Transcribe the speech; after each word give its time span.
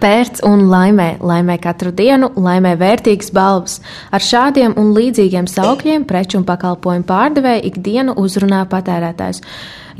Pērts 0.00 0.40
un 0.48 0.62
laimē, 0.70 1.18
laimē 1.20 1.58
katru 1.60 1.90
dienu, 1.92 2.30
laimē 2.40 2.70
vērtīgas 2.80 3.34
balvas. 3.36 3.74
Ar 4.08 4.24
šādiem 4.24 4.72
un 4.80 4.94
līdzīgiem 4.96 5.44
saukļiem 5.50 6.06
preču 6.08 6.38
un 6.38 6.46
pakalpojumu 6.48 7.04
pārdevēji 7.08 7.66
ikdienu 7.68 8.14
uzrunā 8.22 8.62
patērētājs. 8.70 9.42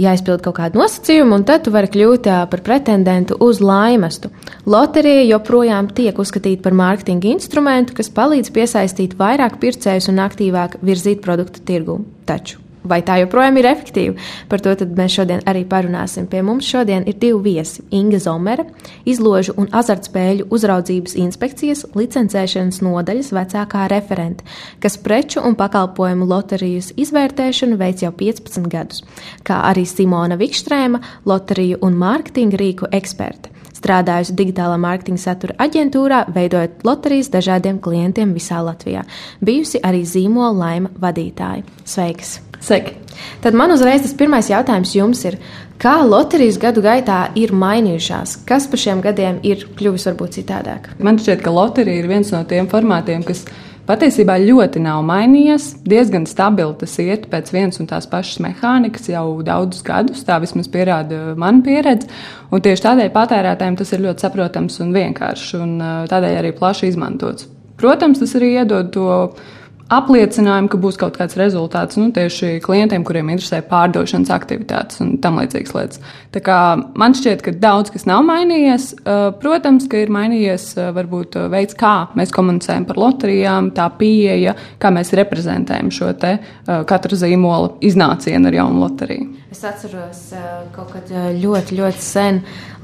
Jāizpild 0.01 0.41
kaut 0.47 0.57
kāda 0.57 0.81
nosacījuma, 0.81 1.37
un 1.37 1.45
tad 1.45 1.67
tu 1.67 1.75
vari 1.75 1.91
kļūt 1.93 2.31
par 2.49 2.65
pretendentu 2.65 3.37
uz 3.45 3.61
laimestu. 3.61 4.33
Loterija 4.65 5.27
joprojām 5.35 5.93
tiek 5.93 6.17
uzskatīta 6.17 6.65
par 6.65 6.79
mārketinga 6.81 7.29
instrumentu, 7.35 7.99
kas 8.01 8.09
palīdz 8.17 8.55
piesaistīt 8.57 9.19
vairāk 9.21 9.61
pircējus 9.61 10.09
un 10.15 10.25
aktīvāk 10.25 10.81
virzīt 10.81 11.21
produktu 11.27 11.61
tirgu. 11.69 12.01
Taču 12.25 12.60
Vai 12.81 13.03
tā 13.05 13.19
joprojām 13.21 13.59
ir 13.61 13.67
efektīva? 13.69 14.15
Par 14.49 14.63
to 14.65 14.73
mēs 14.97 15.13
šodien 15.19 15.43
arī 15.49 15.67
parunāsim. 15.69 16.25
Pie 16.31 16.41
mums 16.43 16.65
šodien 16.65 17.05
ir 17.09 17.19
divi 17.21 17.41
viesi- 17.45 17.83
Inga 17.99 18.19
Zomere, 18.19 18.65
izložu 19.05 19.53
un 19.57 19.69
azartspēļu 19.69 20.49
uzraudzības 20.49 21.17
inspekcijas 21.21 21.85
licencēšanas 21.95 22.81
nodaļas 22.81 23.33
vecākā 23.37 23.89
referente, 23.91 24.45
kas 24.81 24.97
preču 24.97 25.45
un 25.45 25.55
pakalpojumu 25.55 26.27
loterijas 26.27 26.93
izvērtēšanu 26.97 27.77
veic 27.77 28.03
jau 28.03 28.13
15 28.13 28.69
gadus, 28.69 29.05
kā 29.45 29.61
arī 29.71 29.85
Simona 29.87 30.37
Vikstrēma, 30.37 31.01
loteriju 31.27 31.79
un 31.83 32.01
mārketinga 32.01 32.57
rīku 32.57 32.89
eksperte 32.93 33.60
strādājusi 33.81 34.37
digitālā 34.39 34.77
mārketinga 34.81 35.23
satura 35.23 35.57
aģentūrā, 35.65 36.27
veidojot 36.35 36.85
loterijas 36.87 37.33
dažādiem 37.33 37.81
klientiem 37.83 38.37
visā 38.37 38.61
Latvijā. 38.65 39.07
Bijusi 39.45 39.81
arī 39.83 40.05
zīmola 40.09 40.53
laima 40.61 40.93
vadītāja. 41.01 41.67
Sveiks! 41.89 42.39
Sveiki! 42.61 42.99
Tad 43.41 43.57
man 43.57 43.73
uzreiz 43.73 44.05
tas 44.05 44.13
pirmais 44.17 44.51
jautājums 44.51 44.93
jums 44.97 45.23
ir, 45.29 45.39
kā 45.81 45.97
loterijas 46.05 46.59
gadu 46.61 46.83
gaitā 46.85 47.23
ir 47.41 47.55
mainījušās? 47.57 48.37
Kas 48.49 48.69
pa 48.69 48.81
šiem 48.81 49.01
gadiem 49.05 49.41
ir 49.47 49.65
kļuvis 49.79 50.07
varbūt 50.11 50.37
citādāk? 50.41 50.91
Man 51.01 51.21
šķiet, 51.21 51.41
ka 51.45 51.53
loterija 51.55 52.03
ir 52.03 52.09
viens 52.11 52.33
no 52.35 52.43
tiem 52.49 52.69
formātiem, 52.71 53.25
kas 53.25 53.47
patiesībā 53.91 54.39
ļoti 54.43 54.83
nav 54.85 55.03
mainījies. 55.09 55.71
Diezgan 55.89 56.27
stabili 56.31 56.77
tas 56.81 56.95
iet 57.03 57.27
pēc 57.33 57.51
vienas 57.55 57.81
un 57.83 57.91
tās 57.91 58.07
pašas 58.11 58.41
mehānikas 58.45 59.11
jau 59.11 59.27
daudzus 59.47 59.85
gadus. 59.87 60.25
Tā 60.27 60.39
vismaz 60.43 60.71
pierāda 60.71 61.35
mana 61.41 61.65
pieredze. 61.67 62.11
Un 62.55 62.63
tieši 62.63 62.87
tādēļ 62.87 63.15
patērētājiem 63.15 63.79
tas 63.81 63.95
ir 63.95 64.05
ļoti 64.07 64.27
saprotams 64.27 64.79
un 64.85 64.93
vienkāršs, 64.97 65.55
un 65.59 65.79
tādēļ 66.11 66.43
arī 66.43 66.53
plaši 66.57 66.93
izmantots. 66.93 67.49
Protams, 67.81 68.21
tas 68.21 68.37
arī 68.37 68.55
iedod 68.61 68.91
to 68.95 69.09
apliecinājumu, 69.91 70.71
ka 70.71 70.79
būs 70.81 70.99
kaut 71.01 71.17
kāds 71.19 71.37
rezultāts 71.39 71.99
nu, 72.01 72.11
tieši 72.15 72.59
klientiem, 72.65 73.05
kuriem 73.07 73.33
interesē 73.35 73.61
pārdošanas 73.67 74.31
aktivitātes 74.35 75.03
un 75.03 75.17
tam 75.23 75.41
līdzīgas 75.41 75.75
lietas. 75.77 76.03
Tā 76.31 76.43
kā 76.47 76.59
man 76.99 77.17
šķiet, 77.19 77.43
ka 77.43 77.55
daudz 77.59 77.91
kas 77.95 78.07
nav 78.07 78.23
mainījies. 78.29 78.93
Protams, 79.43 79.89
ka 79.91 80.05
ir 80.05 80.13
mainījies 80.15 80.69
varbūt 80.97 81.41
veids, 81.51 81.75
kā 81.79 81.95
mēs 82.19 82.35
komunicējam 82.35 82.87
par 82.87 83.01
loterijām, 83.03 83.73
tā 83.75 83.89
pieeja, 83.99 84.55
kā 84.83 84.95
mēs 84.95 85.15
reprezentējam 85.19 85.91
šo 85.95 86.13
te 86.21 86.37
katru 86.67 87.19
zīmola 87.19 87.75
iznācienu 87.85 88.51
ar 88.51 88.61
jaunu 88.61 88.85
loteriju. 88.85 89.29
Es 89.51 89.65
atceros, 89.67 90.29
kaut 90.71 90.93
kad 90.95 91.09
ļoti, 91.35 91.75
ļoti 91.81 92.05
sen 92.05 92.37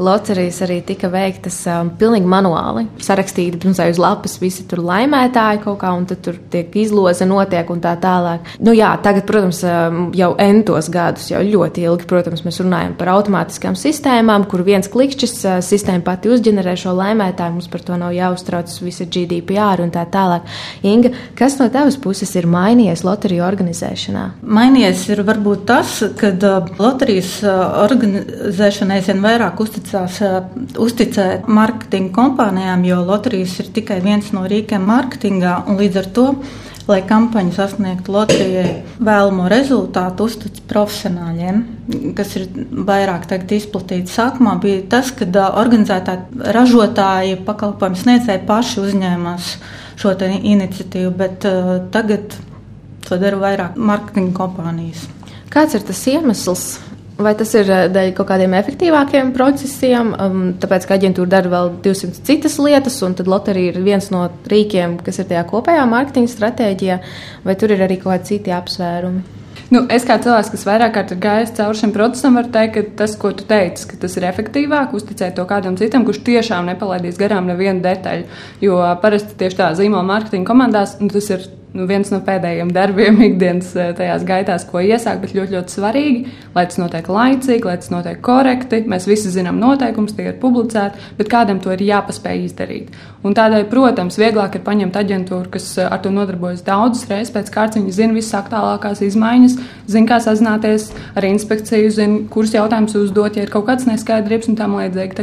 loterijas 0.02 0.58
arī 0.66 0.80
tika 0.84 1.06
veiktas 1.12 1.60
um, 1.70 1.92
pilnīgi 1.94 2.26
manuāli. 2.26 2.88
Sarakstīti 3.06 3.60
pirms 3.62 3.78
uz 3.84 4.00
lapas 4.02 4.34
visi 4.42 4.66
tur 4.66 4.82
laimētāji 4.82 5.62
kaut 5.62 5.78
kā, 5.84 5.92
un 5.94 6.08
tad 6.10 6.24
tur 6.26 6.40
tiek 6.50 6.66
izloze 6.96 7.26
notiek 7.28 7.68
un 7.70 7.80
tā 7.84 7.92
tālāk. 8.00 8.46
Nu 8.64 8.72
jā, 8.76 8.88
tagad, 9.04 9.26
protams, 9.28 9.60
jau 10.16 10.30
entos 10.40 10.88
gadus, 10.92 11.28
jau 11.30 11.42
ļoti 11.44 11.84
ilgi, 11.84 12.06
protams, 12.08 12.42
mēs 12.46 12.60
runājam 12.62 12.94
par 12.96 13.10
automātiskām 13.12 13.76
sistēmām, 13.76 14.46
kur 14.48 14.64
viens 14.64 14.88
klikšķis 14.88 15.34
sistēma 15.66 16.04
pati 16.06 16.30
uzģenerē 16.32 16.76
šo 16.80 16.94
laimētāju, 16.96 17.56
mums 17.58 17.68
par 17.72 17.84
to 17.84 17.98
nav 18.00 18.14
jāuztraucas, 18.16 18.80
visi 18.84 19.06
GDPR 19.06 19.82
un 19.84 19.92
tā 19.94 20.06
tālāk. 20.08 20.46
Inga, 20.86 21.12
kas 21.36 21.58
no 21.60 21.68
tavas 21.72 21.98
puses 22.00 22.32
ir 22.38 22.48
mainījies 22.50 23.04
loteriju 23.06 23.44
organizēšanā? 23.46 24.24
Mainījies 24.42 25.06
ir 25.12 25.24
varbūt 25.26 25.66
tas, 25.68 25.98
kad 26.16 26.42
loterijas 26.80 27.38
organizēšanai 27.44 29.00
vien 29.06 29.24
vairāk 29.24 29.60
uzticās, 29.64 30.20
uzticē 30.80 31.28
mārketinga 31.46 32.14
kompānijām, 32.16 32.86
jo 32.88 33.02
loterijas 33.04 33.58
ir 33.60 33.72
tikai 33.76 34.00
viens 34.04 34.32
no 34.36 34.46
rīkiem 34.48 34.86
mārketingā, 34.86 35.58
un 35.66 35.80
līdz 35.80 36.00
ar 36.02 36.14
to, 36.16 36.28
lai 36.86 37.00
kampaņu 37.06 37.54
sasniegtu 37.56 38.14
loterijai 38.14 38.70
vēlamo 39.02 39.48
rezultātu, 39.50 40.28
uztic 40.30 40.60
profesionāļiem, 40.70 41.62
kas 42.18 42.36
ir 42.38 42.46
vairāk 42.86 43.26
tagad 43.30 43.56
izplatīti. 43.58 44.12
Sākumā 44.12 44.56
bija 44.62 44.84
tas, 44.96 45.10
kad 45.16 45.34
organizētāji, 45.46 46.42
ražotāji, 46.56 47.40
pakalpojumu 47.46 48.02
sniedzēji 48.02 48.44
paši 48.46 48.82
uzņēmās 48.84 49.52
šo 49.98 50.14
iniciatīvu, 50.22 51.12
bet 51.18 51.46
uh, 51.48 51.76
tagad 51.94 52.36
to 53.06 53.18
dara 53.18 53.38
vairāk 53.40 53.78
mārketinga 53.78 54.34
kompānijas. 54.36 55.06
Kāds 55.50 55.78
ir 55.78 55.86
tas 55.86 56.02
iemesls? 56.10 56.66
Vai 57.16 57.32
tas 57.32 57.48
ir 57.56 57.70
eh, 57.72 57.86
dēļ 57.88 58.10
kaut 58.16 58.28
kādiem 58.28 58.52
efektīvākiem 58.58 59.30
procesiem, 59.32 60.10
um, 60.20 60.42
tāpēc, 60.60 60.84
ka 60.84 60.98
aģentūra 60.98 61.32
dara 61.32 61.52
vēl 61.52 61.70
200 61.86 62.20
citas 62.28 62.58
lietas, 62.60 62.98
un 63.06 63.16
tad 63.16 63.30
loterija 63.32 63.72
ir 63.72 63.80
viens 63.86 64.10
no 64.12 64.26
rīkiem, 64.52 64.98
kas 65.04 65.22
ir 65.22 65.30
tajā 65.30 65.46
kopējā 65.48 65.86
mārketinga 65.88 66.34
stratēģijā, 66.34 67.00
vai 67.48 67.56
tur 67.56 67.72
ir 67.72 67.86
arī 67.86 67.96
kaut 68.02 68.12
kādi 68.12 68.34
citi 68.34 68.52
apsvērumi? 68.52 69.24
Nu, 69.72 69.80
es 69.90 70.04
kā 70.06 70.14
cilvēks, 70.22 70.52
kas 70.52 70.64
vairāk 70.68 70.92
kārt 70.94 71.12
ir 71.16 71.18
gājis 71.24 71.56
cauri 71.56 71.80
šim 71.80 71.92
procesam, 71.96 72.36
varu 72.38 72.52
teikt, 72.54 72.76
ka 72.76 72.98
tas, 73.00 73.16
ko 73.18 73.32
tu 73.34 73.48
teici, 73.48 73.88
ka 73.90 73.96
tas 74.04 74.14
ir 74.20 74.28
efektīvāk, 74.28 74.92
uzticēt 74.94 75.34
to 75.38 75.46
kādam 75.48 75.74
citam, 75.80 76.04
kurš 76.06 76.20
tiešām 76.28 76.68
nepalaidīs 76.68 77.18
garām 77.18 77.48
nevienu 77.50 77.82
detaļu. 77.82 78.28
Jo 78.62 78.78
parasti 79.02 79.34
tieši 79.40 79.58
tā 79.58 79.72
zīmola 79.80 80.06
mārketinga 80.06 80.46
komandās, 80.52 80.94
un 81.00 81.10
tas 81.10 81.32
ir 81.34 81.48
nu, 81.76 81.86
viens 81.88 82.10
no 82.12 82.20
pēdējiem 82.24 82.70
darbiem 82.74 83.20
ikdienas 83.28 83.72
eh, 83.76 83.92
tajās 83.96 84.24
gaitās, 84.26 84.64
ko 84.68 84.80
iesāk, 84.82 85.20
bet 85.22 85.34
ļoti, 85.36 85.56
ļoti 85.56 85.76
svarīgi, 85.76 86.34
lai 86.56 86.64
tas 86.68 86.80
notiek 86.80 87.10
laicīgi, 87.12 87.66
lai 87.68 87.76
tas 87.82 87.92
notiek 87.92 88.22
korekti. 88.24 88.82
Mēs 88.90 89.08
visi 89.10 89.32
zinām 89.34 89.60
noteikumus, 89.62 90.16
tie 90.16 90.30
ir 90.30 90.38
publicēti, 90.42 91.12
bet 91.18 91.30
kādam 91.32 91.60
to 91.62 91.74
ir 91.74 91.84
jāpaspēj 91.86 92.46
izdarīt. 92.46 92.96
Un 93.26 93.34
tādēļ, 93.36 93.66
protams, 93.70 94.18
vieglāk 94.20 94.56
ir 94.58 94.64
paņemt 94.66 94.96
aģentūru, 95.02 95.50
kas 95.56 95.68
eh, 95.76 95.90
ar 95.90 96.00
to 96.04 96.14
nodarbojas 96.14 96.64
daudzas 96.66 97.08
reizes 97.10 97.34
pēc 97.34 97.52
kārtas. 97.54 97.82
Viņi 97.82 97.98
zina 97.98 98.16
visas 98.16 98.38
aktuālākās 98.40 99.04
izmaiņas, 99.06 99.60
zina, 99.90 100.08
kā 100.10 100.20
sazināties 100.24 100.90
ar 101.16 101.28
inspekciju, 101.28 101.92
zina, 102.00 102.24
kurus 102.32 102.56
jautājumus 102.56 102.98
uzdot, 103.04 103.36
ja 103.36 103.46
ir 103.46 103.52
kaut 103.52 103.68
kādas 103.68 103.88
neskaidrības 103.90 104.52
un 104.52 104.60
tam 104.62 104.80
līdzīgi. 104.80 105.16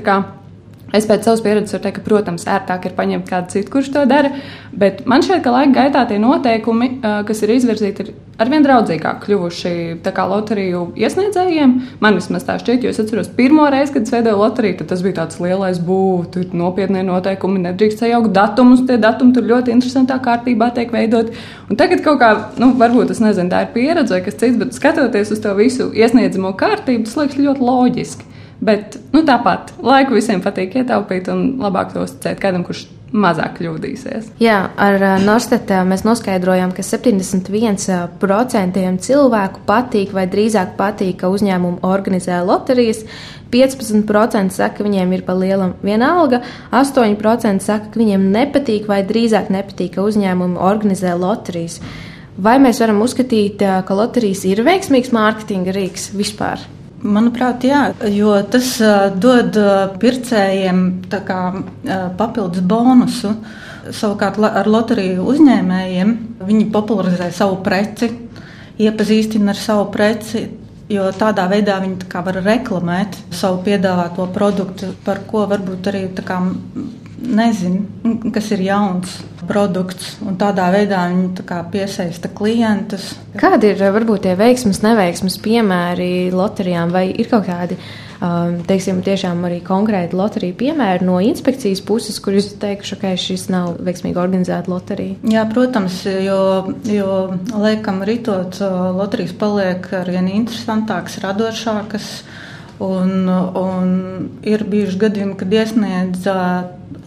Es 0.94 1.08
pēc 1.10 1.26
savas 1.26 1.42
pieredzes 1.42 1.74
varu 1.74 1.88
teikt, 1.88 1.96
ka, 1.98 2.06
protams, 2.06 2.44
ērtāk 2.46 2.84
ir 2.86 2.94
paņemt 2.94 3.26
kādu 3.26 3.50
citu, 3.56 3.72
kurš 3.74 3.88
to 3.96 4.04
dara. 4.06 4.30
Bet 4.78 5.08
man 5.10 5.24
šķiet, 5.26 5.40
ka 5.42 5.54
laika 5.56 5.74
gaitā 5.80 6.04
tie 6.10 6.20
noteikumi, 6.22 6.90
kas 7.02 7.42
ir 7.42 7.54
izvirzīti, 7.56 8.06
ir 8.06 8.42
arvien 8.42 8.62
draudzīgāk 8.66 9.24
kļuvuši 9.24 9.72
loteriju 10.04 10.84
iesniedzējiem. 11.00 11.74
Man 12.04 12.20
vismaz 12.20 12.46
tā 12.46 12.60
šķiet, 12.62 12.86
jo 12.86 12.92
es 12.94 13.02
atceros 13.02 13.32
pirmo 13.34 13.66
reizi, 13.74 13.96
kad 13.96 14.06
es 14.06 14.14
veidoju 14.14 14.38
loteriju, 14.38 14.86
tas 14.90 15.02
bija 15.06 15.18
tāds 15.24 15.40
lielais 15.42 15.80
būvs, 15.82 16.30
tur 16.36 16.54
nopietni 16.62 17.02
noteikumi, 17.08 17.64
nedrīkst 17.66 18.04
sajaukt 18.04 18.34
datumus. 18.36 18.84
Tie 18.86 19.00
datumi 19.02 19.34
tur 19.34 19.50
ļoti 19.50 19.74
interesantā 19.74 20.20
kārtībā 20.22 20.70
tiek 20.78 20.94
veidot. 20.94 21.32
Un 21.70 21.80
tagad 21.80 22.04
kaut 22.06 22.22
kā, 22.22 22.36
nu, 22.62 22.70
varbūt 22.78 23.10
tas 23.10 23.24
nezinu, 23.24 23.50
tā 23.50 23.64
ir 23.66 23.74
pieredze 23.74 24.14
vai 24.14 24.22
kas 24.26 24.38
cits, 24.38 24.62
bet 24.62 24.78
skatoties 24.78 25.34
uz 25.34 25.42
to 25.42 25.58
visu 25.58 25.90
iesniedzamo 25.90 26.54
kārtību, 26.60 27.08
tas 27.10 27.18
liekas 27.18 27.42
ļoti 27.42 27.70
loģiski. 27.72 28.30
Bet 28.64 28.96
nu, 29.12 29.26
tāpat 29.28 29.74
laiku 29.84 30.16
visiem 30.16 30.40
patīk 30.44 30.78
ietaupīt 30.80 31.28
un 31.34 31.58
labāk 31.60 31.92
to 31.94 32.06
uzticēt 32.06 32.40
kādam, 32.40 32.64
kurš 32.68 32.86
mazāk 33.14 33.60
kļūdīsies. 33.60 34.32
Jā, 34.42 34.72
ar 34.80 35.04
Norstedā 35.22 35.84
mēs 35.86 36.02
noskaidrojām, 36.06 36.72
ka 36.74 36.82
71% 36.86 38.98
cilvēku 39.06 39.64
patīk, 39.68 40.14
vai 40.16 40.26
drīzāk 40.32 40.74
patīk, 40.80 41.20
ka 41.22 41.30
uzņēmumi 41.34 41.84
organizē 41.86 42.42
loterijas. 42.46 43.04
15% 43.54 44.56
saka, 44.56 44.80
ka 44.80 44.86
viņiem 44.88 45.12
ir 45.14 45.22
pa 45.28 45.36
lielam 45.38 45.76
vienalga, 45.86 46.42
8% 46.74 47.62
saka, 47.62 47.92
ka 47.94 48.02
viņiem 48.02 48.32
nepatīk, 48.34 48.88
vai 48.90 49.04
drīzāk 49.06 49.54
nepatīk, 49.54 49.94
ka 49.98 50.08
uzņēmumi 50.10 50.58
organizē 50.58 51.14
loterijas. 51.20 51.78
Vai 52.34 52.58
mēs 52.58 52.82
varam 52.82 53.04
uzskatīt, 53.06 53.62
ka 53.62 53.94
loterijas 53.94 54.42
ir 54.50 54.64
veiksmīgs 54.66 55.14
mārketinga 55.14 55.70
rīks 55.76 56.10
vispār? 56.18 56.66
Manuprāt, 57.04 57.66
jā, 57.68 57.82
jo 58.16 58.32
tas 58.48 58.78
dod 59.20 59.58
pircējiem 60.00 60.80
kā, 61.12 61.40
papildus 62.20 62.64
bonusu. 62.64 63.34
Savukārt 63.92 64.40
ar 64.48 64.70
loteriju 64.72 65.26
uzņēmējiem 65.28 66.14
viņi 66.48 66.70
popularizē 66.72 67.28
savu 67.36 67.58
preci, 67.66 68.08
iepazīstina 68.80 69.52
ar 69.52 69.60
savu 69.60 69.90
preci, 69.92 70.46
jo 70.94 71.10
tādā 71.20 71.50
veidā 71.52 71.82
viņi 71.84 72.08
tā 72.08 72.24
var 72.24 72.40
reklamēt 72.46 73.18
savu 73.36 73.60
piedāvāto 73.66 74.30
produktu, 74.32 74.94
par 75.04 75.26
ko 75.28 75.44
varbūt 75.52 75.92
arī 75.92 76.06
kā, 76.24 76.40
nezina, 77.24 78.30
kas 78.36 78.52
ir 78.56 78.64
jauns 78.68 79.18
produkts. 79.48 80.16
Tādā 80.40 80.70
veidā 80.74 81.04
viņi 81.12 81.44
kā, 81.48 81.60
piesaista 81.72 82.32
klientus. 82.32 83.14
Kādi 83.40 83.74
ir 83.74 83.84
varbūt 83.94 84.26
tie 84.28 84.38
veiksmes, 84.40 84.84
neveiksmes 84.86 85.38
piemēri 85.44 86.32
loterijām, 86.34 86.94
vai 86.94 87.10
ir 87.12 87.30
kaut 87.32 87.48
kādi? 87.50 87.80
Um, 88.24 88.62
teiksim, 88.64 89.02
tiešām 89.04 89.42
arī 89.44 89.58
konkrēti 89.66 90.16
loteriju 90.16 90.56
piemēri 90.56 91.04
no 91.04 91.18
inspekcijas 91.20 91.82
puses, 91.84 92.22
kur 92.24 92.38
jūs 92.38 92.54
teikšu, 92.62 92.96
ka 93.02 93.12
šis 93.20 93.50
nav 93.52 93.82
veiksmīgi 93.84 94.22
organizēta 94.22 94.72
loterija? 94.72 95.18
Jā, 95.28 95.44
protams, 95.52 95.98
jo, 96.08 96.38
jo 96.88 97.18
liekam, 97.52 98.00
ritot, 98.08 98.62
loterijas 98.96 99.36
paliek 99.36 99.90
arvien 100.00 100.32
interesantākas, 100.32 101.20
radošākas. 101.26 102.14
Un, 102.84 103.28
un 103.30 103.92
ir 104.48 104.64
bijuši 104.68 104.98
gadījumi, 105.04 105.36
kad 105.40 105.54
iesniedz 105.60 106.26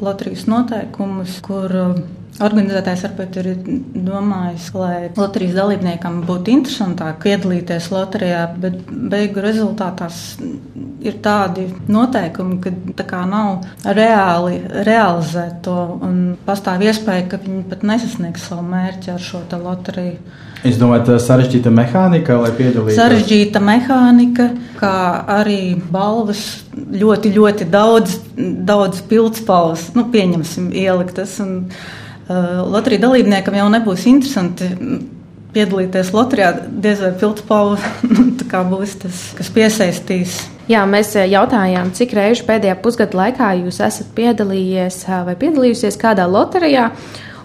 loterijas 0.01 0.47
noteikumus, 0.51 1.41
kur 1.45 1.75
Organizētājs 2.37 3.03
varbūt 3.07 3.37
ir 3.41 3.47
domājis, 4.05 4.67
lai 4.77 4.97
loterijas 5.17 5.55
dalībniekam 5.57 6.19
būtu 6.29 6.53
interesantāk 6.53 7.23
piedalīties 7.23 7.89
loterijā, 7.95 8.43
bet 8.61 8.77
beigu 8.91 9.41
rezultātā 9.41 10.11
ir 11.07 11.17
tādi 11.25 11.65
noteikumi, 11.89 12.59
ka 12.61 12.75
tā 12.99 13.07
kā 13.09 13.23
nav 13.31 13.65
reāli 13.97 14.61
realizēt 14.85 15.63
to 15.65 15.77
un 16.05 16.19
pastāv 16.45 16.85
iespēja, 16.85 17.25
ka 17.31 17.41
viņi 17.47 17.65
pat 17.71 17.87
nesasniegs 17.89 18.45
savu 18.51 18.67
mērķi 18.69 19.15
ar 19.15 19.25
šo 19.31 19.47
loteriju. 19.57 20.21
Es 20.67 20.79
domāju, 20.81 21.05
tā 21.07 21.17
ir 21.17 21.23
sarežģīta 21.23 21.71
mehānika, 21.71 22.37
lai 22.43 22.51
piedalītos. 22.57 22.97
Sarežģīta 22.99 23.61
mehānika, 23.63 24.49
kā 24.81 24.95
arī 25.37 25.77
balvas 25.93 26.41
ļoti, 26.75 27.31
ļoti 27.37 27.69
daudz, 27.71 28.17
daudz 28.67 29.05
pildspalvas, 29.07 29.93
nu, 29.95 30.09
pieņemsim, 30.11 30.73
ieliktas. 30.75 31.37
Un, 31.45 31.69
uh, 31.69 32.65
loterija 32.73 33.05
dalībniekam 33.07 33.61
jau 33.61 33.69
nebūs 33.77 34.09
interesanti 34.11 34.73
piedalīties 35.57 36.11
loterijā, 36.13 36.51
diez 36.83 37.01
vai 37.05 37.13
pildspalva 37.21 37.93
būs 38.73 38.99
tas, 39.05 39.23
kas 39.39 39.53
piesaistīs. 39.55 40.41
Jā, 40.67 40.83
mēs 40.91 41.13
jautājām, 41.15 41.93
cik 41.95 42.17
reizi 42.19 42.43
pēdējā 42.49 42.75
pusgada 42.83 43.21
laikā 43.21 43.53
jūs 43.61 43.79
esat 43.87 44.11
piedalījies 44.17 45.05
vai 45.29 45.37
piedalījusies 45.39 45.99
kādā 46.01 46.27
loterijā. 46.27 46.91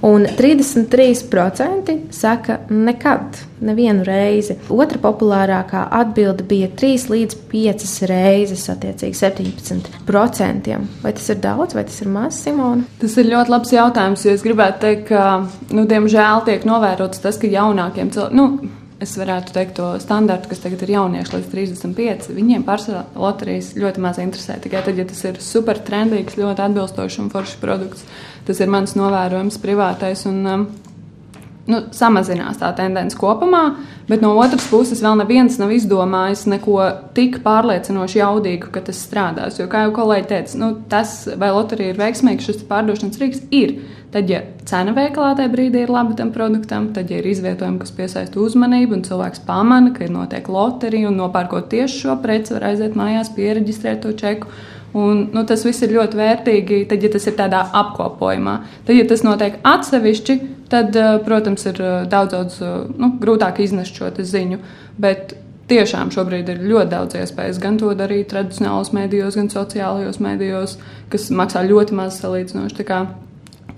Un 0.01 0.25
33% 0.25 1.97
saka, 2.09 2.57
nekad, 2.69 3.37
nevienu 3.61 4.01
reizi. 4.05 4.55
Otra 4.73 4.97
populārākā 5.01 5.83
atbilde 5.93 6.45
bija 6.49 6.71
3 6.73 7.05
līdz 7.11 7.37
5 7.51 8.09
reizes, 8.09 8.65
attiecīgi 8.73 9.19
17%. 9.19 10.79
Vai 11.03 11.13
tas 11.13 11.29
ir 11.29 11.41
daudz 11.43 11.77
vai 11.77 11.85
tas 11.85 12.01
ir 12.01 12.09
maz, 12.09 12.41
Simona? 12.41 12.87
Tas 13.01 13.17
ir 13.21 13.29
ļoti 13.29 13.53
labs 13.53 13.75
jautājums, 13.77 14.25
jo 14.25 14.33
es 14.33 14.45
gribētu 14.45 14.81
teikt, 14.87 15.07
ka, 15.13 15.25
nu, 15.69 15.85
diemžēl 15.85 16.47
tiek 16.49 16.65
novērots 16.65 17.21
tas, 17.21 17.37
ka 17.37 17.51
jaunākiem 17.51 18.09
cilvēkiem. 18.09 18.37
Nu, 18.41 18.71
es 19.01 19.13
varētu 19.17 19.53
teikt 19.53 19.77
to 19.79 19.87
standartu, 20.01 20.49
kas 20.51 20.61
tagad 20.65 20.81
ir 20.85 20.95
jaunieši 20.95 21.37
līdz 21.37 21.53
35. 21.53 22.29
Viņiem 22.37 22.65
pārsvarā 22.65 23.05
loterijas 23.17 23.73
ļoti 23.77 24.03
maz 24.03 24.19
interesē. 24.21 24.57
Tikai 24.61 24.83
tad, 24.85 24.97
ja 24.97 25.05
tas 25.09 25.21
ir 25.29 25.39
super 25.41 25.81
trendīgs, 25.81 26.37
ļoti 26.41 26.65
atbilstošs 26.67 27.17
un 27.23 27.31
foršs 27.33 27.57
produkts, 27.61 28.05
tas 28.47 28.61
ir 28.61 28.71
mans 28.71 28.95
novērojums 28.97 29.59
privātais. 29.61 30.25
Un, 30.29 30.41
um, 30.45 30.69
nu, 31.69 31.79
samazinās 31.95 32.59
tā 32.61 32.71
tendence 32.77 33.17
kopumā, 33.17 33.63
bet 34.09 34.23
no 34.23 34.33
otras 34.39 34.65
puses 34.71 35.01
vēl 35.03 35.19
neviens 35.21 35.57
nav 35.61 35.71
izdomājis 35.75 36.45
neko 36.49 36.77
tik 37.17 37.39
pārliecinoši 37.45 38.21
jaudīgu, 38.21 38.71
ka 38.73 38.83
tas 38.87 39.01
strādās. 39.05 39.59
Jo, 39.61 39.69
kā 39.71 39.85
jau 39.85 39.95
kolēģi 40.01 40.29
teica, 40.31 40.59
nu, 40.61 40.71
tas, 40.91 41.23
vai 41.39 41.51
loterija 41.53 41.93
ir 41.93 42.01
veiksmīga, 42.01 42.45
šis 42.45 42.65
pārdošanas 42.69 43.21
rīks 43.21 43.43
ir. 43.55 43.77
Tad, 44.11 44.27
ja 44.27 44.41
cena 44.67 44.91
veikalā 44.95 45.37
tajā 45.37 45.51
brīdī 45.53 45.85
ir 45.85 45.93
laba 45.93 46.17
tam 46.19 46.33
produktam, 46.35 46.89
tad, 46.95 47.13
ja 47.13 47.21
ir 47.21 47.29
izvietojumi, 47.31 47.79
kas 47.79 47.93
piesaista 47.95 48.41
uzmanību, 48.43 48.97
un 48.97 49.05
cilvēks 49.07 49.45
pamana, 49.47 49.93
ka 49.95 50.03
ir 50.03 50.11
notiek 50.11 50.51
loterija, 50.51 51.07
un 51.07 51.21
nopērkot 51.21 51.69
tieši 51.71 52.03
šo 52.03 52.17
preci, 52.23 52.57
var 52.57 52.71
aiziet 52.73 52.97
mājās, 52.99 53.31
pieregistrēt 53.37 54.03
to 54.03 54.11
čeku 54.19 54.51
Un, 54.93 55.29
nu, 55.31 55.43
tas 55.47 55.61
viss 55.63 55.83
ir 55.85 55.93
ļoti 55.95 56.17
vērtīgi, 56.19 56.81
tad, 56.91 57.03
ja 57.03 57.11
tas 57.13 57.27
ir 57.29 57.37
tādā 57.37 57.61
apkopojumā. 57.79 58.55
Tad, 58.87 58.95
ja 58.97 59.05
tas 59.07 59.23
notiek 59.23 59.61
atsevišķi, 59.63 60.35
tad, 60.71 60.95
eh, 60.99 61.13
protams, 61.23 61.63
ir 61.69 61.79
eh, 61.79 61.93
daudz, 62.11 62.33
daudz 62.35 62.57
eh, 62.59 62.73
nu, 62.99 63.13
grūtāk 63.21 63.61
iznest 63.63 63.95
šo 63.95 64.11
ziņu. 64.11 64.59
Bet 64.99 65.37
tiešām 65.71 66.11
šobrīd 66.11 66.51
ir 66.51 66.63
ļoti 66.67 66.91
daudz 66.91 67.15
iespējas 67.21 67.61
gan 67.63 67.79
to 67.79 67.93
darīt 67.95 68.33
tradicionālos 68.33 68.91
mēdījos, 68.95 69.39
gan 69.39 69.51
sociālajos 69.53 70.19
mēdījos, 70.19 70.77
kas 71.13 71.29
maksā 71.31 71.63
ļoti 71.69 71.95
maz 71.95 72.19
salīdzinoši. 72.19 72.87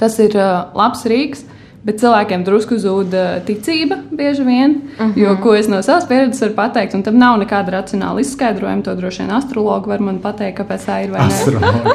Tas 0.02 0.18
ir 0.24 0.34
labs 0.34 1.06
rīks. 1.06 1.46
Bet 1.84 2.00
cilvēkiem 2.00 2.46
drusku 2.48 2.78
zūd 2.80 3.16
ticība 3.48 3.98
bieži 4.12 4.44
vien. 4.48 4.76
Uh 4.94 5.06
-huh. 5.06 5.18
Jo, 5.20 5.38
ko 5.44 5.56
es 5.56 5.68
no 5.68 5.82
savas 5.84 6.06
pieredzes 6.08 6.42
varu 6.42 6.54
pateikt, 6.56 6.96
un 6.96 7.04
tam 7.04 7.18
nav 7.18 7.40
nekāda 7.40 7.72
racionāla 7.72 8.22
izskaidrojuma. 8.22 8.84
To 8.84 8.96
droši 8.96 9.24
vien 9.24 9.32
astrologi 9.32 9.90
var 9.90 10.00
man 10.00 10.20
pateikt, 10.20 10.60
kāpēc 10.60 10.86
tā 10.88 11.04
ir. 11.04 11.10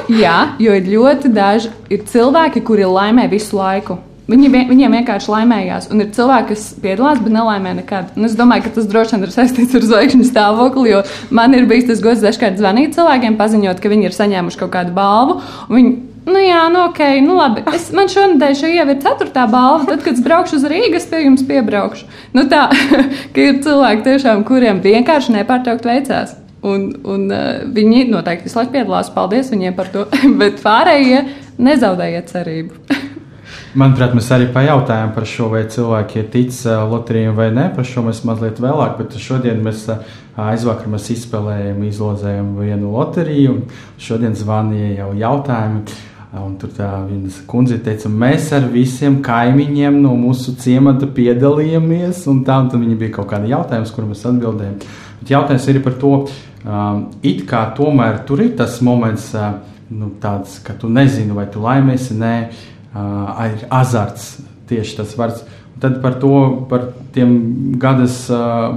Jā, 0.24 0.48
jo 0.58 0.74
ir 0.74 0.82
ļoti 0.82 1.28
daži 1.28 1.68
ir 1.90 2.04
cilvēki, 2.04 2.60
kuri 2.60 2.84
laimē 2.84 3.30
visu 3.30 3.56
laiku. 3.56 3.98
Viņi, 4.28 4.48
viņiem 4.68 4.92
vienkārši 4.92 5.30
laimējās, 5.32 5.86
un 5.88 6.02
ir 6.04 6.10
cilvēki, 6.12 6.48
kas 6.48 6.64
piedalās, 6.82 7.20
bet 7.24 7.32
nelaimē 7.32 7.70
nekad. 7.78 8.10
Un 8.16 8.28
es 8.28 8.34
domāju, 8.36 8.66
ka 8.66 8.74
tas 8.76 8.88
droši 8.90 9.16
vien 9.16 9.24
ir 9.24 9.32
saistīts 9.32 9.78
ar 9.78 9.86
zvaigžņu 9.88 10.26
stāvokli, 10.28 10.90
jo 10.90 11.00
man 11.30 11.56
ir 11.56 11.64
bijis 11.70 11.86
tas 11.88 12.02
gods 12.04 12.20
dažkārt 12.20 12.60
zvanīt 12.60 12.92
cilvēkiem, 12.98 13.38
paziņot, 13.40 13.80
ka 13.80 13.88
viņi 13.88 14.04
ir 14.04 14.12
saņēmuši 14.18 14.60
kaut 14.60 14.74
kādu 14.74 14.92
balvu. 14.92 15.38
Viņi 15.72 15.94
Nu, 16.28 16.40
jā, 16.42 16.64
nu, 16.72 16.82
ok, 16.90 17.00
nu, 17.24 17.36
labi. 17.38 17.62
Es, 17.72 17.88
man 17.96 18.10
šonadēļ 18.12 18.56
šī 18.58 18.72
jau 18.74 18.86
ir 18.92 18.98
ceturtā 19.00 19.46
balva. 19.48 19.86
Tad, 19.88 20.02
kad 20.04 20.18
es 20.18 20.24
braukšu 20.24 20.58
uz 20.58 20.66
Rīgas, 20.68 21.08
pie 21.08 21.22
jums 21.24 21.44
piebraukšu. 21.48 22.08
Nu, 22.36 22.44
tā, 22.50 22.66
ka 23.34 23.46
ir 23.46 23.62
cilvēki, 23.64 24.04
tiešām, 24.10 24.44
kuriem 24.48 24.82
vienkārši 24.84 25.38
nepārtraukt 25.38 25.88
veicās. 25.88 26.36
Un, 26.68 26.90
un 27.06 27.28
uh, 27.30 27.62
viņi 27.72 28.08
noteikti 28.10 28.48
visu 28.48 28.58
laiku 28.60 28.74
piedalās. 28.74 29.12
Paldies 29.14 29.52
viņiem 29.54 29.76
par 29.78 29.88
to. 29.94 30.04
Bet 30.40 30.60
pārējie 30.64 31.22
nezaudējiet 31.64 32.34
cerību. 32.34 32.82
Manuprāt, 33.78 34.12
mēs 34.16 34.28
arī 34.34 34.48
pajautājām 34.52 35.14
par 35.14 35.26
šo, 35.28 35.48
vai 35.52 35.62
cilvēki 35.70 36.20
ir 36.20 36.28
ticis 36.34 36.64
uh, 36.68 36.82
loterijam 36.90 37.38
vai 37.38 37.48
nē. 37.54 37.70
Par 37.76 37.88
šo 37.88 38.04
mēs 38.04 38.20
mazliet 38.28 38.60
vēlāk, 38.60 38.98
bet 39.00 39.16
šodien 39.22 39.62
mēs 39.64 39.86
uh, 39.94 40.02
aizvakar 40.38 40.90
mēs 40.92 41.08
izspēlējām, 41.14 41.80
izlozējām 41.88 42.52
vienu 42.60 42.92
loteriju. 42.92 43.58
Šodien 44.02 44.36
zvanīja 44.36 45.02
jau 45.02 45.10
jautājumi. 45.22 45.98
Un 46.36 46.58
tur 46.60 46.68
tā 46.76 46.86
viena 47.08 47.30
kundze 47.48 47.78
teica, 47.80 48.10
mēs 48.12 48.50
ar 48.52 48.66
visiem 48.68 49.14
kaimiņiem 49.24 49.94
no 50.02 50.10
mūsu 50.18 50.52
ciemata 50.60 51.08
piedalījāmies. 51.16 52.26
Un 52.28 52.42
tā, 52.44 52.58
un 52.60 52.82
viņi 52.82 52.98
bija 53.00 53.14
kaut 53.16 53.30
kādi 53.30 53.54
jautājumi, 53.54 53.88
kuriem 53.94 54.10
mēs 54.12 54.26
atbildējām. 54.28 54.74
Bet 55.22 55.32
jautājums 55.32 55.68
ir 55.72 55.80
par 55.86 55.96
to, 56.02 56.12
um, 56.66 57.00
it 57.24 57.46
kā 57.48 57.62
tomēr 57.78 58.20
tur 58.28 58.44
ir 58.44 58.52
tas 58.60 58.76
moments, 58.84 59.30
uh, 59.32 59.56
nu, 59.88 60.10
tāds, 60.20 60.58
ka 60.64 60.76
tu 60.76 60.92
nezini, 60.92 61.32
vai 61.32 61.46
tu 61.48 61.64
laimēsi, 61.64 62.18
nē, 62.20 62.34
uh, 62.92 63.32
ir 63.48 63.64
azarts 63.80 64.34
tieši 64.68 65.00
tas 65.00 65.16
vārds. 65.16 65.46
Tad 65.78 66.00
par 66.02 66.16
to, 66.18 66.66
par 66.70 66.88
tiem 67.14 67.34
gadas 67.78 68.24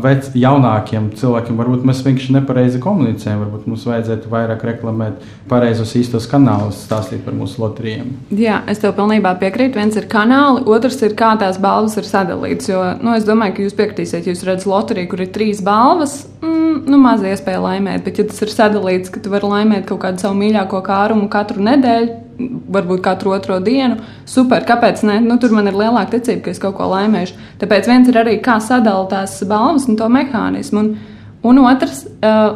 vec, 0.04 0.28
jaunākiem 0.38 1.10
cilvēkiem, 1.18 1.58
varbūt 1.58 1.86
mēs 1.88 2.02
vienkārši 2.06 2.36
nepareizi 2.36 2.82
komunicējam. 2.84 3.42
Varbūt 3.46 3.68
mums 3.70 3.86
vajadzētu 3.90 4.30
vairāk 4.32 4.66
reklamēt 4.70 5.26
pareizos 5.50 5.96
īstos 5.98 6.28
kanālus, 6.32 6.84
stāstīt 6.86 7.24
par 7.26 7.36
mūsu 7.38 7.64
loterijiem. 7.64 8.14
Jā, 8.38 8.62
es 8.72 8.82
tev 8.84 8.94
pilnībā 9.00 9.34
piekrītu. 9.42 9.80
Viens 9.82 9.98
ir 9.98 10.08
kanāli, 10.12 10.64
otrs 10.70 11.02
ir 11.06 11.18
kā 11.18 11.34
tās 11.42 11.58
balvas 11.62 11.98
ir 11.98 12.08
sadalītas. 12.08 12.70
Jo 12.70 12.84
nu, 13.02 13.16
es 13.18 13.26
domāju, 13.28 13.58
ka 13.58 13.66
jūs 13.66 13.78
piekritīsiet, 13.82 14.30
jūs 14.30 14.46
redzat 14.48 14.70
loteriju, 14.70 15.12
kur 15.12 15.26
ir 15.26 15.34
trīs 15.34 15.64
balvas, 15.66 16.22
mm, 16.44 16.84
nu, 16.86 17.02
maz 17.02 17.26
iespēja 17.26 17.64
laimēt. 17.66 18.06
Bet, 18.06 18.22
ja 18.22 18.30
tas 18.30 18.46
ir 18.46 18.54
sadalīts, 18.54 19.10
ka 19.14 19.24
tu 19.24 19.34
vari 19.34 19.50
laimēt 19.50 19.90
kaut 19.90 20.04
kādu 20.06 20.22
savu 20.22 20.38
mīļāko 20.42 20.86
kārumu 20.86 21.30
katru 21.34 21.66
nedēļu, 21.66 22.21
varbūt 22.40 23.04
katru 23.06 23.36
otro 23.36 23.60
dienu. 23.64 24.02
Super, 24.30 24.66
kāpēc 24.68 25.06
ne? 25.08 25.20
Nu, 25.26 25.38
tur 25.42 25.54
man 25.56 25.70
ir 25.70 25.78
lielāka 25.78 26.18
ticība, 26.18 26.46
ka 26.46 26.56
es 26.56 26.62
kaut 26.62 26.78
ko 26.80 26.90
laimēšu. 26.92 27.40
Tāpēc 27.62 27.90
viens 27.90 28.12
ir 28.12 28.22
arī, 28.22 28.38
kā 28.44 28.60
sadalīt 28.64 29.12
tās 29.14 29.40
balvas 29.48 29.88
un 29.90 30.00
to 30.00 30.12
mehānismu. 30.12 30.86
Un, 30.86 30.94
Un 31.42 31.58
otrs, 31.58 32.04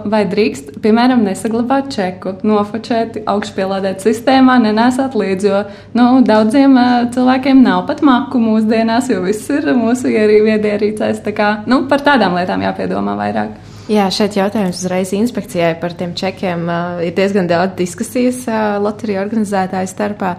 vai 0.05 0.19
drīkst, 0.29 0.75
piemēram, 0.83 1.23
nesaglabāt 1.25 1.87
čeku, 1.95 2.35
nofočēt, 2.45 3.17
augšupielādēt 3.31 4.05
sistēmā, 4.05 4.59
nenēsāt 4.61 5.17
līdzi, 5.17 5.47
jo 5.49 5.63
nu, 5.97 6.05
daudziem 6.21 6.77
cilvēkiem 7.15 7.63
nav 7.65 7.87
pat 7.89 8.03
maku 8.05 8.37
mūsdienās, 8.43 9.09
jo 9.09 9.23
viss 9.25 9.49
ir 9.49 9.71
mūsu 9.73 10.13
ierīviedierīcēs. 10.13 11.23
Tā 11.25 11.33
kā 11.33 11.49
nu, 11.65 11.87
par 11.89 12.05
tādām 12.05 12.37
lietām 12.37 12.61
jāpiedomā 12.61 13.17
vairāk. 13.17 13.57
Jā, 13.85 14.07
šeit 14.09 14.33
jautājums 14.33 14.79
uzreiz 14.81 15.11
inspekcijai 15.13 15.75
par 15.77 15.93
tiem 15.93 16.15
čekiem. 16.17 16.63
Uh, 16.65 17.03
ir 17.05 17.13
diezgan 17.13 17.45
daudz 17.45 17.75
diskusijas 17.77 18.39
uh, 18.49 18.79
loteriju 18.81 19.19
organizētāju 19.21 19.91
starpā. 19.91 20.31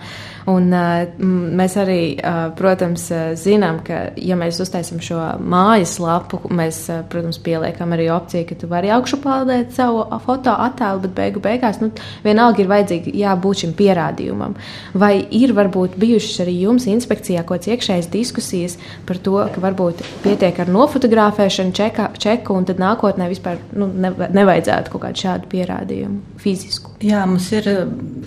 Un, 0.47 0.71
mēs 1.59 1.75
arī, 1.81 2.01
protams, 2.59 3.09
zinām, 3.41 3.81
ka, 3.87 4.13
ja 4.15 4.37
mēs 4.39 4.61
uztaisam 4.63 5.01
šo 5.03 5.19
mājas 5.43 5.97
lapu, 5.99 6.39
mēs, 6.55 6.85
protams, 7.11 7.41
pieliekam 7.43 7.95
arī 7.97 8.07
opciju, 8.15 8.47
ka 8.47 8.59
tu 8.61 8.71
vari 8.71 8.93
augšupeldēt 8.95 9.75
savu 9.75 10.05
fotoattēlu, 10.23 11.03
bet 11.07 11.17
beigu 11.19 11.43
beigās 11.43 11.81
nu, 11.83 11.91
vienalga 12.23 12.63
ir 12.63 12.71
vajadzīgi 12.71 13.17
jābūt 13.19 13.65
šim 13.65 13.75
pierādījumam. 13.81 14.55
Vai 14.95 15.17
ir 15.35 15.55
varbūt 15.57 15.99
bijušas 15.99 16.45
arī 16.47 16.61
jums 16.63 16.87
inspekcijā 16.95 17.43
kaut 17.43 17.57
kāds 17.57 17.73
iekšējas 17.75 18.11
diskusijas 18.13 18.79
par 19.09 19.19
to, 19.19 19.39
ka 19.51 19.63
varbūt 19.65 20.03
pietiek 20.23 20.63
ar 20.63 20.71
nofotografēšanu 20.71 21.75
čeka, 21.75 22.11
čeku 22.23 22.55
un 22.55 22.69
tad 22.69 22.83
nākotnē 22.83 23.31
vispār 23.33 23.59
nu, 23.75 23.91
nevajadzētu 23.91 24.95
kaut 24.95 25.09
kādu 25.09 25.27
šādu 25.27 25.51
pierādījumu 25.57 26.39
fizisku? 26.43 26.96
Jā, 27.05 27.27
mums 27.29 27.51
ir 27.53 27.67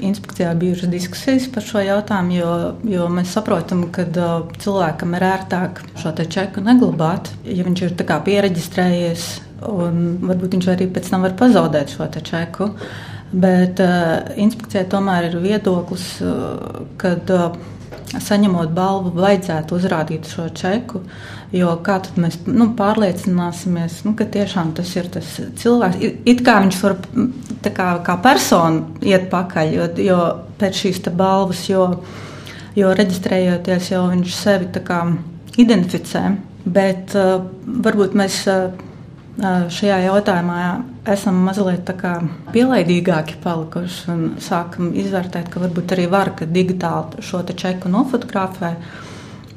inspekcijā 0.06 0.52
bijušas 0.62 0.92
diskusijas 0.92 1.48
par 1.50 1.66
šo 1.66 1.82
jautājumu 1.82 2.36
jo, 2.36 2.50
jo 2.86 3.08
mēs 3.10 3.32
saprotam, 3.34 3.88
ka 3.94 4.06
uh, 4.06 4.44
cilvēkam 4.62 5.16
ir 5.18 5.26
ērtāk 5.26 5.82
šo 5.98 6.12
čeku 6.20 6.62
neglabāt, 6.62 7.32
ja 7.50 7.66
viņš 7.66 7.82
ir 7.88 7.96
pieregistrējies, 8.28 9.26
un 9.66 10.20
varbūt 10.22 10.60
viņš 10.60 10.70
arī 10.76 10.90
pēc 10.94 11.10
tam 11.10 11.26
var 11.26 11.34
pazaudēt 11.40 11.96
šo 11.96 12.12
čeku. 12.22 12.70
Bet 13.34 13.82
uh, 13.82 14.30
inspekcijai 14.38 14.86
tomēr 14.90 15.32
ir 15.32 15.42
viedoklis, 15.42 16.06
uh, 16.22 16.86
kad 17.02 17.34
uh, 17.34 17.58
saņemot 18.18 18.72
balvu, 18.76 19.12
vajadzētu 19.18 19.78
uzrādīt 19.78 20.30
šo 20.30 20.48
čeku. 20.56 21.04
Jo 21.54 21.74
kā 21.86 21.98
tad 22.06 22.18
mēs 22.22 22.38
nu, 22.46 22.70
pārliecināsimies, 22.78 24.04
nu, 24.06 24.14
ka 24.18 24.28
tiešām 24.30 24.74
tas 24.78 24.92
ir 24.98 25.10
tas 25.14 25.30
cilvēks? 25.62 26.02
It, 26.06 26.20
it 26.30 26.44
kā 26.46 26.60
viņš 26.62 26.82
var 26.86 26.98
kā, 27.66 27.88
kā 28.06 28.18
persona 28.22 28.84
iet 29.02 29.30
pakaļ, 29.32 29.74
jo, 29.74 29.88
jo 30.06 30.20
pēc 30.62 30.84
šīs 30.84 31.02
balvas, 31.10 31.64
jo, 31.72 31.88
jo 32.78 32.94
reģistrējoties, 33.00 33.90
jau 33.96 34.04
viņš 34.12 34.38
sevi 34.38 34.70
kā, 34.86 35.02
identificē. 35.58 36.28
Bet 36.70 37.18
uh, 37.18 37.40
varbūt 37.66 38.18
mēs. 38.20 38.44
Uh, 38.50 38.86
šajā 39.40 39.98
jautājumā 40.06 40.62
esam 41.10 41.38
mazliet 41.46 41.90
pielaidīgāki 42.54 43.38
palikuši 43.44 44.10
un 44.14 44.26
sākam 44.44 44.92
izvērtēt, 44.98 45.50
ka 45.52 45.62
varbūt 45.64 45.96
arī 45.96 46.08
var, 46.12 46.34
ka 46.36 46.48
digitāli 46.50 47.24
šo 47.26 47.44
čeku 47.48 47.92
nofotografē. 47.92 48.74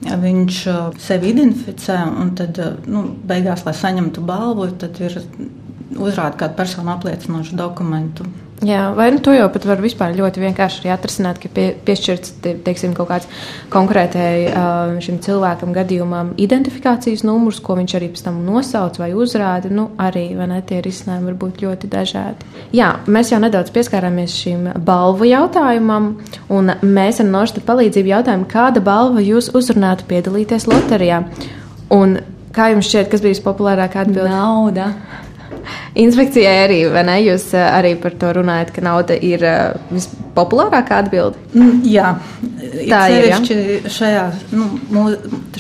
Viņš 0.03 0.57
sevi 0.99 1.31
identificē, 1.31 1.99
un 2.23 2.33
tad, 2.39 2.59
nu, 2.91 3.05
beigās, 3.27 3.63
lai 3.67 3.75
saņemtu 3.79 4.25
balvu, 4.27 4.67
tad 4.79 4.99
ir 5.03 5.15
uzrādīt 5.95 6.41
kādu 6.41 6.59
personu 6.59 6.91
apliecinošu 6.97 7.59
dokumentu. 7.59 8.27
Jā, 8.63 8.93
vai 8.95 9.09
nu 9.11 9.19
to 9.19 9.33
jau 9.35 9.49
pat 9.51 9.65
var 9.67 9.81
vispār 9.83 10.13
ļoti 10.15 10.39
vienkārši 10.39 10.91
atrisināt, 10.95 11.41
ka 11.43 11.49
pie, 11.51 11.65
piešķirts 11.83 12.37
teiksim, 12.63 12.93
kaut 12.95 13.09
kāds 13.11 13.47
konkrētai 13.73 14.53
šim 15.03 15.19
cilvēkam 15.25 15.73
gadījumam 15.75 16.31
identifikācijas 16.39 17.25
numurs, 17.27 17.59
ko 17.65 17.75
viņš 17.81 17.97
arī 17.99 18.13
pēc 18.13 18.23
tam 18.29 18.39
nosauc 18.47 19.01
vai 19.03 19.11
uzrāda. 19.19 19.73
Nu, 19.73 19.89
arī 19.99 20.29
ne, 20.39 20.61
tie 20.69 20.79
risinājumi 20.85 21.33
var 21.33 21.39
būt 21.41 21.65
ļoti 21.65 21.91
dažādi. 21.91 22.53
Jā, 22.79 22.93
mēs 23.11 23.33
jau 23.35 23.41
nedaudz 23.43 23.75
pieskārāmies 23.75 24.37
šim 24.45 24.71
balvu 24.87 25.27
jautājumam, 25.33 26.13
un 26.55 26.77
mēs 26.87 27.19
ar 27.25 27.31
Norsta 27.33 27.65
palīdzību 27.67 28.15
jautājām, 28.15 28.47
kāda 28.47 28.85
balva 28.85 29.25
jūs 29.27 29.51
uzrunātu 29.59 30.07
piedalīties 30.13 30.69
loterijā. 30.71 31.25
Un 31.99 32.21
kā 32.55 32.71
jums 32.73 32.87
šķiet, 32.87 33.11
kas 33.11 33.27
bija 33.27 33.35
vispopulārākā 33.35 34.07
atbilde? 34.07 34.31
Nauda. 34.31 34.93
Inspekcijai 35.95 36.55
arī, 36.65 36.79
vai 36.89 37.03
ne? 37.05 37.19
Jūs 37.21 37.51
eh, 37.53 37.65
arī 37.69 37.93
par 38.01 38.15
to 38.17 38.31
runājat, 38.39 38.71
ka 38.73 38.85
nauda 38.85 39.13
ir 39.13 39.43
eh, 39.45 39.75
vispopulārākā 39.93 41.03
atbilde. 41.05 41.41
Mm, 41.53 41.83
jā, 41.85 42.15
tā 42.89 43.03
ir. 43.13 43.27
Ja? 43.29 43.41
Šajā, 43.93 44.23
nu, 44.57 45.05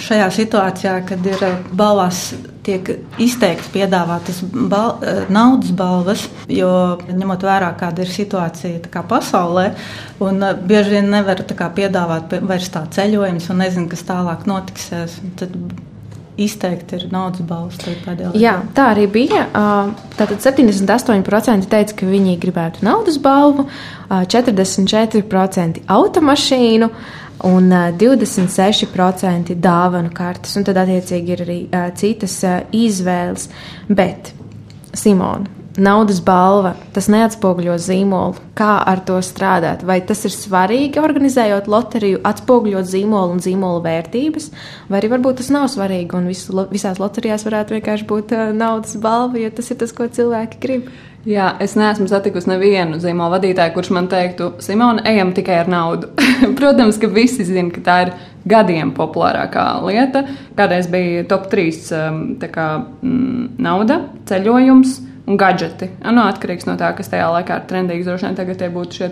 šajā 0.00 0.30
situācijā, 0.32 0.94
kad 1.10 1.28
ir 1.28 1.44
eh, 1.44 1.60
balvās 1.76 2.30
tiek 2.64 2.88
izteikti 3.20 3.72
piedāvātas 3.74 4.38
bal 4.54 5.00
naudas 5.34 5.72
balvas, 5.74 6.24
jo 6.46 6.70
ņemot 7.10 7.42
vērā, 7.42 7.72
kāda 7.80 8.04
ir 8.04 8.12
situācija 8.14 8.84
kā 8.92 9.02
pasaulē, 9.10 9.72
un 10.22 10.46
bieži 10.62 10.94
vien 10.94 11.10
nevar 11.10 11.42
kā, 11.58 11.72
piedāvāt 11.74 12.38
vairs 12.46 12.70
tā 12.72 12.86
ceļojumus 12.94 13.50
un 13.50 13.64
nezinu, 13.66 13.90
kas 13.90 14.06
tālāk 14.06 14.46
notiksies. 14.46 15.18
Tad 15.42 15.58
izteikti 16.40 16.96
ir 16.96 17.06
naudas 17.12 17.80
laikā. 17.86 18.32
Jā, 18.38 18.54
tā 18.76 18.88
arī 18.94 19.06
bija. 19.12 19.46
Tātad 20.16 20.38
78% 20.40 21.68
teica, 21.70 21.96
ka 21.98 22.08
viņi 22.08 22.38
gribētu 22.42 22.84
naudas 22.86 23.18
balvu, 23.22 23.68
44% 24.08 25.84
automašīnu 25.92 26.90
un 27.48 27.72
26% 28.00 29.56
dāvanu 29.58 30.12
kartes. 30.14 30.56
Un 30.56 30.68
tad, 30.68 30.78
attiecīgi, 30.84 31.34
ir 31.34 31.44
arī 31.46 31.58
citas 31.98 32.38
izvēles. 32.76 33.48
Bet, 33.88 34.32
Simona, 34.94 35.61
naudas 35.80 36.20
balva, 36.24 36.74
tas 36.92 37.08
neatspoguļo 37.12 37.76
zīmolu. 37.80 38.40
Kā 38.58 38.74
ar 38.86 39.02
to 39.06 39.16
strādāt? 39.24 39.84
Vai 39.88 40.00
tas 40.04 40.24
ir 40.28 40.34
svarīgi 40.34 41.00
organizējot 41.00 41.70
loteriju, 41.72 42.20
atspoguļot 42.28 42.88
zīmolu 42.88 43.36
un 43.36 43.44
zīmolu 43.44 43.80
vērtības, 43.84 44.50
vai 44.90 45.00
arī 45.00 45.12
varbūt 45.14 45.40
tas 45.40 45.52
nav 45.54 45.70
svarīgi 45.72 46.18
un 46.18 46.28
vis, 46.30 46.44
visās 46.72 47.00
loterijās 47.02 47.46
varētu 47.48 47.78
vienkārši 47.78 48.08
būt 48.08 48.36
naudas 48.56 48.98
balva, 49.00 49.40
jo 49.40 49.52
tas 49.54 49.72
ir 49.72 49.80
tas, 49.80 49.94
ko 49.96 50.08
cilvēki 50.10 50.60
grib. 50.62 50.92
Jā, 51.22 51.52
es 51.62 51.76
neesmu 51.78 52.08
satikusi 52.10 52.50
nevienu 52.50 52.98
zīmola 52.98 53.36
vadītāju, 53.36 53.72
kurš 53.76 53.92
man 53.94 54.08
teiktu, 54.10 54.56
Simona, 54.64 55.04
ejam 55.06 55.30
tikai 55.36 55.60
ar 55.60 55.70
naudu. 55.70 56.10
Protams, 56.58 56.98
ka 56.98 57.06
visi 57.06 57.46
zina, 57.46 57.70
ka 57.70 57.84
tā 57.86 57.98
ir 58.08 58.10
gadiem 58.50 58.90
populārākā 58.96 59.66
lieta. 59.86 60.24
Kādreiz 60.58 60.90
bija 60.90 61.22
top 61.30 61.46
3 61.52 61.78
um, 61.94 62.20
kā, 62.42 62.66
mm, 63.06 63.52
nauda, 63.62 64.00
ceļojums 64.26 64.98
gadgeti. 65.26 65.90
Nu, 66.02 66.24
atkarīgs 66.26 66.66
no 66.68 66.76
tā, 66.80 66.92
kas 66.96 67.10
tajā 67.12 67.28
laikā 67.36 67.60
ir 67.60 67.66
trendīgs. 67.70 68.08
Droši 68.08 68.28
vien 68.28 68.38
tagad 68.38 68.62
tie 68.62 68.70
būtu 68.72 69.00
šie 69.00 69.10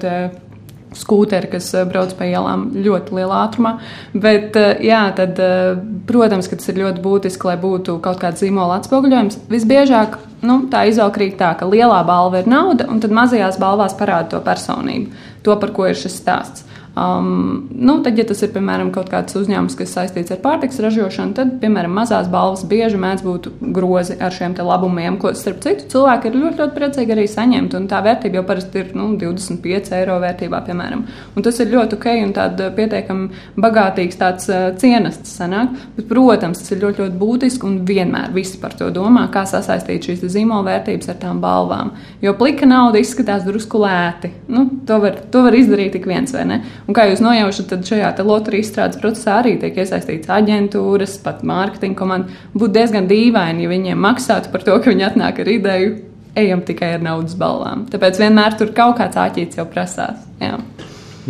skūteri, 0.97 1.51
kas 1.53 1.69
eh, 1.75 1.85
brauc 1.89 2.13
pa 2.19 2.27
ielām 2.29 2.69
ļoti 2.83 3.15
lielā 3.19 3.43
ātrumā. 3.47 3.75
Bet, 4.15 4.57
eh, 4.59 4.81
jā, 4.87 5.03
tad, 5.17 5.39
eh, 5.39 5.77
protams, 6.09 6.49
ka 6.51 6.59
tas 6.59 6.73
ir 6.73 6.81
ļoti 6.83 7.05
būtiski, 7.05 7.51
lai 7.51 7.57
būtu 7.61 8.01
kaut 8.03 8.21
kāds 8.23 8.43
zīmola 8.43 8.81
atspoguļojums. 8.81 9.39
Visbiežāk 9.53 10.19
nu, 10.47 10.63
tā 10.73 10.87
izaugrīt 10.91 11.39
tā, 11.41 11.53
ka 11.59 11.69
lielā 11.71 12.01
balva 12.07 12.43
ir 12.43 12.51
nauda, 12.51 12.89
un 12.91 13.03
tad 13.03 13.15
mazajās 13.15 13.61
balvās 13.63 13.95
parāda 13.99 14.35
to 14.35 14.43
personību, 14.45 15.15
to, 15.47 15.57
par 15.61 15.75
ko 15.77 15.87
ir 15.91 15.99
šis 15.99 16.19
stāsts. 16.23 16.67
Um, 16.97 17.69
nu, 17.71 18.01
tad, 18.03 18.19
ja 18.19 18.25
tas 18.27 18.41
ir 18.43 18.51
piemēram 18.51 18.89
kaut 18.91 19.13
kāds 19.13 19.37
uzņēmums, 19.39 19.77
kas 19.79 19.93
saistīts 19.95 20.33
ar 20.35 20.41
pārtiks 20.43 20.81
ražošanu, 20.83 21.37
tad, 21.39 21.53
piemēram, 21.63 21.93
mazās 21.95 22.27
balvas 22.33 22.65
bieži 22.67 22.99
mēdz 22.99 23.23
būt 23.23 23.47
grozi 23.77 24.17
ar 24.19 24.35
šiem 24.35 24.57
labumiem, 24.59 25.15
ko, 25.23 25.31
starp 25.39 25.63
citu, 25.63 25.87
cilvēki 25.93 26.29
ir 26.29 26.39
ļoti, 26.41 26.59
ļoti 26.59 26.75
priecīgi 26.75 27.15
arī 27.15 27.27
saņemt. 27.31 27.77
Tā 27.91 28.01
vērtība 28.05 28.41
jau 28.41 28.45
parasti 28.49 28.83
ir 28.83 28.91
nu, 28.99 29.07
25 29.21 29.95
eiro 30.01 30.19
vērtībā, 30.23 30.61
piemēram. 30.67 31.05
Un 31.37 31.47
tas 31.47 31.61
ir 31.63 31.71
ļoti 31.71 31.97
ok 31.97 32.09
un 32.25 32.35
tāds 32.37 32.67
pietiekami 32.77 33.63
bagātīgs 33.63 34.19
tāds 34.21 34.51
uh, 34.51 34.73
cienests 34.81 35.37
sanāk. 35.39 35.79
Bet, 35.95 36.09
protams, 36.11 36.65
tas 36.65 36.75
ir 36.75 36.83
ļoti, 36.83 37.05
ļoti 37.05 37.19
būtiski 37.23 37.71
un 37.71 37.79
vienmēr 37.87 38.35
visi 38.35 38.59
par 38.61 38.75
to 38.79 38.91
domā, 38.95 39.29
kā 39.33 39.47
sasaistīt 39.49 40.11
šīs 40.11 40.27
zīmola 40.27 40.67
vērtības 40.73 41.15
ar 41.15 41.23
tām 41.23 41.41
balvām. 41.43 41.95
Jo 42.25 42.35
plika 42.39 42.67
nauda 42.69 42.99
izskatās 43.01 43.47
drusku 43.47 43.81
lēti. 43.85 44.35
Nu, 44.51 44.67
to, 44.87 45.01
var, 45.07 45.23
to 45.31 45.47
var 45.47 45.57
izdarīt 45.57 45.95
tik 45.95 46.11
viens 46.11 46.35
vai 46.35 46.47
ne. 46.51 46.61
Un 46.91 46.95
kā 46.99 47.05
jūs 47.07 47.21
nojaušat, 47.23 47.69
tad 47.71 47.85
šajā 47.87 48.09
loterijas 48.27 48.67
izstrādes 48.67 48.99
procesā 48.99 49.37
arī 49.39 49.53
tiek 49.63 49.77
iesaistīts 49.79 50.27
aģentūras, 50.35 51.13
pat 51.23 51.45
mārketinga 51.47 51.95
komanda. 51.95 52.39
Būtu 52.51 52.75
diezgan 52.75 53.07
dīvaini, 53.07 53.63
ja 53.63 53.71
viņiem 53.71 54.01
maksātu 54.03 54.51
par 54.51 54.65
to, 54.67 54.75
ka 54.83 54.91
viņi 54.91 55.07
atnāk 55.07 55.39
ar 55.39 55.51
ideju, 55.53 55.93
ejam 56.43 56.65
tikai 56.67 56.97
ar 56.97 57.05
naudas 57.07 57.37
balvām. 57.39 57.85
Tāpēc 57.93 58.19
vienmēr 58.19 58.59
tur 58.59 58.73
kaut 58.75 58.97
kāds 58.99 59.21
āķītis 59.23 59.61
jau 59.61 59.69
prasās. 59.71 60.25
Jā. 60.43 60.57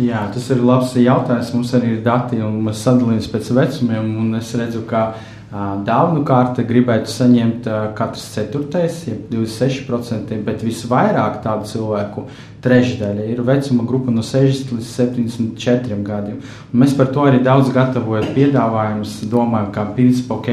Jā, 0.01 0.23
tas 0.33 0.49
ir 0.49 0.65
labs 0.65 0.95
jautājums. 0.97 1.53
Mums 1.53 1.75
arī 1.77 1.93
ir 1.99 2.01
dati, 2.09 2.41
un 2.41 2.57
mēs 2.65 2.81
sadalāmies 2.81 3.29
pēc 3.29 3.53
vecumiem. 3.53 4.33
Es 4.41 4.49
redzu, 4.57 4.81
ka 4.89 5.11
dāvanu 5.51 6.21
kārta 6.23 6.63
gribētu 6.63 7.11
saņemt 7.11 7.67
katrs 7.97 8.23
ceturtais, 8.35 9.01
ja 9.09 9.17
26%, 9.31 10.37
bet 10.45 10.63
visvairāk 10.63 11.41
tādu 11.43 11.67
cilvēku 11.67 12.23
trešdaļa 12.63 13.25
ir 13.33 13.41
vecuma 13.43 13.83
grupa 13.89 14.13
no 14.13 14.23
60 14.23 14.71
līdz 14.77 14.93
74 14.95 15.99
gadiem. 16.07 16.39
Un 16.71 16.83
mēs 16.83 16.95
par 16.95 17.11
to 17.11 17.25
arī 17.27 17.41
daudz 17.43 17.73
gatavojam 17.75 18.31
piedāvājumus, 18.35 19.17
domājam, 19.31 19.71
ka 19.75 19.89
principā, 19.97 20.39
ok, 20.39 20.49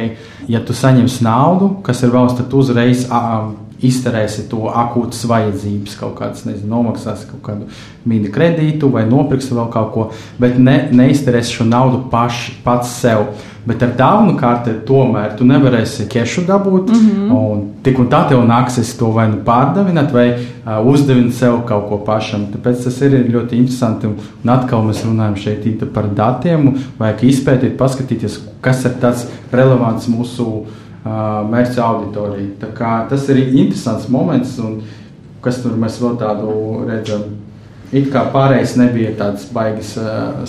ja 0.50 0.64
tu 0.64 0.75
saņemsi 0.75 1.25
naudu, 1.26 1.76
kas 1.87 2.02
ir 2.02 2.14
valsts, 2.14 2.43
tad 2.43 2.59
uzreiz 2.59 3.07
izterēsi 3.85 4.49
to 4.50 4.68
akūtas 4.75 5.23
vajadzības, 5.30 5.99
kaut 6.00 6.16
kādas, 6.18 6.44
nezinu, 6.49 6.70
nomaksāsi 6.73 7.28
kaut 7.30 7.42
kādu 7.47 7.68
mini 8.08 8.30
kredītu 8.32 8.90
vai 8.90 9.04
nopirksi 9.08 9.54
vēl 9.54 9.68
kaut 9.75 9.92
ko, 9.94 10.08
bet 10.40 10.58
ne, 10.58 10.80
neizterēsi 10.94 11.61
šo 11.61 11.68
naudu 11.68 12.02
paši, 12.11 12.58
pats 12.64 12.99
sev. 13.02 13.28
Bet 13.68 13.82
ar 13.85 13.90
dāvanu 13.99 14.32
kārtu 14.38 14.73
tomēr 14.88 15.35
tu 15.37 15.44
nevarēsi 15.44 16.06
kešu 16.08 16.47
dabūt. 16.49 16.88
Mm 16.88 17.08
-hmm. 17.08 17.32
Un 17.37 17.58
tik 17.82 17.99
un 17.99 18.06
tā 18.08 18.23
tev 18.28 18.40
nāksies 18.49 18.94
to 18.99 19.11
vai 19.12 19.26
nu 19.28 19.42
pārdavināt, 19.44 20.12
vai 20.12 20.28
uh, 20.30 20.87
uzdevināt 20.92 21.32
sev 21.32 21.61
kaut 21.66 21.88
ko 21.88 21.99
pašam. 22.06 22.47
Tāpēc 22.54 22.85
tas 22.85 23.00
ir 23.02 23.11
ļoti 23.35 23.58
interesanti. 23.58 24.06
Un, 24.06 24.14
un 24.44 24.50
atkal 24.50 24.82
mēs 24.82 25.04
runājam 25.04 25.37
šeit 25.37 25.92
par 25.92 26.08
datiem. 26.14 26.75
Vajag 26.99 27.23
izpētīt, 27.23 27.76
paskatīties, 27.76 28.40
kas 28.61 28.85
ir 28.85 28.92
tāds 29.00 29.26
relevants 29.52 30.08
mūsu 30.08 30.47
uh, 30.47 30.66
mērķa 31.05 31.85
auditorijai. 31.85 32.71
Tas 33.11 33.28
ir 33.28 33.43
interesants 33.47 34.09
moments, 34.12 34.57
un 34.59 34.81
kas 35.45 35.62
tur 35.62 35.76
mēs 35.78 36.00
vēl 36.02 36.19
tādu 36.21 36.55
redzam. 36.88 37.28
It 37.88 38.11
kā 38.12 38.26
pārējais 38.28 38.75
nebija 38.76 39.14
tāds 39.16 39.47
baigas 39.54 39.95
uh, 39.97 40.42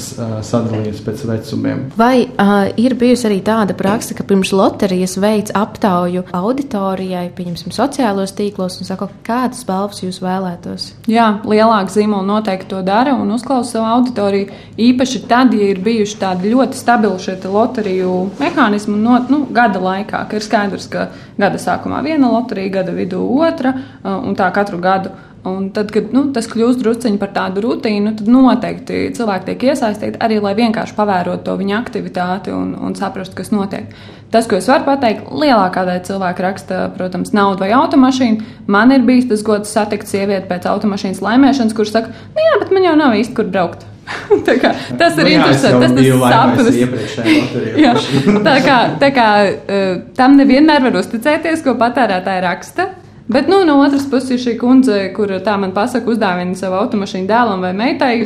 sadalījums 0.44 1.00
pēc 1.06 1.22
vecumiem. 1.30 1.86
Vai 2.00 2.26
uh, 2.28 2.68
ir 2.80 2.98
bijusi 3.00 3.30
arī 3.30 3.38
tāda 3.48 3.76
praksa, 3.80 4.16
ka 4.18 4.26
pirms 4.28 4.52
loterijas 4.52 5.16
veids 5.24 5.54
aptauju 5.56 6.26
auditorijai, 6.36 7.30
pieņemsim, 7.38 7.72
sociālos 7.76 8.36
tīklos 8.36 8.82
un 8.82 8.90
saka, 8.90 9.08
kādas 9.24 9.64
balvas 9.68 10.04
jūs 10.04 10.20
vēlētos? 10.24 10.90
Jā, 11.08 11.30
lielāka 11.48 11.96
zīmola 11.96 12.28
noteikti 12.28 12.74
to 12.74 12.82
dara 12.84 13.16
un 13.16 13.32
uzklausa 13.38 13.78
savu 13.78 13.88
auditoriju. 13.94 14.52
Īpaši 14.90 15.24
tad, 15.32 15.56
ja 15.56 15.72
ir 15.72 15.80
bijuši 15.86 16.20
tādi 16.20 16.52
ļoti 16.52 16.80
stabili 16.80 17.24
šie 17.24 17.38
loteriju 17.48 18.18
mehānismi 18.42 19.00
no 19.00 19.16
nu, 19.32 19.46
gada 19.56 19.80
laikā, 19.84 20.26
ka 20.28 20.36
ir 20.36 20.44
skaidrs, 20.44 20.92
ka 20.92 21.08
gada 21.40 21.62
sākumā 21.62 22.04
viena 22.04 22.34
loterija, 22.36 22.82
gada 22.82 23.00
vidū 23.00 23.24
otra 23.48 23.74
un 24.04 24.36
tā 24.36 24.52
katru 24.56 24.84
gadu. 24.84 25.16
Un 25.48 25.70
tad, 25.72 25.92
kad 25.96 26.12
nu, 26.12 26.26
tas 26.36 26.50
kļūst 26.52 26.82
drusciņi 26.84 27.20
par 27.22 27.30
tādu 27.36 27.62
rutīnu, 27.64 28.12
tad 28.20 28.28
noteikti 28.28 29.06
cilvēki 29.16 29.48
tiek 29.48 29.62
iesaistīti 29.72 30.20
arī, 30.20 30.42
lai 30.44 30.52
vienkārši 30.58 30.98
pavērotu 30.98 31.46
to 31.48 31.56
viņa 31.62 31.78
aktivitāti 31.80 32.52
un, 32.52 32.74
un 32.76 32.98
saprastu, 33.00 33.38
kas 33.38 33.54
notiek. 33.56 33.88
Tas, 34.34 34.46
ko 34.50 34.60
es 34.60 34.68
varu 34.70 34.84
pateikt, 34.86 35.32
lielākā 35.32 35.86
daļa 35.88 36.04
cilvēku 36.06 36.44
raksta, 36.44 36.82
protams, 36.98 37.32
naudu 37.34 37.64
vai 37.64 37.72
automašīnu. 37.78 38.50
Man 38.70 38.92
ir 38.94 39.08
bijis 39.08 39.30
tas 39.32 39.46
gods 39.48 39.72
satikt 39.74 40.12
sievieti 40.12 40.50
pēc 40.52 40.68
automašīnas 40.70 41.24
laimēšanas, 41.24 41.78
kurš 41.78 41.96
saka, 41.96 42.14
nu 42.36 42.44
jā, 42.44 42.60
bet 42.62 42.76
man 42.76 42.90
jau 42.90 42.98
nav 43.00 43.16
īsti 43.18 43.40
kur 43.40 43.48
braukt. 43.50 43.88
kā, 44.62 44.74
tas 45.00 45.18
ir 45.18 45.26
nu, 45.26 45.32
jā, 45.32 45.40
interesanti. 45.40 45.82
Tas 45.86 45.96
ir 46.04 46.86
sapnis. 47.16 47.98
tā 48.50 48.56
kā, 48.66 48.78
tā 49.02 49.12
kā 49.16 49.28
uh, 49.48 49.92
tam 50.20 50.38
nevienmēr 50.40 50.90
var 50.90 51.00
uzticēties, 51.02 51.64
ko 51.66 51.78
patērētāji 51.80 52.46
raksta. 52.46 52.90
Bet 53.30 53.48
nu, 53.48 53.66
no 53.66 53.76
otras 53.78 54.08
puses, 54.10 54.32
ir 54.34 54.40
šī 54.42 54.56
kundze, 54.58 54.96
kur 55.14 55.30
tā 55.46 55.54
man 55.62 55.70
pasaka, 55.76 56.10
uzdāvina 56.10 56.58
savu 56.58 56.80
automašīnu 56.80 57.28
dēlam 57.30 57.62
vai 57.62 57.76
meitai, 57.78 58.24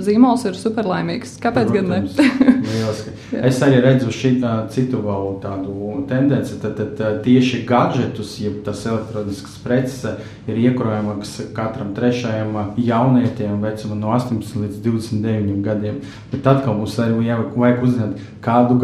zīmols 0.00 0.46
ir 0.48 0.56
superlaimīgs. 0.56 1.34
Kāpēc 1.42 1.68
gan 1.74 1.90
ne? 1.92 1.98
es 3.50 3.58
arī 3.66 3.82
redzu 3.84 4.08
šī, 4.08 4.30
citu 4.72 5.02
vēl 5.04 5.36
tādu 5.42 5.98
tendenci, 6.08 6.56
tad, 6.62 6.80
tad 6.96 7.20
tieši 7.26 7.60
gadgetus, 7.68 8.38
ja 8.40 8.54
tas 8.64 8.86
elektronisks 8.88 9.58
preces 9.66 10.16
ir 10.48 10.62
iekrojamāks 10.64 11.34
katram 11.52 11.92
trešajam 11.98 12.56
jaunietim 12.80 13.60
vecumam 13.60 14.00
no 14.00 14.16
18 14.16 14.64
līdz 14.64 14.80
29 14.88 15.60
gadiem. 15.68 16.00
Bet 16.32 16.48
atkal 16.48 16.80
mums 16.80 16.96
arī 17.04 17.36
vajag 17.52 17.84
uzzināt, 17.84 18.26
kādu 18.40 18.80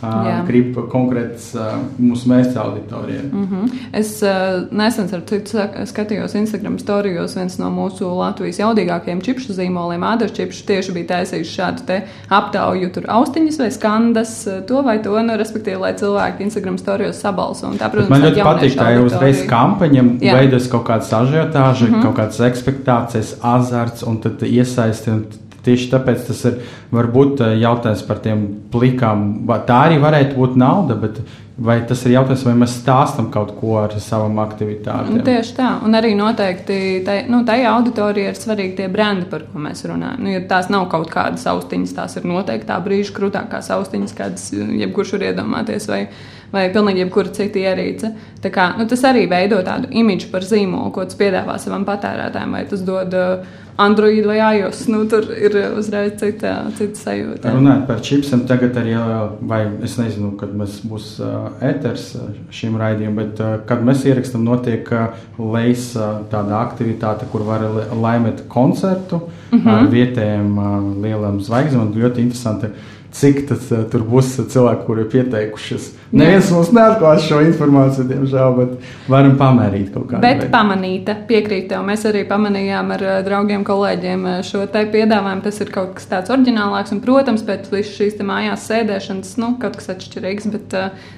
gadgetu 0.00 0.46
grib 0.46 0.78
konkrēts 0.92 1.50
mūsu 1.98 2.28
mērķa 2.30 2.60
auditorijai. 2.62 3.24
Mm 3.32 3.46
-hmm. 3.50 3.70
Es 3.92 4.22
nesen 4.70 5.08
ar 5.12 5.22
citu 5.26 5.58
skatījos 5.84 6.34
Instagram 6.34 6.78
storijos, 6.78 7.36
viens 7.36 7.58
no 7.58 7.70
mūsu 7.70 8.10
Latvijas 8.18 8.58
jaudīgākajiem 8.58 9.22
čipšu 9.22 9.52
zīmoliem, 9.52 10.04
Ādams 10.04 10.32
Čipšu, 10.32 10.66
tieši 10.66 10.92
bija 10.92 11.06
taisījis 11.06 11.54
šādu 11.56 12.00
aptauju, 12.28 12.92
tur 12.92 13.04
austiņas 13.08 13.58
vai 13.58 13.70
skandas, 13.70 14.48
to 14.68 14.82
vai 14.82 14.98
to, 15.02 15.22
nu, 15.22 15.36
respektīvi, 15.36 15.80
lai 15.80 15.94
cilvēki 15.94 16.42
Instagram 16.42 16.78
storijos 16.78 17.20
sabalso. 17.20 17.66
Tā, 17.78 17.90
protams, 17.90 18.10
Man 18.10 18.22
ļoti 18.22 18.44
patīk, 18.44 18.76
tā 18.78 18.90
jau 18.94 19.06
uzreiz 19.06 19.42
kampaņa 19.48 20.04
veidojas 20.20 20.68
kaut 20.68 20.86
kādas 20.86 21.12
ažiotāžas, 21.12 21.88
mm 21.88 21.94
-hmm. 21.94 22.02
kaut 22.02 22.16
kādas 22.16 22.40
ekspektācijas, 22.40 23.36
azarts 23.42 24.02
un 24.02 24.20
tad 24.20 24.42
iesaisti. 24.42 25.10
Un 25.10 25.24
Tieši 25.66 25.88
tāpēc 25.90 26.28
tas 26.28 26.44
ir 26.50 26.60
varbūt 26.94 27.42
eh, 27.42 27.56
jautājums 27.64 28.04
par 28.06 28.22
tiem 28.24 28.46
plikām. 28.72 29.26
Tā 29.68 29.82
arī 29.88 29.98
varētu 30.02 30.38
būt 30.38 30.56
nauda, 30.60 30.98
bet 31.00 31.20
vai 31.56 31.78
tas 31.88 32.02
ir 32.04 32.12
jautājums, 32.12 32.44
vai 32.44 32.54
mēs 32.60 32.74
stāstam 32.82 33.30
kaut 33.32 33.54
ko 33.58 33.78
ar 33.80 33.94
savām 34.02 34.36
aktivitātēm? 34.42 35.22
Tieši 35.24 35.54
tā, 35.56 35.70
un 35.86 35.96
arī 35.96 36.12
noteikti 36.18 36.78
tai, 37.06 37.18
nu, 37.32 37.40
tajā 37.48 37.72
auditorijā 37.72 38.32
ir 38.32 38.38
svarīgi 38.38 38.76
tie 38.82 38.88
brendi, 38.92 39.26
par 39.30 39.46
ko 39.48 39.62
mēs 39.64 39.82
runājam. 39.88 40.22
Nu, 40.22 40.32
ja 40.34 40.44
tās 40.48 40.68
nav 40.72 40.86
kaut 40.92 41.10
kādas 41.12 41.46
austiņas, 41.50 41.96
tās 41.96 42.18
ir 42.20 42.28
noteikti 42.28 42.68
tā 42.68 42.78
brīža 42.84 43.16
krūtākās 43.16 43.72
austiņas, 43.78 44.16
kādas 44.18 44.50
jebkurš 44.52 45.16
var 45.16 45.30
iedomāties. 45.30 45.88
Vai, 45.90 46.02
vai 46.52 46.68
pilnīgi 46.74 47.02
jebkura 47.04 47.32
cita 47.34 47.62
ierīce. 47.62 48.12
Tā 48.44 48.52
kā, 48.54 48.68
nu, 48.78 48.86
tas 48.90 49.02
arī 49.08 49.24
veido 49.30 49.58
tādu 49.66 49.90
imidžu 49.90 50.30
par 50.32 50.46
zīmolu, 50.46 50.92
ko 50.94 51.06
tas 51.08 51.18
piedāvā 51.18 51.56
savam 51.62 51.86
patērētājam, 51.88 52.54
vai 52.54 52.66
tas 52.70 52.84
dod 52.86 53.16
uh, 53.16 53.64
Android 53.76 54.24
vai 54.26 54.38
iOS. 54.58 54.86
Nu, 54.88 55.02
tur 55.10 55.28
ir 55.36 55.56
uzreiz 55.76 56.16
cita, 56.20 56.54
cita 56.78 57.00
sajūta. 57.00 57.52
Runājot 57.52 57.84
par 57.88 58.02
čipsiem, 58.04 58.44
tagad 58.48 58.78
arī, 58.80 58.94
vai 59.44 59.62
es 59.84 59.98
nezinu, 60.00 60.32
kad 60.40 60.54
mēs 60.56 60.78
būs 60.88 61.10
uh, 61.20 61.50
ēters 61.64 62.08
šim 62.54 62.78
raidījumam, 62.80 63.20
bet 63.20 63.42
kad 63.68 63.84
mēs 63.84 64.06
ierakstam, 64.08 64.46
notiek 64.46 64.88
lejas 65.36 65.90
tāda 66.32 66.60
aktivitāte, 66.62 67.28
kur 67.32 67.44
var 67.46 67.66
laimēt 67.92 68.46
koncertu 68.52 69.26
ar 69.52 69.58
mhm. 69.58 69.90
vietējiem 69.92 70.52
lielām 71.04 71.40
zvaigznēm. 71.44 71.92
Ļoti 71.96 72.24
interesanti 72.24 72.72
cik 73.16 73.42
tas, 73.48 73.68
uh, 73.72 73.84
tur 73.90 74.04
būs 74.06 74.34
cilvēki, 74.52 74.84
kuri 74.86 75.04
ir 75.04 75.10
pieteikušies. 75.14 75.92
Neviens 76.16 76.50
mums 76.54 76.70
neatklās 76.74 77.24
šo 77.26 77.40
informāciju, 77.42 78.06
diemžēl, 78.12 78.52
bet 78.60 79.08
varam 79.10 79.34
pamērīt 79.40 79.90
kaut 79.94 80.12
veidā. 80.22 80.22
Bet 80.26 80.52
pamanīta, 80.52 81.16
piekrīt 81.28 81.68
tev. 81.72 81.82
Mēs 81.88 82.06
arī 82.08 82.22
pamanījām 82.28 82.92
ar 82.96 83.06
uh, 83.06 83.16
draugiem, 83.26 83.64
kolēģiem 83.66 84.26
uh, 84.26 84.36
šo 84.46 84.62
te 84.70 84.84
piedāvājumu. 84.92 85.44
Tas 85.46 85.60
ir 85.64 85.72
kaut 85.74 85.96
kas 85.98 86.08
tāds 86.10 86.32
oriģinālāks, 86.34 86.94
un, 86.94 87.02
protams, 87.04 87.44
pēc 87.46 87.70
šīs 87.90 88.20
mājās 88.26 88.68
sēdēšanas, 88.70 89.34
nu, 89.42 89.52
kaut 89.62 89.78
kas 89.80 89.90
atšķirīgs. 89.96 90.48
Bet, 90.54 90.76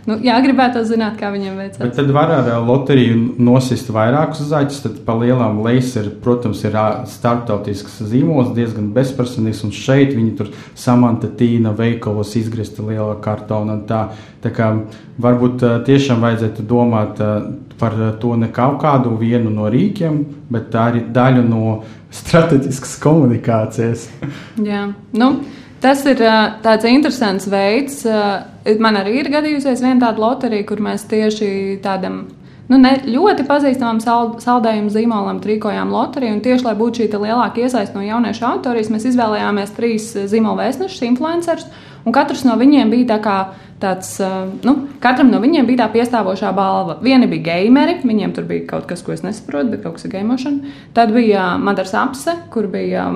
nu, 0.08 0.18
jā, 0.24 0.38
gribētu 0.44 0.82
zināt, 0.88 1.18
kā 1.20 1.30
viņiem 1.34 1.60
veicas. 1.60 1.82
Bet 1.82 1.96
tad 1.98 2.10
var 2.14 2.32
ar 2.38 2.48
loteriju 2.64 3.18
nosist 3.42 3.90
vairākus 3.92 4.42
zaķus, 4.48 4.80
tad 4.84 4.98
pa 5.06 5.16
lielām 5.18 5.60
lejas 5.64 5.94
ir, 6.00 6.10
protams, 6.24 6.62
ir 6.66 6.76
starptautisks 7.10 8.00
zīmols, 8.08 8.54
diezgan 8.56 8.90
bezpersonīgs, 8.96 9.62
un 9.66 9.74
šeit 9.74 10.14
viņi 10.16 10.34
tur 10.38 10.52
samanta 10.78 11.30
tīna 11.38 11.74
veikalos 11.88 12.36
izgriezta 12.38 12.84
liela 12.86 13.16
kartona. 13.24 13.80
Tā, 13.88 14.04
tā 14.44 14.52
kā 14.54 14.70
varbūt 15.20 15.64
tiešām 15.88 16.22
vajadzētu 16.24 16.66
domāt 16.68 17.22
par 17.78 17.94
to 18.20 18.34
ne 18.36 18.50
kaut 18.54 18.80
kādu 18.82 19.14
vienu 19.20 19.52
no 19.54 19.68
rīkiem, 19.70 20.18
bet 20.50 20.70
tā 20.74 20.88
ir 20.94 21.08
daļa 21.14 21.44
no 21.46 21.78
strateģiskas 22.20 22.98
komunikācijas. 23.02 24.08
Jā, 24.64 24.90
nu. 25.18 25.32
Tas 25.78 26.00
ir 26.10 26.18
tāds 26.64 26.88
interesants 26.90 27.44
veids. 27.46 28.00
Man 28.82 28.98
arī 28.98 29.20
ir 29.20 29.28
gadījusies 29.30 29.78
viena 29.84 30.08
tāda 30.08 30.24
loterija, 30.24 30.66
kur 30.66 30.82
mēs 30.82 31.04
tieši 31.06 31.78
tādam 31.84 32.24
nu, 32.68 32.78
ne 32.80 32.94
ļoti 33.08 33.46
pazīstamam 33.48 34.00
saldējumu 34.42 34.92
zīmolam 34.92 35.40
rīkojām 35.44 35.92
loteriju. 35.92 36.40
Tieši 36.44 36.68
lai 36.68 36.74
būtu 36.78 37.02
šī 37.02 37.08
lielāka 37.14 37.64
iesaiste 37.64 37.96
no 37.96 38.04
jauniešu 38.06 38.46
autorijas, 38.48 38.90
mēs 38.92 39.08
izvēlējāmies 39.12 39.74
trīs 39.76 40.10
zīmola 40.30 40.66
vēstnešus, 40.66 41.04
influencerus, 41.08 41.68
katrs 42.14 42.44
no 42.48 42.56
viņiem 42.60 42.92
bija 42.92 43.10
tāds, 43.82 44.10
nu, 44.66 44.74
katram 45.02 45.30
no 45.32 45.40
viņiem 45.42 45.66
bija 45.68 45.84
tā 45.84 45.88
piestāvošā 45.94 46.50
balva. 46.56 46.98
Vieni 47.04 47.28
bija 47.30 47.52
gameri, 47.52 47.98
viņiem 48.02 48.34
tur 48.36 48.46
bija 48.48 48.66
kaut 48.72 48.88
kas, 48.90 49.02
ko 49.06 49.14
es 49.14 49.22
nesaprotu, 49.24 49.72
bet 49.72 49.84
kaut 49.84 49.98
kas 49.98 50.08
ir 50.08 50.14
gameošana. 50.16 50.72
Tad 50.96 51.12
bija 51.14 51.44
Madars 51.62 51.94
Apse, 51.98 52.34
kur 52.52 52.68
bija 52.72 53.06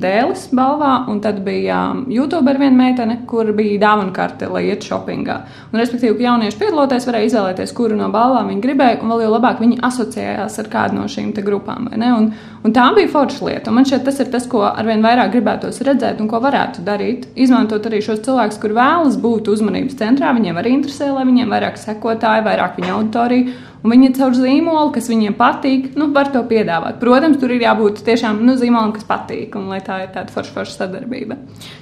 dēlis 0.00 0.48
balvā, 0.56 0.94
un 1.12 1.20
tad 1.24 1.42
bija 1.46 1.80
YouTuber 2.08 2.60
viena 2.60 2.76
meitene, 2.78 3.20
kur 3.28 3.52
bija 3.56 3.80
dāvana 3.84 4.14
karte, 4.16 4.48
lai 4.52 4.64
iet 4.70 4.86
shoppingā. 4.86 5.38
Un, 5.72 5.80
respektīvi, 5.80 6.16
ka 6.18 6.28
jaunieši 6.28 6.60
piedaloties 6.62 7.08
varēja 7.08 7.30
izvēlēties, 7.32 7.74
kuru 7.76 7.98
no 7.98 8.08
balvām 8.14 8.52
viņi 8.52 8.64
gribēja, 8.64 9.00
un 9.02 9.12
vēl 9.12 9.26
jau 9.26 9.32
labāk 9.34 9.62
viņi 9.62 9.80
asociējās 9.88 10.58
ar 10.62 10.72
kādu 10.72 11.00
no 11.00 11.08
šīm 11.10 11.34
grupām. 11.44 11.90
Un, 11.92 12.30
un 12.64 12.74
tā 12.74 12.88
bija 12.96 13.10
forša 13.12 13.44
lieta. 13.46 13.70
Un 13.70 13.78
man 13.78 13.86
šķiet, 13.88 14.04
tas 14.08 14.22
ir 14.22 14.32
tas, 14.32 14.48
ko 14.50 14.64
arvien 14.68 15.04
vairāk 15.04 15.32
gribētos 15.34 15.82
redzēt 15.86 16.22
un 16.22 16.30
ko 16.30 16.40
varētu 16.42 16.82
darīt. 16.86 17.28
Izmantot 17.38 17.86
arī 17.86 18.00
šos 18.04 18.22
cilvēkus, 18.26 18.58
kur 18.62 18.74
vēlas 18.76 19.18
būt 19.20 19.50
uzmanības 19.52 19.97
centrā. 19.98 20.32
Viņiem 20.36 20.60
arī 20.60 20.74
interesē, 20.78 21.10
lai 21.14 21.26
viņiem 21.28 21.54
vairāk 21.54 21.80
sekotāji, 21.80 22.46
vairāk 22.46 22.78
viņa 22.78 22.94
auditorija. 22.96 23.56
Viņi 23.88 24.12
caur 24.18 24.36
zīmolu, 24.36 24.92
kas 24.94 25.08
viņiem 25.10 25.36
patīk, 25.38 25.90
nu, 25.98 26.10
var 26.14 26.30
to 26.34 26.42
piedāvāt. 26.48 26.98
Protams, 27.02 27.38
tur 27.40 27.52
ir 27.54 27.64
jābūt 27.64 28.02
tiešām 28.06 28.42
nu, 28.44 28.54
zīmolam, 28.60 28.92
kas 28.96 29.06
patīk, 29.08 29.56
un 29.58 29.68
lai 29.72 29.80
tā 29.84 30.02
ir 30.04 30.12
tāda 30.14 30.32
forša, 30.34 30.54
forša 30.54 30.76
sadarbība. 30.82 31.38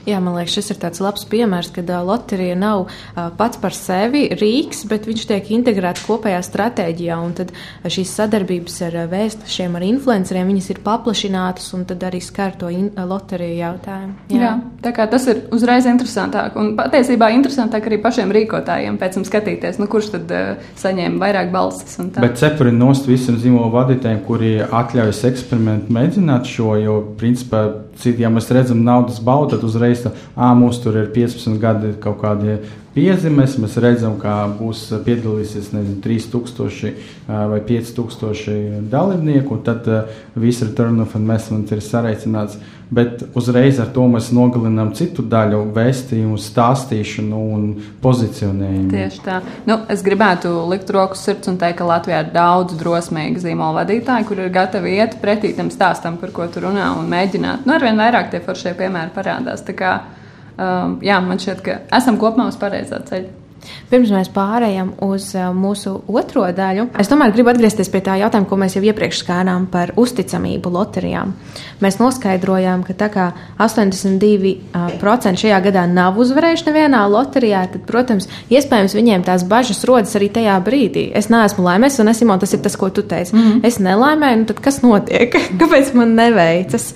Jā, 0.06 0.20
man 0.22 0.36
liekas, 0.38 0.54
šis 0.56 0.72
ir 0.74 0.80
tāds 0.82 1.02
labs 1.02 1.26
piemērs, 1.30 1.72
kad 1.74 1.90
uh, 1.90 2.02
loterija 2.06 2.56
nav 2.58 2.86
uh, 2.86 3.28
pats 3.36 3.60
par 3.62 3.74
sevi 3.76 4.26
rīks, 4.38 4.84
bet 4.90 5.08
viņš 5.08 5.26
tiek 5.32 5.50
integrēts 5.58 6.04
kopējā 6.06 6.40
stratēģijā. 6.46 7.18
Un 7.26 7.34
tad 7.40 7.52
šīs 7.90 8.14
sadarbības 8.20 8.78
ar 8.86 8.98
uh, 9.02 9.08
vēstešiem, 9.10 9.76
ar 9.78 9.86
influenceriem, 9.86 10.52
viņas 10.52 10.70
ir 10.76 10.82
paplašinātas 10.86 11.68
un 11.76 11.84
tad 11.90 12.06
arī 12.06 12.22
skar 12.24 12.54
to 12.60 12.70
in, 12.72 12.92
uh, 12.94 13.04
loteriju 13.08 13.58
jautājumu. 13.58 14.16
Jā. 14.30 14.42
Jā, 14.46 14.54
tā 14.84 14.94
kā 14.96 15.08
tas 15.10 15.26
ir 15.30 15.42
uzreiz 15.54 15.88
interesantāk. 15.90 16.54
Un 16.60 16.74
patiesībā 16.78 17.32
interesantāk 17.34 17.90
arī 17.90 17.98
pašiem 18.04 18.34
rīkotājiem 18.36 19.00
pēc 19.00 19.18
tam 19.18 19.26
skatīties, 19.26 19.80
nu, 19.82 19.90
kurš 19.90 20.12
tad 20.14 20.34
uh, 20.34 20.70
saņēma 20.78 21.22
vairāk 21.22 21.50
balsis. 21.54 21.95
Bet 21.96 22.36
cepuri 22.36 22.72
nost 22.76 23.06
visiem 23.08 23.38
zīmolu 23.40 23.70
vadītājiem, 23.72 24.18
kuri 24.26 24.50
atļaujas 24.64 25.22
eksperimentu 25.30 25.94
mēģināt 25.96 26.48
šo, 26.50 26.74
jo 26.80 26.96
principā 27.20 27.62
Citi, 27.96 28.22
ja 28.22 28.30
mēs 28.32 28.50
redzam 28.52 28.82
naudas 28.84 29.20
baudu, 29.24 29.54
tad 29.54 29.64
uzreiz 29.64 30.04
tā, 30.04 30.12
ah, 30.36 30.52
mums 30.58 30.82
tur 30.84 30.98
ir 31.00 31.08
15 31.14 31.56
gadi 31.62 31.94
kaut 32.02 32.20
kādi 32.20 32.58
piezīmes. 32.96 33.58
Mēs 33.60 33.76
redzam, 33.82 34.16
ka 34.20 34.38
būs 34.58 34.88
piedalīsies 35.06 35.72
nezinu, 35.74 36.00
3000 36.04 36.94
vai 37.26 37.60
5000 37.66 38.88
dalībnieku, 38.92 39.58
un 39.58 39.66
tad 39.66 39.88
viss 40.36 40.64
return 40.64 41.02
of 41.04 41.16
investment 41.18 41.72
ir 41.72 41.84
sareicināts. 41.84 42.58
Bet 42.86 43.24
uzreiz 43.34 43.80
ar 43.82 43.88
to 43.90 44.04
mēs 44.06 44.28
nogalinām 44.30 44.92
citu 44.94 45.24
daļu, 45.26 45.64
vēstījumu, 45.74 46.36
stāstīšanu 46.38 47.40
un 47.56 47.64
pozicionējumu. 48.04 48.92
Tieši 48.92 49.24
tā. 49.24 49.40
Nu, 49.66 49.80
es 49.90 50.04
gribētu 50.06 50.52
likt 50.70 50.92
roku 50.94 51.18
sirds 51.18 51.50
un 51.50 51.58
teikt, 51.58 51.80
ka 51.80 51.88
Latvijā 51.88 52.20
ir 52.22 52.30
daudz 52.36 52.78
drosmīgu 52.78 53.42
zīmola 53.42 53.80
vadītāju, 53.80 54.28
kur 54.28 54.44
ir 54.44 54.54
gatavi 54.54 54.94
iet 55.00 55.18
pretī 55.18 55.50
tam 55.58 55.72
stāstam, 55.74 56.20
par 56.20 56.30
ko 56.36 56.46
tu 56.46 56.62
runā, 56.62 56.92
un 57.00 57.10
mēģināt. 57.10 57.66
Nu, 57.66 57.74
arvien 57.86 58.02
vairāk 58.02 58.30
tie 58.32 58.42
foršie 58.42 58.74
piemēri 58.78 59.14
parādās. 59.14 59.62
Tā 59.66 59.74
kā, 59.76 59.92
um, 60.58 60.98
jā, 61.04 61.20
man 61.22 61.38
šķiet, 61.38 61.62
ka 61.62 61.80
esam 61.96 62.18
kopumā 62.18 62.48
uz 62.50 62.58
pareizā 62.58 63.00
ceļa. 63.06 63.45
Pirms 63.90 64.10
mēs 64.14 64.28
pārējām 64.34 64.92
uz 65.06 65.28
uh, 65.36 65.50
mūsu 65.54 66.02
otro 66.08 66.46
daļu, 66.56 66.88
es 66.98 67.10
tomēr 67.10 67.34
gribu 67.34 67.50
atgriezties 67.52 67.90
pie 67.92 68.00
tā 68.06 68.16
jautājuma, 68.20 68.48
ko 68.48 68.56
mēs 68.60 68.76
jau 68.76 68.84
iepriekš 68.86 69.22
skārām 69.22 69.66
par 69.70 69.92
uzticamību 69.96 70.72
loterijām. 70.74 71.34
Mēs 71.84 71.98
noskaidrojām, 72.00 72.82
ka 72.86 72.92
tā 72.96 73.08
kā 73.12 73.26
82% 73.60 75.42
šajā 75.42 75.60
gadā 75.68 75.86
nav 75.90 76.18
uzvarējuši 76.22 76.66
nevienā 76.70 77.02
loterijā, 77.12 77.66
tad, 77.74 77.82
protams, 77.88 78.28
iespējams 78.52 78.96
viņiem 78.96 79.26
tās 79.26 79.44
bažas 79.48 79.84
rodas 79.88 80.16
arī 80.18 80.28
tajā 80.32 80.56
brīdī. 80.66 81.10
Es 81.16 81.30
neesmu 81.32 81.64
laimēs, 81.66 82.00
un 82.02 82.08
es, 82.12 82.18
Simon, 82.22 82.40
tas 82.42 82.54
ir 82.56 82.60
tas, 82.64 82.76
ko 82.80 82.90
tu 82.90 83.02
teici. 83.02 83.34
Mm 83.36 83.42
-hmm. 83.42 83.60
Es 83.66 83.78
nelaimēju, 83.78 84.38
nu 84.38 84.44
tad 84.44 84.60
kas 84.60 84.82
notiek? 84.82 85.36
Kāpēc 85.60 85.94
man 85.94 86.14
neveicas? 86.14 86.94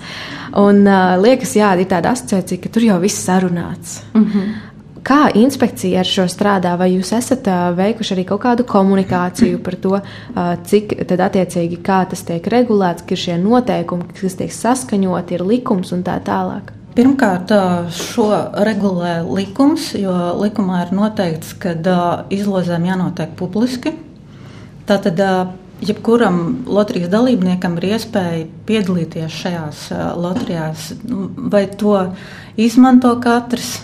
Un 0.51 0.83
uh, 0.87 1.15
liekas, 1.21 1.55
jā, 1.55 1.71
ir 1.79 1.87
tāda 1.87 2.11
asociācija, 2.11 2.59
ka 2.61 2.69
tur 2.69 2.83
jau 2.83 2.99
viss 2.99 3.27
sarunāts. 3.27 4.01
Mm 4.13 4.25
-hmm. 4.25 4.70
Kā 5.01 5.31
inspekcija 5.33 6.03
ar 6.03 6.05
šo 6.05 6.27
strādā? 6.29 6.75
Vai 6.77 6.91
jūs 6.91 7.09
esat 7.17 7.47
veikuši 7.77 8.13
arī 8.13 8.25
kaut 8.29 8.43
kādu 8.43 8.65
komunikāciju 8.69 9.61
par 9.65 9.77
to, 9.81 9.95
cik 10.69 10.93
tad 11.09 11.23
attiecīgi 11.25 11.79
kā 11.81 12.03
tas 12.11 12.21
tiek 12.27 12.45
regulēts, 12.53 13.07
ir 13.09 13.21
šie 13.23 13.39
noteikumi, 13.41 14.11
kas 14.19 14.37
tiek 14.37 14.53
saskaņoti, 14.53 15.39
ir 15.39 15.45
likums 15.47 15.95
un 15.95 16.05
tā 16.05 16.19
tālāk? 16.21 16.69
Pirmkārt, 16.93 17.49
šo 17.95 18.27
regulē 18.67 19.21
likums, 19.25 19.93
jo 19.97 20.13
likumā 20.37 20.85
ir 20.85 20.93
noteikts, 20.93 21.55
ka 21.57 21.73
izlozēm 22.29 22.85
jānotiek 22.91 23.33
publiski. 23.39 23.95
Tātad 24.85 25.17
jebkuram 25.81 26.65
loterijas 26.69 27.09
dalībniekam 27.09 27.81
ir 27.81 27.93
iespēja 27.95 28.49
piedalīties 28.67 29.37
šajās 29.45 29.85
loterijās, 30.19 30.91
vai 31.49 31.65
to 31.73 31.95
izmanto 32.59 33.15
katrs 33.23 33.79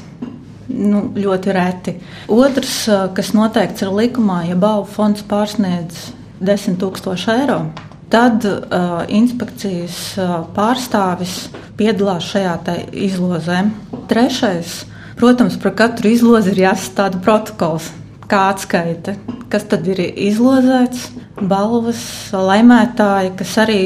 nu, 0.69 1.07
ļoti 1.15 1.55
reti. 1.55 1.95
Otrs, 2.31 2.77
kas 3.17 3.33
noteikts 3.37 3.85
ir 3.85 3.93
likumā, 3.95 4.43
ja 4.49 4.57
balvu 4.59 4.89
fonds 4.97 5.25
pārsniedz 5.27 6.09
10 6.39 6.77
000 6.81 7.39
eiro. 7.41 7.61
Tad 8.07 8.45
uh, 8.47 9.01
inspekcijas 9.11 9.97
uh, 10.15 10.37
pārstāvis 10.55 11.49
piedalās 11.75 12.29
šajā 12.31 12.55
izlozē. 12.95 13.65
Trešais, 14.07 14.85
protams, 15.19 15.57
par 15.59 15.75
katru 15.75 16.13
izlozi 16.15 16.53
ir 16.53 16.69
jāsastāda 16.69 17.19
protokols, 17.19 17.89
kā 18.31 18.45
atskaita, 18.53 19.17
kas 19.51 19.67
tad 19.67 19.87
ir 19.91 19.99
izlozēts, 20.07 21.09
balvas, 21.51 21.99
laimētāji, 22.31 23.35
kas 23.41 23.57
arī 23.65 23.81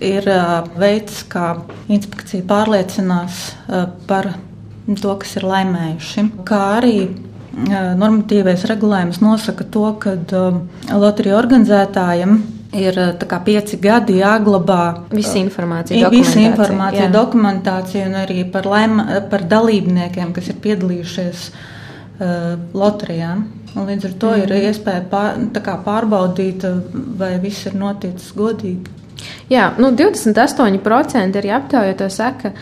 ir 0.00 0.32
uh, 0.32 0.64
veids, 0.80 1.20
kā 1.28 1.58
inspekcija 1.92 2.48
pārliecinās 2.48 3.42
uh, 3.68 3.90
par 4.08 4.32
to, 4.94 5.14
kas 5.22 5.36
ir 5.40 5.46
laimējuši. 5.50 6.26
Kā 6.46 6.60
arī 6.78 6.98
normatīvais 7.96 8.66
regulējums 8.68 9.22
nosaka 9.24 9.64
to, 9.72 9.86
ka 10.00 10.16
loteriju 10.92 11.36
organizētājiem 11.38 12.36
ir 12.76 12.98
kā, 13.28 13.38
pieci 13.44 13.78
gadi 13.80 14.18
jāglabā 14.20 15.08
visa 15.12 15.38
informācija, 15.40 16.10
visa 16.12 16.40
informācija, 16.42 17.06
jā. 17.06 17.12
dokumentācija 17.14 18.08
un 18.10 18.18
arī 18.20 18.42
par, 18.52 18.68
laima, 18.68 19.22
par 19.30 19.46
dalībniekiem, 19.48 20.34
kas 20.36 20.50
ir 20.52 20.60
piedalījušies 20.66 21.46
uh, 21.48 22.50
loterijā. 22.76 23.36
Un 23.76 23.88
līdz 23.90 24.08
ar 24.08 24.12
to 24.20 24.28
mm. 24.32 24.44
ir 24.44 24.68
iespēja 24.70 25.02
pār, 25.10 25.40
kā, 25.64 25.76
pārbaudīt, 25.84 26.64
vai 27.20 27.34
viss 27.42 27.68
ir 27.68 27.76
noticis 27.76 28.32
godīgi. 28.36 28.94
Jā, 29.50 29.70
nu 29.78 29.92
28% 29.94 31.38
arī 31.40 31.52
aptaujāto 31.54 32.08
saka, 32.10 32.52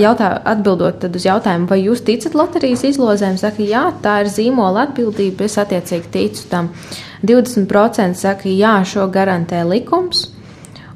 jautā, 0.00 0.30
atbildot 0.52 1.08
uz 1.08 1.28
jautājumu, 1.28 1.68
vai 1.70 1.80
jūs 1.82 2.04
ticat 2.06 2.36
loterijas 2.38 2.84
izlozēm, 2.90 3.38
saka, 3.40 3.64
jā, 3.64 3.86
tā 4.04 4.20
ir 4.24 4.32
zīmola 4.32 4.88
atbildība, 4.88 5.48
es 5.48 5.58
attiecīgi 5.60 6.12
ticu 6.14 6.48
tam. 6.52 6.72
20% 7.24 8.20
saka, 8.20 8.50
jā, 8.52 8.76
šo 8.86 9.08
garantē 9.12 9.64
likums 9.66 10.28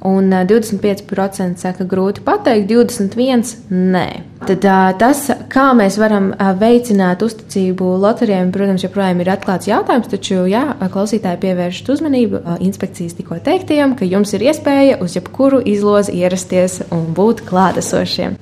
un 0.08 0.32
25% 0.32 1.62
saka, 1.62 1.86
grūti 1.88 2.22
pateikt, 2.26 2.70
21% 2.70 3.72
nē. 3.72 4.06
Tad 4.42 4.64
tas, 4.98 5.20
kā 5.52 5.68
mēs 5.78 5.94
varam 6.02 6.32
veicināt 6.58 7.22
uzticību 7.22 7.92
loterijiem, 8.02 8.50
protams, 8.50 8.82
joprojām 8.82 9.20
ir 9.22 9.30
atklāts 9.36 9.68
jautājums, 9.70 10.10
taču, 10.10 10.40
jā, 10.50 10.64
klausītāji 10.82 11.38
pievēršat 11.44 11.92
uzmanību 11.94 12.40
inspekcijas 12.66 13.14
tikko 13.20 13.38
teiktajam, 13.46 13.94
ka 13.94 14.08
jums 14.08 14.34
ir 14.34 14.48
iespēja 14.48 14.98
uz 15.04 15.14
jebkuru 15.14 15.62
izlozi 15.62 16.16
ierasties 16.18 16.80
un 16.90 17.12
būt 17.14 17.44
klātesošiem. 17.46 18.40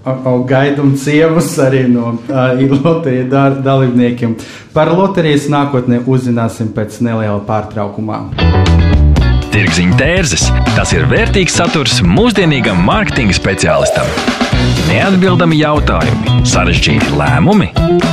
Gaidām 0.48 0.96
cievus 0.96 1.52
arī 1.60 1.84
no 1.92 2.16
loterijas 2.80 3.60
dalībniekiem. 3.60 4.38
Par 4.72 4.94
loterijas 4.96 5.50
nākotnē 5.52 6.00
uzzināsim 6.08 6.72
pēc 6.72 7.02
neliela 7.04 7.42
pārtraukumā. 7.44 8.24
Tirziņa 9.50 9.96
tērzes- 9.98 10.44
tas 10.76 10.92
ir 10.94 11.08
vērtīgs 11.10 11.56
saturs 11.58 11.96
mūsdienīgam 12.06 12.78
mārketinga 12.86 13.34
speciālistam. 13.34 14.06
Neatbildami 14.86 15.58
jautājumi, 15.58 16.44
sarežģīti 16.46 17.10
lēmumi. 17.18 17.70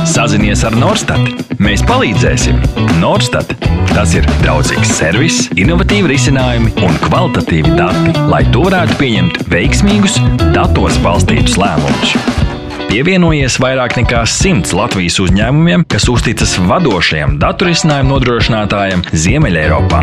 Sazinies 0.08 0.64
ar 0.66 0.74
Norstat. 0.78 1.46
Mēs 1.62 1.84
palīdzēsim. 1.86 2.58
Norstat- 2.98 3.54
tas 3.94 4.14
ir 4.18 4.26
draudzīgs 4.42 4.96
servis, 4.98 5.40
innovatīvi 5.54 6.14
risinājumi 6.14 6.74
un 6.82 6.98
kvalitatīvi 7.06 7.76
dati, 7.78 8.18
lai 8.28 8.44
tu 8.50 8.66
varētu 8.66 8.98
pieņemt 8.98 9.42
veiksmīgus, 9.54 10.18
datos 10.52 10.98
balstītus 11.06 11.58
lēmumus. 11.60 12.47
Pievienojies 12.88 13.58
vairāk 13.60 13.98
nekā 13.98 14.22
simts 14.24 14.70
Latvijas 14.72 15.18
uzņēmumiem, 15.20 15.82
kas 15.92 16.06
uzticas 16.08 16.54
vadošajam 16.70 17.34
datorisinājumu 17.42 18.14
nodrošinātājam 18.14 19.02
Ziemeļeiropā. 19.12 19.98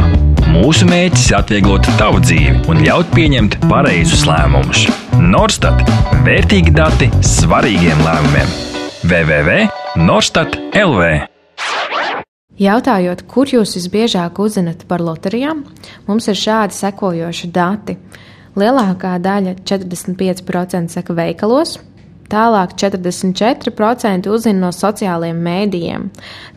Mūsu 0.54 0.86
mērķis 0.86 1.32
ir 1.32 1.38
atvieglot 1.40 1.82
tavu 1.98 2.22
dzīvi 2.22 2.70
un 2.70 2.84
ļaut 2.86 3.10
pieņemt 3.16 3.58
pareizus 3.66 4.30
lēmumus. 4.30 4.86
Norstat- 5.18 5.82
vērtīgi 6.28 6.70
dati 6.78 7.10
svarīgiem 7.26 7.98
lēmumiem. 8.06 8.46
www.norstat.lv 9.02 11.02
Jautājot, 12.62 13.26
kur 13.26 13.50
jūs 13.50 13.74
visbiežāk 13.80 14.38
uzzinat 14.46 14.86
par 14.88 15.02
loterijām, 15.02 15.66
mums 16.06 16.30
ir 16.30 16.38
šādi 16.38 16.78
sekojoši 16.78 17.50
dati. 17.52 17.98
Lielākā 18.56 19.20
daļa, 19.20 19.56
45%, 19.66 20.90
saka 20.94 21.14
veikalos, 21.14 21.80
Tālāk 22.26 22.74
44% 22.74 24.30
uzzina 24.34 24.66
no 24.66 24.72
sociālajiem 24.74 25.42
mēdījiem. 25.46 26.08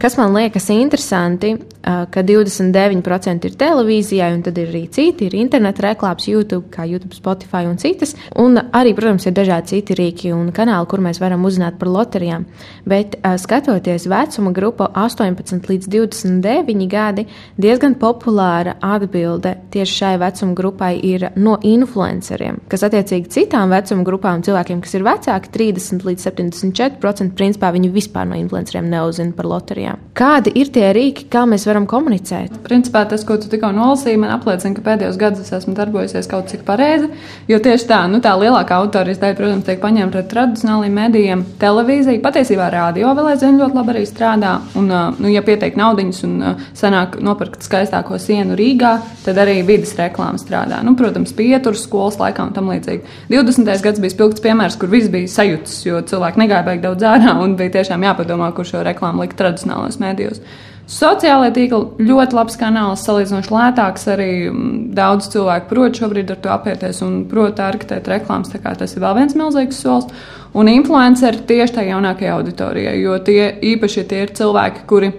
Kas 0.00 0.16
man 0.16 0.32
liekas 0.32 0.70
interesanti, 0.72 1.50
ka 1.84 2.22
29% 2.24 3.48
ir 3.48 3.56
televīzijai, 3.60 4.30
un 4.36 4.42
tad 4.46 4.58
ir 4.60 4.70
arī 4.72 4.82
citi, 4.92 5.28
ir 5.28 5.36
interneta 5.38 5.84
reklāmas, 5.84 6.26
YouTube, 6.28 6.70
kā 6.72 6.86
YouTube, 6.88 7.16
Spotify 7.16 7.68
un 7.68 7.76
citas. 7.80 8.14
Un 8.40 8.56
arī, 8.56 8.94
protams, 8.96 9.28
ir 9.28 9.36
dažādi 9.36 9.74
citi 9.74 9.96
rīki 9.98 10.32
un 10.32 10.50
kanāli, 10.56 10.88
kur 10.88 11.02
mēs 11.04 11.20
varam 11.20 11.44
uzzināt 11.48 11.78
par 11.80 11.92
loterijām. 11.92 12.46
Bet 12.88 13.18
skatoties 13.40 14.08
vecuma 14.08 14.52
grupu 14.56 14.88
18 14.88 15.68
līdz 15.68 15.90
29 15.92 16.88
gadi, 16.88 17.26
diezgan 17.60 17.98
populāra 18.00 18.78
atbilde 18.84 19.54
tieši 19.72 19.98
šai 20.00 20.14
vecuma 20.24 20.56
grupai 20.56 20.94
ir 21.04 21.28
no 21.36 21.58
influenceriem, 21.60 22.62
kas 22.72 22.84
attiecīgi 22.88 23.32
citām 23.36 23.72
vecuma 23.72 24.04
grupām 24.08 24.44
cilvēkiem, 24.44 24.82
kas 24.84 24.96
ir 24.96 25.06
vecāki 25.06 25.54
30 25.58 26.06
līdz 26.06 26.28
74% 26.28 27.34
principā 27.38 27.72
viņi 27.74 27.90
vispār 27.92 28.28
no 28.30 28.38
influenceriem 28.38 28.88
neuzzina 28.92 29.34
par 29.36 29.48
loterijām. 29.50 30.00
Kādi 30.18 30.52
ir 30.58 30.70
tie 30.74 30.88
rīki, 30.94 31.26
kā 31.32 31.44
mēs 31.48 31.66
varam 31.68 31.86
komunicēt? 31.90 32.60
Principā 32.66 33.04
tas, 33.10 33.24
ko 33.26 33.36
tu 33.40 33.50
tikko 33.50 33.70
nolasīji, 33.74 34.20
man 34.22 34.32
apliecina, 34.34 34.74
ka 34.76 34.84
pēdējos 34.86 35.18
gados 35.20 35.44
es 35.44 35.54
esmu 35.60 35.74
darbojusies 35.78 36.30
kaut 36.30 36.50
cik 36.52 36.64
pareizi. 36.66 37.10
Jo 37.50 37.60
tieši 37.62 37.88
tā, 37.90 38.00
nu, 38.10 38.22
tā 38.24 38.34
lielākā 38.38 38.80
daļa, 38.94 39.34
protams, 39.38 39.66
tiek 39.66 39.80
paņemta 39.82 40.22
ar 40.22 40.28
tradicionāliem 40.30 40.94
medijiem, 40.98 41.44
televīzija, 41.60 42.22
patiesībā 42.24 42.68
rādio 42.72 43.12
vēl 43.16 43.32
aizvien 43.32 43.58
ļoti 43.60 43.78
labi 43.78 43.94
arī 43.94 44.04
strādā. 44.08 44.54
Un, 44.78 44.90
nu, 45.18 45.30
ja 45.32 45.42
pietiek 45.46 45.78
naudiņas 45.78 46.22
un 46.28 46.34
sanāk 46.78 47.18
nopirkt 47.24 47.66
skaistāko 47.66 48.18
sienu 48.22 48.56
Rīgā, 48.58 48.94
tad 49.24 49.40
arī 49.42 49.60
vidas 49.66 49.94
reklāma 49.98 50.40
strādā. 50.40 50.80
Nu, 50.86 50.94
protams, 50.98 51.34
pieturas 51.36 51.84
skolas 51.86 52.18
laikā 52.20 52.48
un 52.48 52.54
tam 52.56 52.70
līdzīgi. 52.72 53.16
20. 53.32 53.72
gads 53.84 54.02
bija 54.02 54.14
spilgts 54.14 54.44
piemērs, 54.44 54.78
kur 54.80 54.90
viss 54.92 55.10
bija 55.12 55.30
sajūtas, 55.48 55.84
jo 55.86 56.00
cilvēki 56.04 56.42
negāja 56.42 56.64
baigi 56.66 56.82
daudz 56.84 57.04
ārā 57.06 57.36
un 57.42 57.56
bija 57.56 57.78
tiešām 57.78 58.04
jāpadomā, 58.04 58.52
kur 58.54 58.66
šo 58.66 58.82
reklāmu 58.84 59.24
likt 59.24 59.38
tradicionālajos 59.38 60.00
mēdījos. 60.02 60.42
Sociālajā 60.88 61.52
tīklā 61.52 61.80
ļoti 62.00 62.36
labs 62.36 62.56
kanāls, 62.56 63.02
salīdzinoši 63.04 63.52
lētāks. 63.52 64.06
Arī 64.08 64.30
mm, 64.48 64.70
daudz 64.96 65.28
cilvēku 65.34 65.68
prot 65.68 65.98
šobrīd 66.00 66.30
ar 66.32 66.38
to 66.40 66.52
apieties 66.54 67.02
un 67.04 67.26
prot 67.28 67.60
arkitēt 67.60 68.08
reklāmas. 68.08 68.54
Tas 68.56 68.94
ir 68.96 69.04
vēl 69.04 69.18
viens 69.18 69.36
milzīgs 69.36 69.82
solis. 69.82 70.08
Un 70.56 70.70
influenceri 70.72 71.44
tieši 71.44 71.76
tajā 71.76 71.92
jaunākajā 71.92 72.38
auditorijā, 72.38 72.94
jo 72.96 73.18
tie 73.20 73.50
īpaši 73.74 74.06
tie 74.08 74.22
ir 74.24 74.32
cilvēki, 74.38 74.86
kuri 74.88 75.12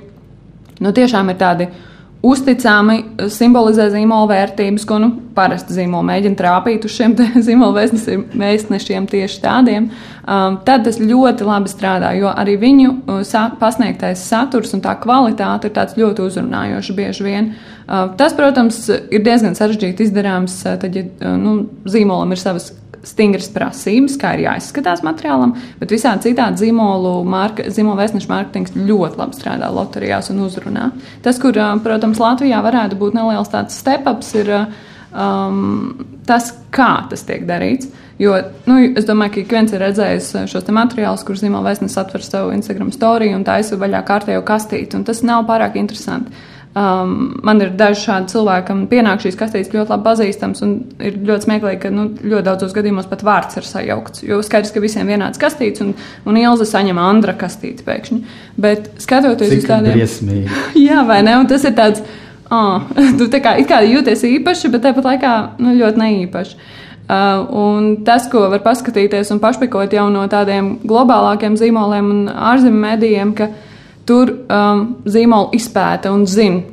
nu, 0.81 0.89
tiešām 0.89 1.29
ir 1.29 1.37
tādi 1.37 1.69
uzticami 2.25 2.97
simbolizē 3.31 3.85
zīmola 3.93 4.27
vērtības, 4.33 4.85
ko 4.87 4.97
nu, 4.99 5.09
parasti 5.35 5.75
zīmola 5.77 6.03
mēģina 6.09 6.39
trāpīt 6.39 6.87
uz 6.87 6.95
šiem 6.97 7.15
zīmola 7.47 7.85
vēstnešiem 8.39 9.07
tieši 9.09 9.39
tādiem, 9.43 9.87
um, 10.25 10.59
tad 10.67 10.83
tas 10.87 10.99
ļoti 10.99 11.47
labi 11.47 11.71
strādā, 11.71 12.11
jo 12.19 12.31
arī 12.33 12.57
viņu 12.59 12.91
uh, 12.91 13.21
sa 13.27 13.47
pasniegtais 13.59 14.25
saturs 14.27 14.75
un 14.75 14.83
tā 14.83 14.97
kvalitāte 14.99 15.69
ir 15.69 15.75
tāds 15.77 15.95
ļoti 15.99 16.25
uzrunājošs 16.27 16.95
bieži 16.97 17.27
vien. 17.27 17.53
Uh, 17.87 18.11
tas, 18.19 18.35
protams, 18.37 18.83
ir 18.89 19.23
diezgan 19.25 19.55
sarežģīti 19.57 20.09
izdarāms, 20.09 20.59
uh, 20.65 20.75
tad, 20.81 20.99
ja 20.99 21.35
nu, 21.39 21.61
zīmolam 21.87 22.35
ir 22.35 22.43
savas 22.43 22.73
stingras 23.07 23.49
prasības, 23.53 24.17
kā 24.19 24.33
ir 24.35 24.45
jāizskatās 24.47 25.03
materiālam, 25.05 25.55
bet 25.79 25.93
visādi 25.93 26.29
citādi 26.29 26.65
zīmolu, 26.65 27.19
marka, 27.27 27.67
zīmolu 27.71 28.01
vēstnešu 28.01 28.31
mārketings 28.31 28.75
ļoti 28.75 29.21
labi 29.21 29.39
strādā 29.39 29.71
loterijās 29.73 30.31
un 30.33 30.43
uzrunā. 30.47 30.89
Tas, 31.25 31.39
kur, 31.41 31.57
protams, 31.85 32.21
Latvijā 32.21 32.61
varētu 32.65 32.99
būt 32.99 33.17
neliels 33.17 33.51
tāds 33.53 33.79
step-ups, 33.79 34.33
ir 34.41 34.53
um, 34.59 35.95
tas, 36.27 36.53
kā 36.75 36.93
tas 37.09 37.25
tiek 37.27 37.47
darīts. 37.49 37.89
Jo 38.19 38.35
nu, 38.67 38.81
es 38.99 39.05
domāju, 39.07 39.37
ka 39.37 39.39
ik 39.45 39.53
viens 39.55 39.71
ir 39.71 39.79
redzējis 39.79 40.33
šos 40.51 40.67
materiālus, 40.75 41.23
kurus 41.23 41.39
zīmola 41.39 41.69
vēstnesis 41.69 42.01
atver 42.01 42.25
savu 42.25 42.51
Instagram 42.51 42.91
storiju 42.91 43.37
un 43.37 43.45
taisa 43.47 43.79
vaļā 43.79 44.01
kārtējo 44.07 44.43
kastīti, 44.47 44.99
un 44.99 45.05
tas 45.07 45.23
nav 45.23 45.45
pārāk 45.47 45.79
interesanti. 45.79 46.35
Um, 46.77 47.39
man 47.41 47.57
ir 47.63 47.71
daži 47.73 48.03
šādi 48.03 48.29
cilvēki, 48.29 48.65
kam 48.67 48.81
pienāk 48.91 49.23
šīs 49.23 49.37
kastītes 49.39 49.71
ļoti 49.73 49.89
labi 49.89 50.05
pazīstams, 50.05 50.59
un 50.61 50.75
ir 51.01 51.15
ļoti 51.25 51.47
smieklīgi, 51.47 51.79
ka 51.81 51.89
nu, 51.89 52.03
ļoti 52.21 52.45
daudzos 52.45 52.75
gadījumos 52.75 53.07
pat 53.09 53.23
vārds 53.25 53.57
ir 53.57 53.65
sajaukts. 53.65 54.21
Jo 54.27 54.37
skaidrs, 54.45 54.69
ka 54.75 54.83
visiem 54.83 55.09
vienāds 55.09 55.41
kastītes, 55.41 55.81
un, 55.81 55.95
un 56.29 56.37
Ilza 56.37 56.67
saņem 56.69 56.99
Andra 57.01 57.33
kastīti 57.39 57.81
pēkšņi. 57.87 58.19
Bet 58.61 58.91
skatoties 59.01 59.49
Cik 59.55 59.63
uz 59.63 59.65
tādiem. 59.71 59.97
briesmīgi. 59.97 60.59
Jā, 60.87 61.01
vai 61.09 61.23
ne? 61.25 61.39
Un 61.41 61.49
tas 61.49 61.65
ir 61.65 61.73
tāds, 61.79 62.03
oh, 62.53 62.85
tu 63.17 63.31
tā 63.33 63.41
kā, 63.41 63.55
kā 63.65 63.81
jūties 63.89 64.27
īpaši, 64.29 64.69
bet 64.75 64.85
tāpat 64.85 65.09
laikā 65.09 65.33
nu, 65.57 65.73
ļoti 65.79 66.03
neīpaši. 66.03 66.61
Uh, 67.09 67.41
un 67.57 67.89
tas, 68.05 68.29
ko 68.29 68.45
var 68.51 68.61
paskatīties 68.61 69.33
un 69.33 69.41
pašpikot 69.41 69.97
jau 69.97 70.05
no 70.13 70.27
tādiem 70.29 70.75
globālākiem 70.85 71.57
zīmoliem 71.57 72.13
un 72.13 72.19
ārzemju 72.29 72.83
medijiem, 72.85 73.33
ka 73.33 73.49
tur 74.09 74.33
um, 74.33 74.83
zīmola 75.05 75.53
izpēta 75.57 76.11
un 76.13 76.25
zina. 76.29 76.65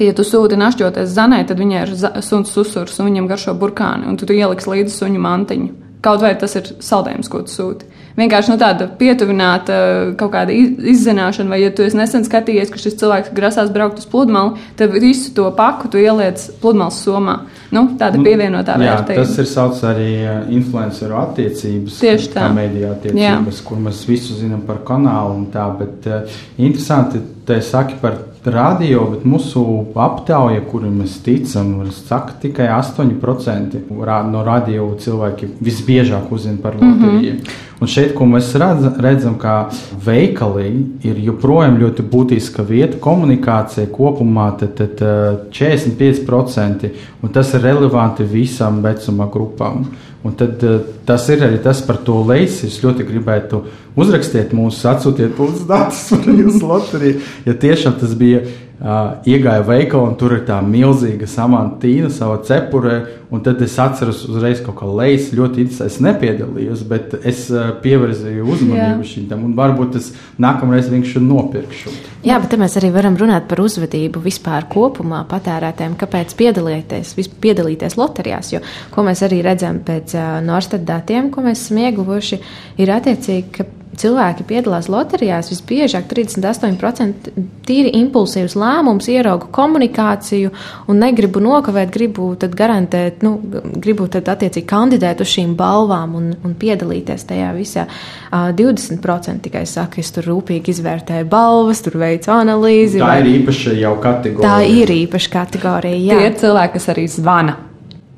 Ja 0.00 0.14
tu 0.16 0.24
sūti 0.24 0.56
našķoties 0.56 1.10
zanē, 1.12 1.42
tad 1.48 1.58
viņai 1.60 1.80
ir 1.84 1.90
suns 2.24 2.54
susurs 2.54 2.96
un 3.02 3.10
viņam 3.10 3.26
garšo 3.28 3.52
burkāni, 3.58 4.06
un 4.08 4.16
tu, 4.16 4.24
tu 4.24 4.32
ieliksi 4.32 4.70
līdzi 4.70 4.94
suņu 4.94 5.20
mantiņu. 5.20 5.72
Kaut 6.00 6.22
vai 6.22 6.32
tas 6.40 6.56
ir 6.56 6.70
saldējums, 6.80 7.28
ko 7.28 7.42
tu 7.44 7.52
sūti. 7.52 7.90
Vienkārši 8.20 8.52
nu, 8.52 8.56
tāda 8.60 8.86
pietuvināta 9.00 9.76
kaut 10.20 10.32
kāda 10.34 10.52
iz- 10.52 10.76
izzināšana, 10.92 11.48
vai 11.48 11.62
ja 11.62 11.70
tu 11.72 11.82
esi 11.86 11.96
nesen 11.96 12.24
skatījies, 12.26 12.70
ka 12.72 12.78
šis 12.82 12.98
cilvēks 13.00 13.32
grasās 13.36 13.70
braukt 13.72 13.98
uz 14.02 14.06
pludmali, 14.10 14.58
tad 14.76 14.92
visu 15.00 15.32
to 15.34 15.46
paku 15.56 15.88
tu 15.88 15.98
ieliec 16.02 16.42
pludmales 16.60 17.00
somā. 17.06 17.38
Nu, 17.72 17.86
tāda 18.00 18.18
pievienotā 18.20 18.74
Jā, 18.76 18.96
vērtība. 19.00 19.22
tas 19.24 19.38
ir 19.38 19.46
sauc 19.46 19.80
arī 19.86 20.10
uh, 20.26 20.40
influenceru 20.52 21.16
attiecības, 21.22 21.98
Tieši 22.02 22.32
tā. 22.34 22.44
kā 22.44 22.52
mēdīja 22.56 22.92
attiecības, 22.96 23.60
Jā. 23.62 23.66
kur 23.68 23.78
mēs 23.78 24.04
visu 24.08 24.34
zinām 24.34 24.66
par 24.66 24.82
kanālu 24.84 25.36
un 25.38 25.46
tā, 25.54 25.68
bet 25.78 26.06
uh, 26.10 26.40
interesanti, 26.58 27.20
te 27.46 27.60
saki 27.62 27.94
par 28.02 28.18
radio, 28.44 29.04
bet 29.12 29.24
mūsu 29.28 29.62
aptauja, 30.00 30.62
kuri 30.70 30.90
mēs 30.92 31.18
ticam, 31.24 31.74
saka 31.92 32.38
tikai 32.42 32.68
8% 32.72 33.80
ra- 34.06 34.22
no 34.26 34.44
radio 34.44 34.90
cilvēki 35.00 35.48
visbiežāk 35.60 36.32
uzzina 36.32 36.58
par 36.62 36.74
loteriju. 36.74 37.34
Mm 37.34 37.38
-hmm. 37.38 37.68
Un 37.80 37.88
šeit, 37.88 38.14
ko 38.14 38.24
mēs 38.24 38.50
redzam, 38.60 38.94
redzam 39.00 39.38
ka 39.38 39.70
veikali 40.04 40.86
ir 41.02 41.16
joprojām 41.24 41.78
ļoti 41.80 42.02
būtiska 42.12 42.62
vieta 42.68 42.98
komunikācijai 43.00 43.86
kopumā, 43.86 44.50
tad, 44.58 44.74
tad 44.74 45.00
uh, 45.00 45.38
45%, 45.50 46.90
un 47.22 47.32
tas 47.32 47.54
ir 47.54 47.60
relevanti 47.60 48.22
visām 48.22 48.82
vecuma 48.82 49.28
grupām. 49.32 49.86
Un 50.22 50.34
tad, 50.36 50.60
tas 51.08 51.28
ir 51.32 51.40
arī 51.46 51.62
tas 51.64 51.80
par 51.80 51.96
to 52.04 52.18
leisi. 52.28 52.66
Es 52.66 52.82
ļoti 52.84 53.06
gribētu 53.08 53.62
uzrakstīt 53.98 54.54
mūsu, 54.56 54.82
atsūtiet 54.90 55.38
mums 55.38 55.64
datus 55.68 56.08
par 56.14 56.42
jūsu 56.42 56.64
loteriju. 56.66 57.22
Ja 57.48 57.54
tiešām 57.58 57.96
tas 58.00 58.12
bija 58.18 58.42
uh, 58.44 59.20
iegāja 59.28 59.64
veikalā 59.66 60.10
un 60.10 60.16
tur 60.20 60.34
ir 60.36 60.44
tā 60.48 60.58
milzīga 60.64 61.28
samantīna 61.30 62.10
savā 62.12 62.38
cepurē, 62.46 62.96
un 63.30 63.42
tad 63.46 63.60
es 63.62 63.76
atceros 63.82 64.22
uzreiz 64.28 64.62
kaut 64.64 64.78
kā 64.80 64.88
lejas 64.88 65.30
ļoti 65.36 65.64
interesanti. 65.64 65.90
Es 65.90 65.98
nepiedalījos, 66.06 66.84
bet 66.90 67.16
es 67.20 67.42
uh, 67.52 67.72
pievērsīju 67.82 68.46
uzmanību 68.54 69.08
šim 69.10 69.26
tam, 69.30 69.44
un 69.48 69.56
varbūt 69.58 69.98
es 70.00 70.12
nākamreiz 70.42 70.90
vienkārši 70.92 71.24
nopirkšu. 71.24 71.94
Jā, 72.26 72.38
bet 72.42 72.56
mēs 72.60 72.76
arī 72.80 72.92
varam 72.94 73.16
runāt 73.20 73.48
par 73.50 73.62
uzvedību 73.64 74.22
vispār 74.24 74.68
kopumā 74.70 75.22
patērētājiem, 75.30 75.96
kāpēc 76.00 76.36
piedalīties, 76.38 77.14
piedalīties 77.42 77.98
loterijās. 78.00 78.54
Jo, 78.54 78.62
ko 78.94 79.04
mēs 79.06 79.24
arī 79.26 79.42
redzam 79.46 79.82
pēc 79.86 80.16
uh, 80.18 80.38
Norstat 80.44 80.86
datiem, 80.88 81.32
ko 81.34 81.44
mēs 81.44 81.66
esam 81.66 81.82
ieguvuši, 81.84 82.40
ir 82.80 82.96
attiecīgi, 82.96 83.46
ka 83.56 83.68
cilvēki 83.98 84.44
piedalās 84.46 84.88
loterijās 84.90 85.50
visbiežāk 85.50 86.06
38% 86.10 87.30
tīri 87.66 87.92
impulsīvs 88.00 88.54
lēmums, 88.58 89.08
ieraugu 89.10 89.50
komunikāciju 89.54 90.52
un 90.90 91.00
negribu 91.02 91.42
nokavēt, 91.42 91.90
gribu 91.94 92.30
tad 92.40 92.54
garantēt, 92.58 93.24
nu, 93.26 93.36
gribu 93.82 94.06
tad 94.12 94.30
attiecīgi 94.30 94.68
kandidēt 94.70 95.22
uz 95.24 95.32
šīm 95.32 95.56
balvām 95.58 96.14
un, 96.18 96.28
un 96.46 96.54
piedalīties 96.58 97.26
tajā 97.30 97.50
visā. 97.56 97.86
Uh, 98.30 98.50
20% 98.56 99.46
tikai 99.46 99.64
saka, 99.68 100.00
es 100.02 100.12
tur 100.14 100.28
rūpīgi 100.30 100.74
izvērtēju 100.74 101.30
balvas, 101.30 101.82
tur 101.86 101.98
veicu 102.00 102.34
analīzi. 102.34 103.00
Tā 103.02 103.10
vai- 103.10 103.18
ir 103.24 103.32
īpaša 103.40 103.74
jau 103.80 103.96
kategorija. 104.02 104.46
Tā 104.46 104.70
ir 104.82 104.94
īpaša 105.00 105.34
kategorija. 105.34 105.98
Tie 106.00 106.14
Jā, 106.14 106.30
ir 106.30 106.38
cilvēki, 106.40 106.72
kas 106.78 106.88
arī 106.94 107.08
zvana. 107.10 107.69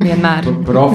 Vienmēr. 0.07 0.49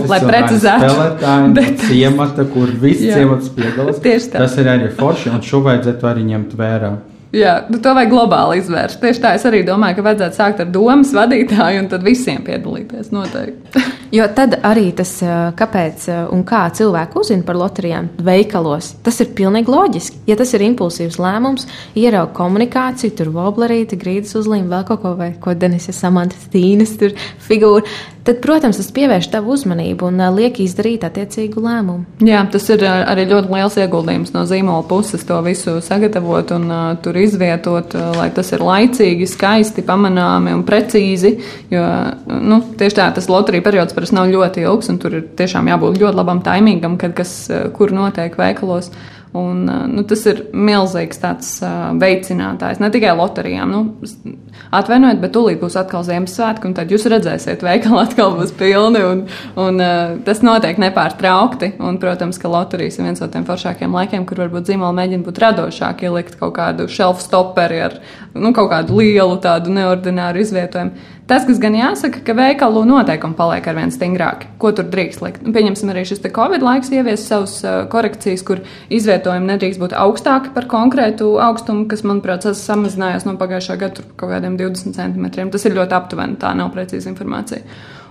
Lai 0.08 0.22
precizētu. 0.24 0.88
spēlētāji, 0.88 1.54
Bet- 1.54 1.78
no 1.78 1.92
ciemata, 1.92 2.48
kur 2.54 2.74
viss 2.86 3.04
ciemats 3.04 3.50
piedalās. 3.50 4.02
Tieši 4.04 4.34
tā. 4.34 4.42
Tas 4.46 4.58
ir 4.58 4.72
arī 4.74 4.90
forši, 4.96 5.34
un 5.34 5.42
šo 5.42 5.62
vajadzētu 5.68 6.12
arī 6.12 6.26
ņemt 6.32 6.58
vērā. 6.58 6.96
Jā, 7.36 7.58
nu 7.68 7.80
to 7.84 7.92
vajag 7.92 8.12
globāli 8.14 8.62
izvērst. 8.62 9.02
Tieši 9.02 9.20
tā 9.20 9.34
es 9.36 9.44
arī 9.48 9.60
domāju, 9.68 9.98
ka 9.98 10.04
vajadzētu 10.06 10.38
sākt 10.38 10.62
ar 10.64 10.70
domas 10.72 11.10
vadītāju 11.16 11.82
un 11.82 11.90
tad 11.92 12.06
visiem 12.06 12.40
piedalīties 12.46 13.12
noteikti. 13.12 13.84
jo 14.18 14.28
tad 14.36 14.56
arī 14.64 14.86
tas, 14.96 15.12
uh, 15.26 15.50
kāpēc 15.58 16.06
uh, 16.08 16.22
un 16.32 16.46
kā 16.48 16.64
cilvēki 16.78 17.20
uzzina 17.20 17.44
par 17.48 17.60
loterijām 17.60 18.08
veikalos, 18.24 18.94
tas 19.04 19.20
ir 19.24 19.34
pilnīgi 19.36 19.74
loģiski. 19.74 20.22
Ja 20.32 20.38
tas 20.40 20.56
ir 20.56 20.64
impulsīvs 20.70 21.20
lēmums, 21.20 21.68
ierauga 22.00 22.32
komunikāciju, 22.38 23.18
tur 23.20 23.34
voblerīti, 23.36 24.00
grīdas 24.00 24.38
uzlīme, 24.40 24.72
vēl 24.72 24.88
kaut 24.88 25.04
ko, 25.04 25.18
vai 25.20 25.34
ko 25.44 25.52
Denisa 25.52 25.96
Samantas 25.96 26.48
Tīnas 26.54 26.96
tur 27.02 27.16
figūra. 27.50 27.84
Tad, 28.28 28.42
protams, 28.44 28.80
tas 28.80 28.90
pievērš 28.96 29.30
tavu 29.34 29.54
uzmanību 29.56 30.10
un 30.12 30.22
liek 30.36 30.60
izdarīt 30.64 31.06
attiecīgu 31.08 31.64
lēmumu. 31.64 32.20
Jā, 32.28 32.44
tas 32.52 32.68
ir 32.74 32.84
arī 32.88 33.28
ļoti 33.30 33.54
liels 33.54 33.78
ieguldījums 33.80 34.34
no 34.36 34.44
zīmola 34.50 34.86
puses 34.90 35.24
to 35.28 35.40
visu 35.46 35.78
sagatavot 35.84 36.54
un 36.58 36.68
uh, 36.68 36.86
tur 37.04 37.18
izvietot, 37.22 37.96
uh, 37.98 38.12
lai 38.20 38.30
tas 38.36 38.52
ir 38.56 38.64
laicīgi, 38.68 39.30
skaisti, 39.32 39.86
pamanāmi 39.88 40.56
un 40.56 40.66
precīzi. 40.68 41.36
Jo 41.72 41.84
nu, 42.28 42.62
tieši 42.80 43.00
tā, 43.00 43.10
tas 43.16 43.30
loterija 43.32 43.66
periods 43.66 43.96
parasti 43.96 44.18
nav 44.18 44.32
ļoti 44.32 44.66
ilgs 44.68 44.92
un 44.92 45.02
tur 45.02 45.20
ir 45.20 45.28
tiešām 45.40 45.72
jābūt 45.72 46.02
ļoti 46.04 46.20
labam 46.22 46.44
taimīgam, 46.46 47.00
kad 47.02 47.16
kas 47.18 47.38
kur 47.78 47.96
notiek 47.96 48.36
veikalos. 48.40 48.92
Uh, 48.92 49.17
Un, 49.38 49.66
nu, 49.92 50.04
tas 50.08 50.24
ir 50.30 50.40
milzīgs 50.56 51.20
tāds 51.22 51.50
uh, 51.62 51.92
veicinātājs 52.00 52.80
ne 52.82 52.90
tikai 52.94 53.12
loterijām. 53.18 53.74
Nu, 53.74 54.36
atvainojiet, 54.76 55.20
bet 55.22 55.34
tūlīt 55.36 55.60
būs 55.62 55.78
atkal 55.78 56.06
Ziemassvētki, 56.08 56.70
un 56.70 56.76
tad 56.78 56.94
jūs 56.94 57.06
redzēsiet, 57.12 57.66
veikali 57.66 58.00
atkal 58.02 58.34
būs 58.38 58.54
pilni. 58.58 59.04
Un, 59.06 59.26
un, 59.60 59.82
uh, 59.84 60.16
tas 60.26 60.42
notiek 60.46 60.80
nepārtraukti. 60.82 61.76
Un, 61.84 62.00
protams, 62.02 62.40
ka 62.42 62.52
loterijas 62.52 62.98
ir 62.98 63.10
viens 63.10 63.22
no 63.22 63.30
tiem 63.34 63.46
foršākiem 63.48 63.94
laikiem, 64.00 64.26
kur 64.30 64.42
varbūt 64.46 64.72
zīmola 64.72 64.96
mēģina 65.02 65.28
būt 65.28 65.44
radošāk, 65.44 66.08
ielikt 66.08 66.40
kaut 66.40 66.56
kādu 66.58 66.90
shelf 66.92 67.22
stoperi 67.24 67.84
ar 67.90 68.00
nu, 68.34 68.54
kaut 68.56 68.72
kādu 68.74 68.98
lielu, 69.02 69.38
tādu 69.44 69.76
neordināru 69.76 70.42
izvietojumu. 70.44 71.16
Tas, 71.28 71.44
kas 71.44 71.58
gan 71.60 71.76
jāsaka, 71.76 72.22
ka 72.24 72.32
veikalu 72.38 72.86
noteikumi 72.88 73.36
paliek 73.36 73.66
ar 73.68 73.76
vien 73.76 73.90
stingrāki. 73.92 74.48
Ko 74.62 74.72
tur 74.72 74.88
drīkst 74.88 75.20
likt? 75.26 75.42
Nu, 75.44 75.52
pieņemsim, 75.56 75.92
arī 75.92 76.06
šis 76.08 76.24
Covid 76.24 76.64
laiks 76.64 76.92
ievies 76.96 77.26
savus 77.28 77.58
korekcijas, 77.92 78.46
kur 78.48 78.62
izvietojumi 78.94 79.52
nedrīkst 79.52 79.82
būt 79.82 79.96
augstāki 80.00 80.54
par 80.56 80.70
konkrētu 80.72 81.34
augstumu, 81.44 81.84
kas, 81.92 82.06
manuprāt, 82.08 82.48
samazinājās 82.48 83.28
no 83.28 83.36
pagājušā 83.42 83.76
gada 83.82 84.08
kaut 84.16 84.32
kādiem 84.32 84.56
20 84.56 84.96
centimetriem. 84.96 85.52
Tas 85.52 85.68
ir 85.68 85.76
ļoti 85.76 86.00
aptuveni, 86.00 86.40
tā 86.40 86.54
nav 86.56 86.72
precīza 86.76 87.12
informācija. 87.12 87.66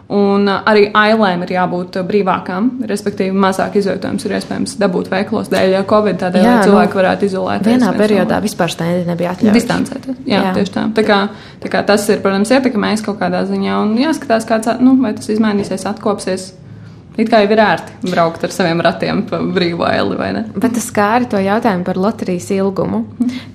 Un 0.07 0.47
arī 0.47 0.85
ailēm 0.95 1.41
ir 1.43 1.53
jābūt 1.57 1.97
brīvākām, 2.07 2.69
respektīvi, 2.87 3.35
mazāk 3.43 3.75
izvietojums 3.81 4.23
ir 4.29 4.37
iespējams 4.37 4.77
dabūt 4.79 5.09
veiklos 5.11 5.51
dēļ 5.51 5.75
Covid, 5.91 6.21
tādēļ, 6.21 6.45
Jā, 6.47 6.53
lai 6.53 6.69
cilvēki 6.69 6.95
nu, 6.95 7.01
varētu 7.01 7.27
izolēties. 7.27 7.73
Vienā 7.73 7.91
periodā 7.99 8.39
vispār 8.45 8.71
stendi 8.71 9.03
nebija 9.09 9.33
atļauts. 9.35 9.57
Distancēties. 9.59 10.21
Jā, 10.23 10.45
Jā, 10.45 10.53
tieši 10.55 10.75
tā. 10.77 10.85
Tā 10.95 11.07
kā, 11.09 11.19
tā 11.65 11.73
kā 11.73 11.83
tas 11.91 12.07
ir, 12.15 12.23
protams, 12.23 12.55
ietekmējis 12.55 13.03
kaut 13.09 13.19
kādā 13.19 13.43
ziņā 13.51 13.81
un 13.83 13.97
jāskatās, 13.99 14.47
kāds, 14.47 14.71
nu, 14.79 14.95
vai 15.03 15.17
tas 15.19 15.27
izmainīsies, 15.35 15.89
atkopsies. 15.91 16.53
It 17.17 17.31
kā 17.33 17.41
jau 17.41 17.53
ir 17.55 17.61
ērti 17.65 18.11
braukt 18.11 18.43
ar 18.45 18.53
saviem 18.53 18.81
ratiem 18.85 19.23
pa 19.29 19.39
brīvo 19.41 19.87
eli, 19.89 20.19
vai 20.19 20.29
ne? 20.37 20.43
Bet 20.53 20.75
tas 20.77 20.89
skāri 20.91 21.29
to 21.33 21.41
jautājumu 21.41 21.87
par 21.87 21.97
loterijas 22.01 22.51
ilgumu. 22.53 23.03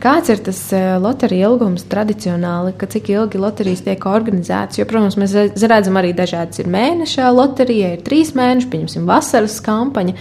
Kāds 0.01 0.31
ir 0.33 0.41
tas 0.47 0.61
eh, 0.73 0.95
loterija 1.01 1.51
ilgums 1.51 1.85
tradicionāli, 1.91 2.73
ka 2.77 2.89
cik 2.89 3.11
ilgi 3.13 3.41
loterijas 3.41 3.83
tiek 3.85 4.07
organizētas? 4.09 4.81
Jo, 4.81 4.87
protams, 4.89 5.19
mēs 5.21 5.35
redzam 5.61 5.99
arī 6.01 6.15
dažādas 6.17 6.63
ir 6.63 6.71
mēneša 6.73 7.29
loterija, 7.35 7.93
ir 7.95 8.01
trīs 8.05 8.33
mēneši, 8.37 8.69
pieņemsim, 8.73 9.05
vasaras 9.09 9.59
kampaņa. 9.65 10.17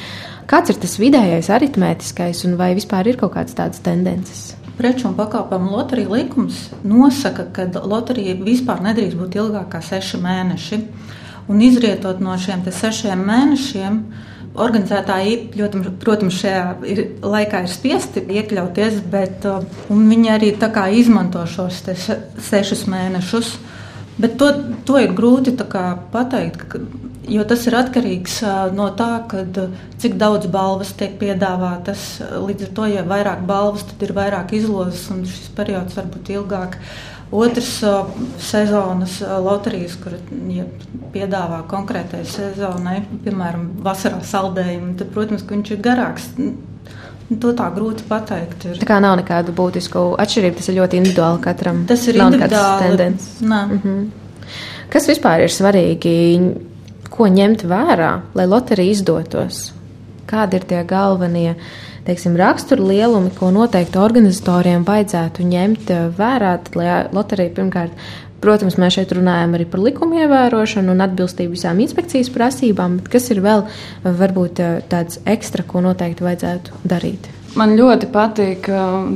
Kāds 0.50 0.72
ir 0.72 0.81
tas 0.83 0.98
vidējais 1.00 1.48
aritmētiskais 1.55 2.44
un 2.48 2.59
vai 2.61 2.74
vispār 2.76 3.09
ir 3.09 3.16
kaut 3.20 3.37
kādas 3.37 3.57
tādas 3.57 3.81
tendences? 3.85 4.50
Preču 4.76 5.09
un 5.09 5.16
pakalpojumu 5.16 5.72
loterija 5.72 6.12
likums 6.12 6.66
nosaka, 6.85 7.46
ka 7.55 7.68
loterija 7.88 8.37
vispār 8.40 8.85
nedrīkst 8.85 9.16
būt 9.20 9.40
ilgāk 9.40 9.68
kā 9.72 9.81
seši 9.85 10.20
mēneši. 10.24 10.81
Un 11.50 11.62
izrietot 11.66 12.20
no 12.22 12.36
šiem 12.38 12.62
sešiem 12.70 13.24
mēnešiem, 13.26 13.96
organizētāji, 14.60 15.36
ļoti, 15.58 15.80
protams, 16.02 16.38
šajā 16.42 16.62
ir, 16.90 17.02
laikā 17.22 17.64
ir 17.64 17.70
spiesti 17.70 18.22
iekļauties, 18.38 19.00
bet 19.10 19.46
uh, 19.48 19.64
viņi 19.90 20.30
arī 20.30 20.52
izmanto 21.00 21.42
šos 21.46 21.82
sešus 22.50 22.86
mēnešus. 22.90 23.54
Bet 24.20 24.36
to, 24.38 24.50
to 24.84 24.98
ir 25.00 25.14
grūti 25.16 25.54
pateikt, 26.12 26.66
jo 27.28 27.44
tas 27.44 27.66
ir 27.68 27.76
atkarīgs 27.78 28.40
no 28.76 28.88
tā, 28.96 29.12
kad, 29.30 29.59
cik 30.00 30.16
daudz 30.20 30.48
balvas 30.52 30.92
tiek 30.98 31.18
piedāvātas. 31.20 32.20
Līdz 32.40 32.68
ar 32.68 32.74
to, 32.76 32.88
ja 32.90 33.04
ir 33.04 33.11
vairāk 33.11 33.44
balvas, 33.48 33.87
tad 33.90 34.02
ir 34.06 34.14
vairāk 34.16 34.54
izlozes, 34.56 35.06
un 35.12 35.24
šis 35.28 35.50
periods 35.56 35.98
var 35.98 36.11
būt 36.12 36.33
ilgāks. 36.37 37.00
Otrs 37.30 37.76
sezonas 38.42 39.20
loterijas, 39.22 39.94
kur 40.02 40.16
ja 40.50 40.64
piedāvā 41.14 41.61
konkrētai 41.70 42.24
sezonai, 42.26 43.04
piemēram, 43.22 43.68
vasarā 43.85 44.18
saldējumu, 44.26 44.96
tad, 44.98 45.12
protams, 45.14 45.46
viņš 45.46 45.70
ir 45.76 45.85
garāks. 45.85 46.26
To 47.30 47.52
tā 47.54 47.68
grūti 47.70 48.02
pateikt. 48.11 48.64
Ir. 48.66 48.80
Tā 48.80 48.88
kā 48.88 48.96
nav 48.98 49.14
nekādu 49.20 49.54
būtisku 49.54 50.16
atšķirību, 50.18 50.56
tas 50.59 50.68
ir 50.72 50.80
ļoti 50.80 50.98
individuāli 50.98 51.42
katram. 51.44 51.85
Tas 51.87 52.09
ir 52.11 52.18
individuāli. 52.18 53.12
Mm 53.38 53.78
-hmm. 53.78 54.00
Kas 54.90 55.06
vispār 55.06 55.44
ir 55.44 55.54
svarīgi, 55.54 56.16
ko 57.11 57.29
ņemt 57.31 57.66
vērā, 57.68 58.11
lai 58.38 58.49
loterija 58.49 58.96
izdotos? 58.96 59.70
Kādi 60.31 60.61
ir 60.61 60.66
tie 60.70 60.85
galvenie? 60.87 61.57
teiksim, 62.11 62.37
rakstura 62.37 62.83
lielumi, 62.85 63.31
ko 63.38 63.51
noteikti 63.55 64.01
organizatoriem 64.01 64.85
vajadzētu 64.88 65.46
ņemt 65.46 65.92
eh, 65.94 66.09
vērā, 66.16 66.57
tad, 66.64 66.77
lai 66.79 66.99
loterija 67.14 67.55
pirmkārt. 67.59 68.11
Protams, 68.40 68.79
mēs 68.81 68.94
šeit 68.96 69.11
runājam 69.12 69.53
arī 69.53 69.66
par 69.68 69.83
likumu 69.85 70.16
ievērošanu 70.23 70.94
un 70.94 71.05
atbilstību 71.05 71.53
visām 71.59 71.83
inspekcijas 71.85 72.31
prasībām, 72.33 72.96
bet 72.96 73.11
kas 73.12 73.29
ir 73.35 73.42
vēl 73.44 73.66
varbūt 74.05 74.62
eh, 74.64 74.79
tāds 74.90 75.20
ekstra, 75.29 75.66
ko 75.68 75.85
noteikti 75.85 76.27
vajadzētu 76.27 76.81
darīt? 76.88 77.29
Man 77.59 77.75
ļoti 77.75 78.07
patīk, 78.14 78.68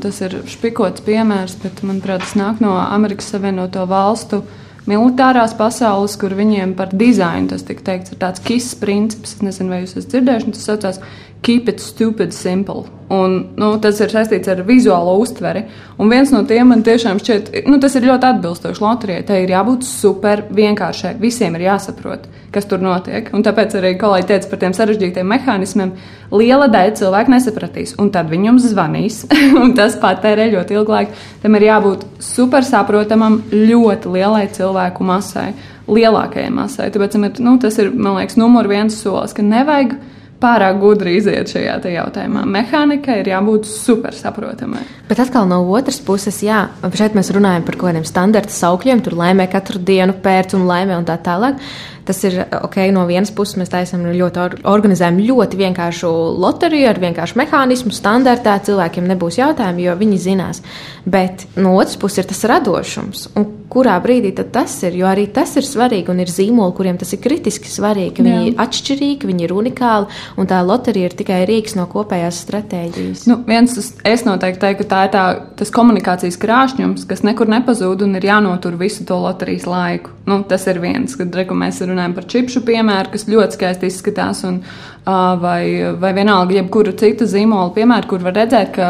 tas 0.02 0.16
ir 0.26 0.40
špikots 0.50 1.04
piemērs, 1.06 1.54
bet 1.62 1.84
manuprāt, 1.86 2.24
tas 2.24 2.32
nāk 2.34 2.58
no 2.58 2.72
Amerikas 2.82 3.28
Savienoto 3.30 3.84
Valstu 3.86 4.40
militārās 4.90 5.54
pasaules, 5.58 6.16
kur 6.20 6.34
viņiem 6.36 6.74
par 6.78 6.92
dizainu 6.94 7.52
tas 7.52 7.64
tika 7.66 7.86
teikts, 7.90 8.14
ir 8.14 8.20
tāds 8.20 8.42
kiss 8.44 8.76
princips. 8.80 9.36
Es 9.36 9.44
nezinu, 9.44 9.72
vai 9.72 9.82
jūs 9.84 9.96
esat 9.96 10.12
dzirdējuši, 10.12 10.54
tas 10.56 10.66
saucās 10.70 11.00
Keep 11.44 11.68
it 11.68 11.80
stupid 11.80 12.32
simple. 12.32 12.86
Un, 13.12 13.34
nu, 13.60 13.66
tas 13.76 13.98
ir 14.00 14.08
saistīts 14.08 14.48
ar 14.48 14.62
vizuālo 14.64 15.18
uztveri. 15.20 15.66
Un 16.00 16.08
viens 16.08 16.30
no 16.32 16.38
tiem 16.48 16.70
man 16.72 16.80
tiešām 16.86 17.18
šķiet, 17.20 17.50
nu, 17.68 17.76
tas 17.82 17.92
ir 17.98 18.06
ļoti 18.08 18.28
atbilstoši 18.30 18.80
loterijai. 18.80 19.24
Tai 19.28 19.36
ir 19.42 19.52
jābūt 19.52 19.84
super 19.84 20.46
vienkāršai. 20.56 21.12
Visiem 21.20 21.58
ir 21.58 21.66
jāsaprot, 21.66 22.24
kas 22.54 22.64
tur 22.70 22.80
notiek. 22.80 23.28
Un 23.36 23.44
tāpēc 23.44 23.76
arī 23.76 23.90
kolēģi 24.00 24.28
teica 24.30 24.48
par 24.54 24.62
tiem 24.62 24.76
sarežģītiem 24.78 25.28
mehānismiem. 25.34 25.92
Liela 26.32 26.70
daļa 26.72 26.96
cilvēku 27.02 27.34
nesapratīs, 27.36 27.92
un 28.00 28.08
tad 28.14 28.32
viņi 28.32 28.50
jums 28.50 28.70
zvanīs. 28.72 29.20
tas 29.78 30.00
patērē 30.00 30.48
ļoti 30.56 30.78
ilgu 30.80 30.96
laiku. 30.96 31.20
Tam 31.44 31.60
ir 31.60 31.68
jābūt 31.68 32.08
super 32.24 32.64
saprotamam 32.64 33.42
ļoti 33.52 34.16
lielai 34.16 34.46
cilvēku 34.56 35.04
masai, 35.04 35.50
lielākajai 35.92 36.48
masai. 36.56 36.88
Tāpēc 36.96 37.20
ir, 37.20 37.30
nu, 37.44 37.58
tas 37.60 37.76
ir, 37.84 37.92
man 37.92 38.22
liekas, 38.22 38.40
numur 38.40 38.72
viens 38.72 38.96
solis, 38.96 39.36
ka 39.36 39.44
nevajag 39.44 39.98
pārāk 40.44 40.78
gudri 40.82 41.16
iziet 41.18 41.50
šajā 41.50 41.78
jautājumā. 41.94 42.44
Mehānika 42.48 43.16
ir 43.20 43.32
jābūt 43.32 43.68
super 43.70 44.14
saprotamai. 44.16 44.84
Bet 45.08 45.20
atkal 45.24 45.48
no 45.48 45.62
otras 45.76 45.98
puses, 46.04 46.38
jā, 46.44 46.66
šeit 46.96 47.16
mēs 47.16 47.32
runājam 47.34 47.64
par 47.66 47.78
kaut 47.80 47.90
kādiem 47.90 48.06
standarta 48.08 48.52
saukļiem, 48.52 49.02
tur 49.04 49.16
laimē 49.20 49.48
katru 49.52 49.80
dienu 49.80 50.16
pērc 50.24 50.56
un 50.58 50.68
laimē 50.68 50.96
un 51.00 51.08
tā 51.08 51.18
tālāk. 51.24 51.60
Tas 52.04 52.20
ir 52.28 52.36
ok, 52.60 52.76
no 52.92 53.06
vienas 53.08 53.32
puses 53.34 53.56
mēs 53.60 53.72
taisām 53.72 54.04
ļoti 54.04 54.64
organizējam 54.68 55.22
ļoti 55.24 55.60
vienkāršu 55.60 56.10
loteriju 56.42 56.90
ar 56.90 57.00
vienkāršu 57.00 57.40
mehānismu, 57.40 57.94
standartā 57.96 58.58
cilvēkiem 58.66 59.08
nebūs 59.08 59.40
jautājumu, 59.40 59.86
jo 59.86 59.98
viņi 60.00 60.20
zinās. 60.20 60.60
Bet 61.04 61.46
no 61.56 61.76
otras 61.78 61.96
puses 62.00 62.22
ir 62.22 62.30
tas 62.30 62.44
radošums. 62.48 63.28
Un 63.40 63.48
kurā 63.74 63.96
brīdī 64.02 64.30
tas 64.34 64.74
ir? 64.86 64.98
Jo 65.00 65.08
arī 65.10 65.26
tas 65.34 65.54
ir 65.58 65.66
svarīgi 65.66 66.12
un 66.12 66.22
ir 66.22 66.30
zīmoli, 66.30 66.74
kuriem 66.76 66.98
tas 67.00 67.12
ir 67.14 67.22
kritiski 67.24 67.70
svarīgi. 67.70 68.22
Viņi 68.22 68.34
Jā. 68.34 68.44
ir 68.50 68.60
atšķirīgi, 68.64 69.28
viņi 69.30 69.46
ir 69.46 69.54
unikāli 69.56 70.20
un 70.38 70.50
tā 70.50 70.60
loterija 70.64 71.10
ir 71.10 71.16
tikai 71.18 71.40
rīks 71.48 71.76
no 71.78 71.86
kopējās 71.90 72.42
stratēģijas. 72.44 73.24
Nu, 73.30 73.40
viens, 73.48 73.76
es 74.04 74.26
noteikti 74.26 74.62
teiktu, 74.62 74.84
ka 74.84 74.90
tā 74.92 75.02
ir 75.08 75.14
tā, 75.14 75.24
tas 75.58 75.72
komunikācijas 75.74 76.38
krāšņums, 76.40 77.06
kas 77.10 77.24
nekur 77.26 77.50
nepazūd 77.50 78.04
un 78.06 78.18
ir 78.20 78.28
jānotur 78.30 78.78
visu 78.80 79.06
to 79.08 79.18
loterijas 79.24 79.66
laiku. 79.70 80.14
Nu, 80.28 80.40
tas 80.48 80.64
ir 80.70 80.80
viens, 80.80 81.16
kad 81.18 81.34
reku, 81.36 81.56
mēs 81.58 81.82
runājam 81.94 82.16
par 82.16 82.26
čipšu 82.34 82.64
piemēru, 82.66 83.14
kas 83.14 83.28
ļoti 83.30 83.56
skaisti 83.56 83.88
izskatās, 83.88 84.42
un, 84.48 84.60
vai, 85.40 85.94
vai 86.00 86.12
vienalga 86.16 86.56
jebkura 86.56 86.94
cita 86.98 87.26
zīmola 87.28 87.72
piemēra, 87.76 88.08
kur 88.08 88.22
var 88.24 88.36
redzēt, 88.38 88.72
ka 88.76 88.88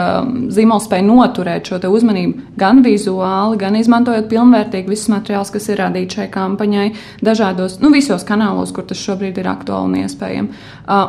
zīmols 0.54 0.86
spēj 0.88 1.02
noturēt 1.06 1.70
šo 1.70 1.80
uzmanību 1.90 2.56
gan 2.60 2.82
vizuāli, 2.84 3.58
gan 3.60 3.76
izmantojot 3.78 4.28
pilnvērtīgi 4.30 4.90
visus 4.90 5.10
materiālus, 5.12 5.52
kas 5.54 5.68
ir 5.70 5.82
radīti 5.82 6.20
šai 6.20 6.28
kampaņai, 6.34 6.86
dažādos, 7.24 7.80
nu, 7.82 7.90
visos 7.94 8.26
kanālos, 8.26 8.72
kur 8.74 8.86
tas 8.88 9.02
šobrīd 9.02 9.40
ir 9.42 9.50
aktuāli 9.50 9.90
un 9.90 9.98
iespējams. 10.04 10.64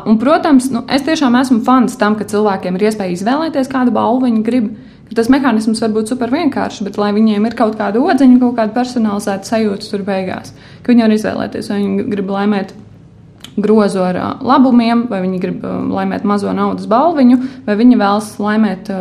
Un, 0.09 0.19
protams, 0.21 0.71
nu, 0.73 0.83
es 0.91 1.05
tiešām 1.05 1.37
esmu 1.41 1.61
fans 1.67 1.97
tam, 2.01 2.17
ka 2.19 2.27
cilvēkiem 2.29 2.77
ir 2.77 2.89
iespēja 2.89 3.17
izvēlēties, 3.17 3.71
kādu 3.71 3.95
balvu 3.95 4.27
viņi 4.27 4.45
grib. 4.45 4.75
Tas 5.13 5.29
mehānisms 5.29 5.83
var 5.83 5.91
būt 5.93 6.09
super 6.09 6.31
vienkāršs, 6.33 6.81
bet 6.87 6.97
lai 6.97 7.11
viņiem 7.13 7.45
ir 7.45 7.55
kaut 7.57 7.75
kāda 7.77 8.01
odziņa, 8.01 8.39
kaut 8.41 8.55
kāda 8.57 8.73
personalizēta 8.73 9.51
sajūta 9.51 9.91
tur 9.91 10.05
beigās, 10.07 10.55
ka 10.81 10.91
viņi 10.91 11.05
var 11.05 11.13
izvēlēties, 11.13 11.69
vai 11.69 11.77
viņi 11.83 12.07
grib 12.09 12.31
laimēt 12.33 12.73
grozu 13.55 14.01
ar 14.03 14.19
labumiem, 14.43 15.05
vai 15.09 15.21
viņi 15.23 15.39
grib 15.41 15.65
laimēt 15.65 16.25
mazo 16.27 16.51
naudas 16.55 16.87
balviņu, 16.91 17.37
vai 17.65 17.75
viņi 17.79 17.99
vēlas 17.99 18.29
laimēt 18.41 18.91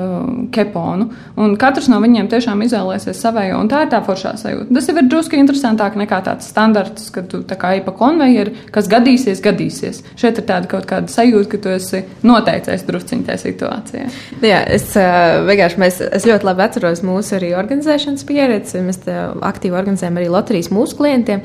keponu. 0.54 1.08
Un 1.40 1.56
katrs 1.60 1.88
no 1.90 1.98
viņiem 2.02 2.28
tiešām 2.32 2.62
izvēlēsies 2.66 3.20
savējo, 3.24 3.58
un 3.62 3.70
tā 3.72 3.84
ir 3.84 3.92
tā 3.92 4.00
foršā 4.06 4.36
sajūta. 4.40 4.70
Tas 4.74 4.88
jau 4.90 4.96
ir 5.00 5.08
drusku 5.10 5.38
interesantāk 5.38 5.98
nekā 5.98 6.20
tāds 6.26 6.48
standarts, 6.52 7.10
ka 7.14 7.24
tu 7.26 7.42
tā 7.46 7.58
kā 7.60 7.74
ej 7.78 7.84
pa 7.86 7.94
konvejeri, 7.98 8.54
kas 8.74 8.88
gadīsies, 8.92 9.42
gadīsies. 9.44 10.02
Šeit 10.20 10.38
ir 10.40 10.48
tāda 10.48 10.70
kaut 10.70 10.88
kāda 10.90 11.10
sajūta, 11.10 11.50
ka 11.54 11.62
tu 11.66 11.74
esi 11.74 12.04
noteicējis 12.26 12.86
drusciņā 12.88 13.28
tajā 13.28 13.42
situācijā. 13.44 14.08
Jā, 14.44 14.64
es 14.74 14.90
vienkārši 14.94 15.80
mēs, 15.82 16.02
es 16.14 16.28
ļoti 16.28 16.50
labi 16.50 16.66
atceros 16.68 17.04
mūsu 17.06 17.38
arī 17.38 17.54
organizēšanas 17.58 18.26
pieredzi. 18.28 18.84
Mēs 18.84 19.02
aktīvi 19.08 19.78
organizējam 19.78 20.20
arī 20.20 20.30
loterijas 20.32 20.70
mūsu 20.74 20.98
klientiem. 21.00 21.42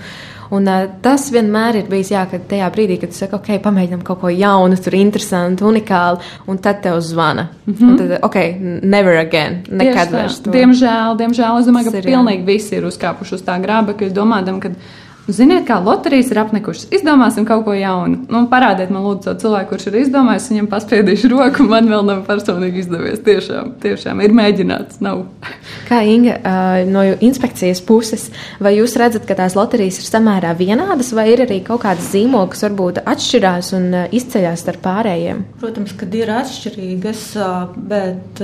Un, 0.56 0.68
uh, 0.68 0.88
tas 1.02 1.28
vienmēr 1.34 1.82
ir 1.82 1.90
bijis 1.92 2.14
jā, 2.14 2.24
ka 2.30 2.40
tajā 2.52 2.70
brīdī, 2.74 3.00
kad 3.02 3.14
tu 3.14 3.20
saki, 3.20 3.38
ok, 3.38 3.52
pamēģinām 3.66 4.02
kaut 4.06 4.22
ko 4.24 4.32
jaunu, 4.34 4.78
tur 4.82 4.97
interesantu, 4.97 5.68
unikālu, 5.70 6.22
un 6.50 6.58
tad 6.58 6.82
tev 6.86 7.00
zvana. 7.06 7.50
Mm 7.66 7.74
-hmm. 7.74 7.89
Un 7.89 7.97
tad, 7.97 8.16
ok, 8.24 8.38
never 8.84 9.18
again, 9.18 9.64
nekad 9.70 10.12
vairs. 10.12 10.41
Diemžēl, 10.41 11.18
diemžēl, 11.18 11.60
es 11.60 11.68
domāju, 11.68 11.91
ka 11.91 11.97
ir, 11.97 12.04
pilnīgi 12.04 12.45
visi 12.45 12.76
ir 12.76 12.86
uzkāpuši 12.86 13.34
uz 13.34 13.43
tā 13.43 13.62
grāba, 13.62 13.93
ka 13.93 14.06
domādam, 14.06 14.60
ka 14.60 14.70
Ziniet, 15.30 15.65
kā 15.67 15.77
loterijas 15.84 16.32
ir 16.34 16.39
apnikušas. 16.41 16.88
Izdomāsim 16.95 17.45
kaut 17.45 17.61
ko 17.67 17.75
jaunu. 17.77 18.23
Nu, 18.34 18.41
parādiet 18.49 18.89
man, 18.89 19.03
lūdzu, 19.05 19.27
to 19.27 19.34
cilvēku, 19.43 19.75
kurš 19.75 19.89
ir 19.91 19.99
izdomājis, 20.01 20.47
viņam 20.49 20.69
paspiedīšu 20.71 21.30
roku. 21.36 21.65
Man 21.69 21.89
vēl 21.91 22.05
nav 22.07 22.23
personīgi 22.25 22.82
izdevies. 22.82 23.21
Tiešām, 23.25 23.75
tiešām 23.84 24.23
ir 24.25 24.34
mēģināts. 24.34 24.97
Nav. 25.05 25.25
Kā 25.89 26.01
Inga, 26.09 26.39
no 26.89 27.03
inspekcijas 27.25 27.82
puses, 27.86 28.30
vai 28.63 28.73
jūs 28.77 28.95
redzat, 28.99 29.27
ka 29.30 29.38
tās 29.38 29.57
loterijas 29.57 29.99
ir 30.01 30.07
samērā 30.09 30.55
vienādas, 30.57 31.11
vai 31.13 31.27
ir 31.34 31.45
arī 31.45 31.59
kaut 31.67 31.84
kādas 31.86 32.09
zīmogas, 32.13 32.55
kas 32.55 32.65
varbūt 32.65 33.01
atšķirās 33.05 33.71
un 33.77 33.88
izceļas 34.15 34.63
starp 34.65 34.82
pārējiem? 34.86 35.43
Protams, 35.61 35.93
ka 35.99 36.09
ir 36.17 36.34
atšķirīgas, 36.39 37.23
bet 37.91 38.41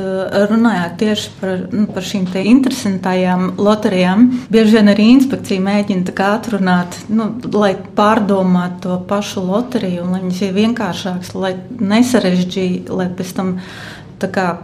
runājot 0.53 0.97
tieši 1.01 1.33
par, 1.39 1.65
nu, 1.73 1.87
par 1.95 2.05
šīm 2.05 2.29
interesantajām 2.45 3.55
loterijām, 3.57 4.27
bieži 4.53 4.77
vien 4.77 4.93
arī 4.93 5.09
inspekcija 5.15 5.63
mēģina 5.65 6.13
atrunāt 6.35 6.74
mēģināt, 6.75 7.09
nu, 7.09 7.29
lai 7.57 7.75
pārdomātu 7.95 8.81
to 8.85 8.97
pašu 9.07 9.45
loteriju, 9.45 10.07
lai 10.09 10.23
viņas 10.23 10.41
ir 10.41 10.55
vienkāršākas, 10.55 11.35
lai 11.35 11.55
nesarežģītu, 11.79 12.95
lai 12.95 13.09
pēc 13.09 13.35
tam 13.35 13.59
kā 14.25 14.57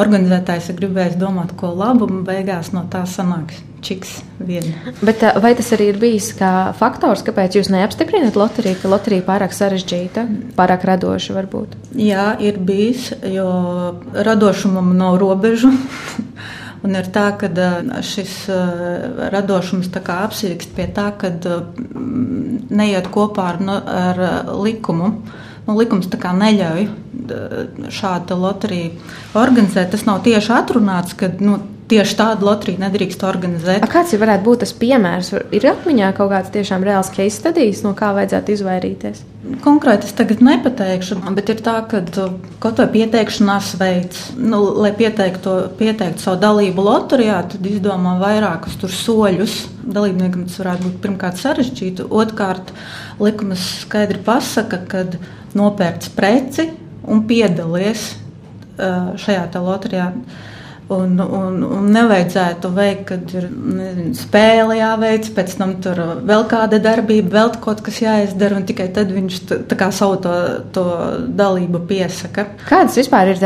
organizētājs 0.00 0.70
ir 0.70 0.78
gribējis 0.78 1.18
domāt, 1.20 1.52
ko 1.58 1.74
labu, 1.74 2.06
un 2.08 2.24
beigās 2.24 2.72
no 2.72 2.86
tā 2.90 3.04
sanāks 3.04 3.60
čiks 3.84 4.22
vien. 4.40 4.64
Bet 5.04 5.20
vai 5.42 5.52
tas 5.54 5.68
arī 5.76 5.90
ir 5.92 5.98
bijis 6.00 6.30
kā 6.38 6.72
faktors, 6.78 7.20
kāpēc 7.26 7.58
jūs 7.58 7.68
neapstiprināt 7.68 8.38
loteriju, 8.40 8.78
ka 8.80 8.88
loterija 8.88 9.26
pārāk 9.26 9.52
sarežģīta, 9.52 10.24
pārāk 10.56 10.86
radoša 10.88 11.36
varbūt? 11.36 11.76
Jā, 12.00 12.32
ir 12.40 12.56
bijis, 12.56 13.10
jo 13.28 13.50
radošumam 14.16 14.94
nav 14.96 15.20
robežu. 15.20 15.74
Un 16.84 16.98
ir 16.98 17.08
tā, 17.08 17.30
ka 17.40 17.48
šis 18.04 18.34
radošums 19.32 19.88
apsīkst 19.94 20.74
pie 20.76 20.84
tā, 20.92 21.08
ka 21.16 21.30
neiet 22.68 23.08
kopā 23.14 23.54
ar, 23.54 23.62
ar 23.88 24.22
likumu. 24.60 25.14
Nu, 25.64 25.78
likums 25.78 26.10
tā 26.12 26.18
kā 26.20 26.34
neļauj 26.36 26.88
šādu 27.88 28.36
loteriju 28.36 28.90
organizēt. 29.40 29.94
Tas 29.94 30.04
nav 30.04 30.20
tieši 30.26 30.52
atrunāts, 30.52 31.16
ka 31.16 31.30
nu, 31.40 31.56
tieši 31.90 32.16
tādu 32.16 32.46
loteriju 32.48 32.80
nedrīkst 32.80 33.24
organizēt. 33.28 33.84
A 33.84 33.88
kāds 33.90 34.14
varētu 34.16 34.46
būt 34.46 34.62
tas 34.64 34.72
piemērs? 34.78 35.32
Ir 35.52 35.66
atmiņā 35.68 36.10
kaut 36.16 36.30
kāds 36.32 36.52
tiešām 36.54 36.84
reāls 36.86 37.10
case 37.12 37.36
studijas, 37.36 37.82
no 37.84 37.92
kā 37.98 38.12
vajadzētu 38.16 38.54
izvairīties? 38.54 39.22
Konkrēti 39.60 40.08
es 40.08 40.14
tagad 40.16 40.40
nepateikšu, 40.44 41.18
bet 41.36 41.50
ir 41.52 41.58
tā, 41.64 41.74
ka 41.90 42.00
kaut 42.62 42.80
vai 42.80 42.86
pieteikšanās 42.94 43.74
veids, 43.80 44.22
nu, 44.40 44.62
lai 44.80 44.94
pieteiktu, 44.96 45.56
pieteiktu 45.76 46.24
savu 46.24 46.40
dalību 46.40 46.86
loterijā, 46.86 47.42
tad 47.52 47.68
izdomā 47.68 48.16
vairākus 48.22 48.78
soļus. 49.02 49.58
Dalībniekam 49.84 50.46
tas 50.48 50.56
varētu 50.62 50.88
būt 50.88 50.96
pirmkārt 51.04 51.42
sarežģīti, 51.42 52.08
otrkārt 52.08 52.72
likums 53.20 53.68
skaidri 53.82 54.24
pasaka, 54.24 54.80
ka 54.88 55.04
nopērts 55.54 56.08
preci 56.16 56.70
un 57.04 57.26
piedalies 57.28 58.14
šajā 58.74 59.44
loterijā. 59.60 60.08
Un, 60.92 61.16
un, 61.16 61.62
un 61.64 61.86
nevajadzētu 61.94 62.68
veikt, 62.76 63.04
kad 63.08 63.30
ir 63.32 63.46
nezinu, 63.48 64.10
spēle 64.18 64.74
jāveic, 64.76 65.30
pēc 65.32 65.54
tam 65.56 65.70
tur 65.80 66.00
vēl 66.28 66.44
kāda 66.50 66.76
darbība, 66.84 67.30
vēl 67.38 67.52
kaut 67.64 67.80
kas 67.86 68.02
jāizdara, 68.02 68.58
un 68.60 68.66
tikai 68.68 68.90
tad 68.92 69.14
viņš 69.14 69.38
savu 69.96 70.18
to, 70.26 70.34
to 70.76 70.84
dalību 71.38 71.80
piesaka. 71.88 72.44
Kādas 72.68 72.98
vispār 73.00 73.32
ir 73.32 73.40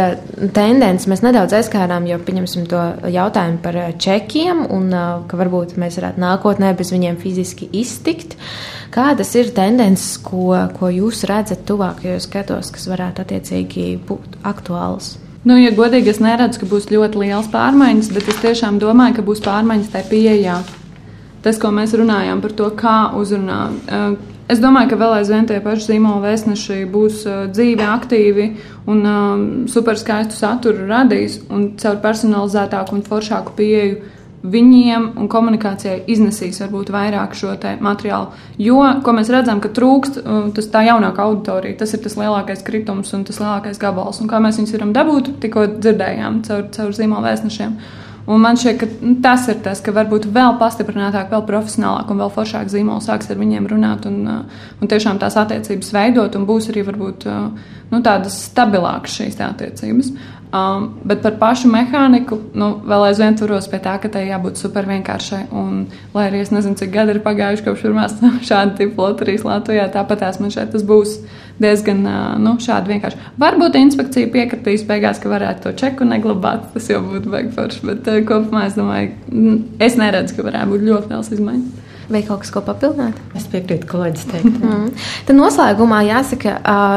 tendences? 0.51 1.07
Mēs 1.07 1.23
nedaudz 1.23 1.55
aizskārām, 1.61 2.11
pieņemsim 2.27 2.67
to 2.73 2.83
jautājumu 3.07 3.63
par 3.63 3.81
čekiem, 4.03 4.67
un 4.75 4.91
ka 5.31 5.39
varbūt 5.39 5.77
mēs 5.79 6.01
varētu 6.03 6.25
nākotnē 6.25 6.75
bez 6.75 6.91
viņiem 6.97 7.23
fiziski 7.23 7.71
iztikt. 7.85 8.35
Kādas 8.91 9.31
ir 9.39 9.55
tendences, 9.55 10.17
ko, 10.27 10.51
ko 10.75 10.91
jūs 10.91 11.23
redzat 11.31 11.63
tuvākajos 11.71 12.27
gados, 12.35 12.75
kas 12.75 12.91
varētu 12.91 13.23
attiecīgi 13.23 13.89
būt 14.11 14.41
aktuāls? 14.49 15.15
Nu, 15.49 15.57
ja 15.57 15.71
godīgi, 15.73 16.11
es 16.13 16.19
neredzu, 16.21 16.61
ka 16.61 16.67
būs 16.69 16.91
ļoti 16.93 17.23
liels 17.23 17.47
pārmaiņas, 17.49 18.11
bet 18.13 18.27
es 18.29 18.41
tiešām 18.43 18.81
domāju, 18.83 19.15
ka 19.17 19.23
būs 19.25 19.41
pārmaiņas 19.47 19.93
tajā 19.95 20.09
pieejā. 20.11 20.57
Tas, 21.45 21.61
ko 21.63 21.71
mēs 21.73 21.95
runājām 21.97 22.43
par 22.45 22.53
to, 22.59 22.67
kā 22.77 22.97
uzrunāt. 23.17 23.79
Eh, 23.89 24.19
es 24.53 24.61
domāju, 24.61 24.91
ka 24.91 24.99
vēl 25.01 25.15
aizvien 25.21 25.49
tie 25.49 25.63
paši 25.65 25.95
zīmola 25.95 26.21
vēstneši 26.27 26.79
būs 26.93 27.23
eh, 27.25 27.39
dzīvi, 27.55 27.87
aktīvi 27.87 28.49
un 28.93 29.01
um, 29.09 29.47
superskaistu 29.73 30.37
saturu 30.37 30.85
radīs 30.91 31.39
un 31.49 31.71
caur 31.81 31.97
personalizētāku 32.05 32.99
un 32.99 33.07
foršāku 33.09 33.57
pieeju 33.57 34.18
viņiem 34.43 35.13
un 35.19 35.29
komunikācijai 35.31 36.05
iznesīs 36.11 36.61
varbūt 36.63 36.93
vairāk 36.95 37.35
šo 37.35 37.57
materiālu. 37.83 38.33
Jo, 38.63 38.81
ko 39.03 39.15
mēs 39.17 39.31
redzam, 39.35 39.61
ka 39.61 39.73
trūkst, 39.75 40.21
uh, 40.23 40.51
tas 40.55 40.71
tā 40.73 40.85
jaunākā 40.87 41.25
auditorija, 41.27 41.79
tas 41.81 41.95
ir 41.95 42.03
tas 42.05 42.19
lielākais 42.19 42.63
kritums 42.67 43.13
un 43.17 43.25
tas 43.29 43.41
lielākais 43.43 43.81
gabals. 43.83 44.21
Un 44.23 44.31
kā 44.31 44.43
mēs 44.43 44.61
viņus 44.61 44.77
varam 44.77 44.93
dabūt, 44.97 45.33
tikko 45.43 45.67
dzirdējām 45.79 46.45
caur, 46.47 46.69
caur 46.75 46.95
zīmola 46.95 47.33
vēstnešiem. 47.33 47.81
Un 48.29 48.43
man 48.45 48.59
šķiet, 48.61 48.77
ka 48.77 48.87
nu, 49.01 49.15
tas 49.25 49.47
ir 49.49 49.63
tas, 49.65 49.81
ka 49.81 49.93
varbūt 49.97 50.27
vēl 50.29 50.59
pastiprinātāk, 50.61 51.31
vēl 51.33 51.47
profesionālāk 51.49 52.11
un 52.13 52.19
vēl 52.21 52.33
foršāk 52.35 52.69
zīmols 52.69 53.09
sāks 53.09 53.31
ar 53.33 53.39
viņiem 53.41 53.69
runāt 53.71 54.05
un, 54.11 54.19
uh, 54.29 54.65
un 54.83 54.91
tiešām 54.91 55.21
tās 55.23 55.39
attiecības 55.41 55.95
veidot, 55.97 56.37
un 56.37 56.45
būs 56.49 56.69
arī 56.69 56.85
varbūt 56.85 57.25
uh, 57.25 57.47
nu, 57.89 58.03
tādas 58.05 58.37
stabilākas 58.51 59.17
šīs 59.17 59.41
attiecības. 59.49 60.13
Um, 60.49 60.95
bet 61.05 61.21
par 61.21 61.35
pašu 61.37 61.69
mehāniku 61.69 62.39
nu, 62.57 62.71
vēl 62.89 63.03
aizvien 63.11 63.35
turos 63.37 63.67
pie 63.69 63.83
tā, 63.85 63.99
ka 64.01 64.09
tai 64.09 64.23
jābūt 64.31 64.57
super 64.57 64.87
vienkāršai. 64.89 65.43
Un, 65.53 65.83
lai 66.15 66.25
arī 66.31 66.41
es 66.41 66.53
nezinu, 66.55 66.79
cik 66.81 66.95
gadi 66.95 67.13
ir 67.13 67.21
pagājuši 67.27 67.67
kopš 67.67 67.85
pirmās 67.85 68.15
šāda 68.49 68.79
tipa 68.79 69.11
loterijas 69.11 69.45
Latvijā, 69.45 69.85
tāpat 69.93 70.25
man 70.41 70.55
šeit 70.55 70.73
būs 70.89 71.19
diezgan 71.61 72.01
uh, 72.09 72.39
nu, 72.41 72.55
šādi 72.65 72.95
vienkārši. 72.95 73.21
Varbūt 73.43 73.77
inspekcija 73.77 74.31
piekritīs 74.33 74.87
beigās, 74.89 75.21
ka 75.21 75.29
varētu 75.35 75.67
to 75.67 75.75
čeku 75.83 76.09
neglabāt. 76.09 76.71
Tas 76.73 76.89
jau 76.89 77.03
būtu 77.05 77.35
baigi 77.35 77.53
forši, 77.53 77.85
bet 77.91 78.09
uh, 78.09 78.23
kopumā 78.25 78.65
es 78.71 78.79
domāju, 78.79 79.61
es 79.85 80.01
neredzu, 80.01 80.39
ka 80.39 80.49
varētu 80.49 80.73
būt 80.73 80.89
ļoti 80.89 81.13
liels 81.13 81.33
izmaiņas. 81.37 81.88
Vai 82.09 82.23
kaut 82.25 82.41
kas, 82.41 82.49
ko 82.49 82.63
papildināt? 82.65 83.17
Es 83.37 83.45
piekrītu 83.53 83.85
kolēģis 83.91 84.23
teikt. 84.31 84.55
Mm. 84.65 84.87
Tad 85.29 85.37
noslēgumā 85.37 85.99
jāsaka, 86.07 86.55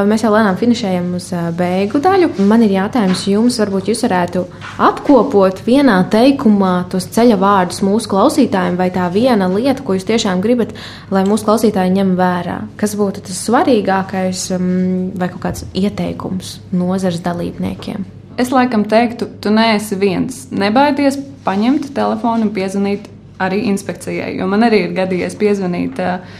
mēs 0.07 0.23
jau 0.23 0.31
lēnām 0.31 0.55
finišējam 0.59 1.09
uz 1.17 1.25
beigu 1.57 1.99
daļu. 1.99 2.29
Man 2.47 2.63
ir 2.63 2.77
jautājums 2.77 3.25
jums, 3.27 3.57
varbūt 3.59 3.91
jūs 3.91 4.05
varētu 4.07 4.45
apkopot 4.87 5.59
vienā 5.67 5.97
teikumā 6.13 6.71
tos 6.93 7.09
ceļa 7.11 7.35
vārdus 7.41 7.83
mūsu 7.83 8.13
klausītājiem, 8.13 8.79
vai 8.79 8.87
tā 8.95 9.09
viena 9.11 9.51
lieta, 9.51 9.83
ko 9.83 9.99
jūs 9.99 10.07
tiešām 10.07 10.39
gribat, 10.43 10.71
lai 11.11 11.25
mūsu 11.27 11.49
klausītāji 11.49 11.91
ņem 11.99 12.15
vērā. 12.15 12.57
Kas 12.79 12.95
būtu 12.95 13.27
tas 13.27 13.43
svarīgākais 13.49 14.47
vai 14.55 15.31
kaut 15.35 15.43
kāds 15.43 15.67
ieteikums 15.75 16.61
nozars 16.71 17.19
dalībniekiem? 17.27 18.07
Es 18.39 18.49
laikam 18.55 18.87
teiktu, 18.87 19.27
tu 19.43 19.51
neesi 19.51 19.99
viens. 19.99 20.45
Nebaidies 20.55 21.19
paņemt 21.43 21.91
telefonu 21.97 22.47
un 22.47 22.53
piezvanīt 22.55 23.11
arī 23.41 23.63
inspekcijai. 23.71 24.35
Jo 24.39 24.47
man 24.51 24.67
arī 24.67 24.85
ir 24.85 24.93
gadījies 24.97 25.37
piezvanīt 25.39 25.99
uh, 26.03 26.37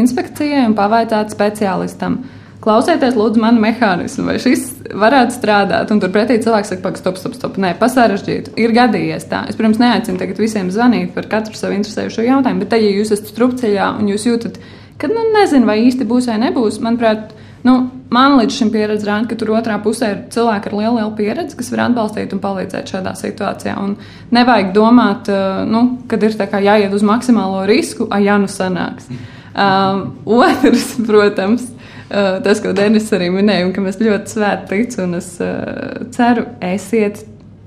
inspekcijai 0.00 0.66
un 0.68 0.76
pavaicāt 0.78 1.32
speciālistam. 1.34 2.22
Klausieties, 2.58 3.14
lūdzu, 3.14 3.38
manu 3.38 3.62
mehānismu, 3.62 4.24
vai 4.26 4.34
šis 4.42 4.64
varētu 4.98 5.36
strādāt. 5.36 5.92
Un 5.94 6.00
turpretī 6.02 6.40
cilvēks 6.42 6.72
saka, 6.72 6.82
pagaidi, 6.82 7.02
stop, 7.04 7.20
stop, 7.20 7.36
stop. 7.38 7.58
Nē, 7.62 7.76
pasarežģītu. 7.78 8.56
Ir 8.58 8.74
gadījies 8.74 9.28
tā. 9.30 9.44
Es, 9.46 9.56
protams, 9.58 9.78
neaicinu 9.78 10.18
tagad 10.18 10.40
visiem 10.42 10.72
zvanīt 10.74 11.12
par 11.14 11.28
katru 11.30 11.54
savu 11.54 11.78
interesējušo 11.78 12.26
jautājumu, 12.26 12.64
bet, 12.64 12.74
ja 12.74 12.90
jūs 12.90 13.14
esat 13.14 13.30
strupceļā 13.30 13.92
un 14.00 14.10
jūs 14.10 14.26
jūtat, 14.26 14.58
ka, 14.98 15.10
nu, 15.12 15.22
nezinu, 15.36 15.70
vai 15.70 15.78
īsti 15.84 16.08
būs 16.10 16.26
vai 16.32 16.40
nebūs, 16.48 16.80
manuprāt, 16.82 17.30
Nu, 17.66 17.74
man 18.14 18.36
līdz 18.38 18.54
šim 18.54 18.70
pieredze 18.74 19.06
rāda, 19.08 19.26
ka 19.30 19.38
tur 19.38 19.50
otrā 19.58 19.78
pusē 19.82 20.10
ir 20.12 20.20
cilvēki 20.34 20.70
ar 20.70 20.76
lielu, 20.78 20.92
lielu 21.00 21.14
pieredzi, 21.18 21.56
kas 21.58 21.72
var 21.74 21.86
atbalstīt 21.88 22.34
un 22.34 22.42
palīdzēt 22.42 22.92
šādā 22.92 23.14
situācijā. 23.18 23.74
Un 23.82 23.96
nevajag 24.34 24.70
domāt, 24.76 25.30
eh, 25.32 25.64
nu, 25.66 25.98
kad 26.10 26.22
ir 26.22 26.36
jāiet 26.38 26.94
uz 26.94 27.02
maksimālo 27.02 27.66
risku, 27.66 28.06
ah, 28.10 28.22
ja 28.22 28.38
nu 28.38 28.46
sanāks. 28.46 29.10
Um, 29.58 30.18
otrs, 30.24 30.94
protams, 31.08 31.64
uh, 32.10 32.38
tas, 32.44 32.60
ko 32.62 32.72
Denis 32.72 33.10
arī 33.12 33.30
minēja, 33.34 33.66
un 33.66 33.72
ka 33.74 33.82
mēs 33.82 33.98
ļoti 33.98 34.36
svēti 34.36 34.68
ticam, 34.70 35.08
un 35.08 35.18
es 35.18 35.32
uh, 35.42 36.06
ceru, 36.14 36.46
esiet 36.62 37.24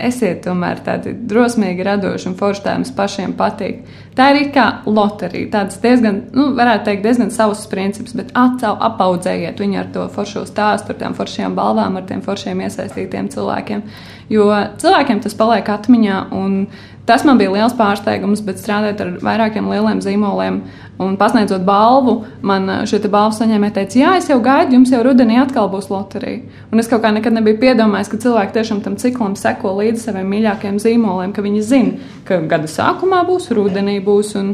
esiet 0.07 0.41
tomēr 0.45 0.81
tādi 0.85 1.13
drosmīgi, 1.29 1.85
radoši 1.85 2.29
un 2.31 2.37
forši 2.39 2.63
tā 2.65 2.75
jums 2.77 2.93
pašiem 2.97 3.35
patīk. 3.39 3.81
Tā 4.17 4.29
ir 4.35 4.49
kā 4.55 4.65
loterija. 4.85 5.49
Tāds 5.53 5.79
diezgan, 5.83 6.23
nu, 6.35 6.49
varētu 6.57 6.87
teikt, 6.89 7.03
diezgan 7.05 7.31
savs 7.31 7.63
princips, 7.71 8.15
bet 8.17 8.33
atcau, 8.37 8.73
apaudzējiet 8.89 9.61
viņu 9.61 9.79
ar 9.81 9.91
to 9.93 10.07
foršo 10.15 10.43
stāstu, 10.49 10.93
ar 10.93 10.99
tām 10.99 11.15
foršajām 11.17 11.55
balvām, 11.57 11.99
ar 11.99 12.07
tiem 12.09 12.23
foršiem 12.25 12.65
iesaistītiem 12.67 13.31
cilvēkiem. 13.31 13.85
Jo 14.31 14.47
cilvēkiem 14.81 15.23
tas 15.23 15.35
paliek 15.35 15.71
atmiņā, 15.71 16.19
un 16.35 16.65
Tas 17.05 17.23
man 17.25 17.39
bija 17.39 17.51
liels 17.51 17.73
pārsteigums, 17.73 18.43
bet 18.45 18.59
strādājot 18.61 19.01
ar 19.01 19.11
vairākiem 19.25 19.67
lieliem 19.71 20.01
zīmoliem 20.05 20.59
un 21.01 21.15
pasniedzot 21.17 21.63
balvu, 21.65 22.19
man 22.45 22.69
eh, 22.69 22.81
šī 22.89 23.01
balva 23.07 23.33
saņēmēja 23.35 23.75
teica, 23.79 23.99
jā, 23.99 24.11
es 24.19 24.29
jau 24.29 24.37
gaidu, 24.43 24.77
jums 24.77 24.91
jau 24.93 25.01
rudenī 25.05 25.39
atkal 25.41 25.69
būs 25.71 25.89
loterija. 25.89 26.43
Un 26.71 26.83
es 26.83 26.89
kaut 26.91 27.01
kā 27.03 27.11
nekad 27.15 27.33
nebiju 27.33 27.57
piedomājis, 27.63 28.11
ka 28.11 28.21
cilvēki 28.21 28.55
tiešām 28.57 28.83
tam 28.85 28.99
ciklam 29.01 29.37
seko 29.39 29.73
līdzi 29.79 30.05
saviem 30.05 30.29
mīļākajiem 30.35 30.77
zīmoliem, 30.83 31.33
ka 31.33 31.45
viņi 31.45 31.63
zina, 31.65 32.11
ka 32.27 32.37
gada 32.51 32.69
sākumā 32.69 33.23
būs, 33.29 33.49
rudenī 33.57 33.97
būs. 34.05 34.35
Un, 34.37 34.53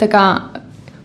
tā 0.00 0.08
kā 0.12 0.24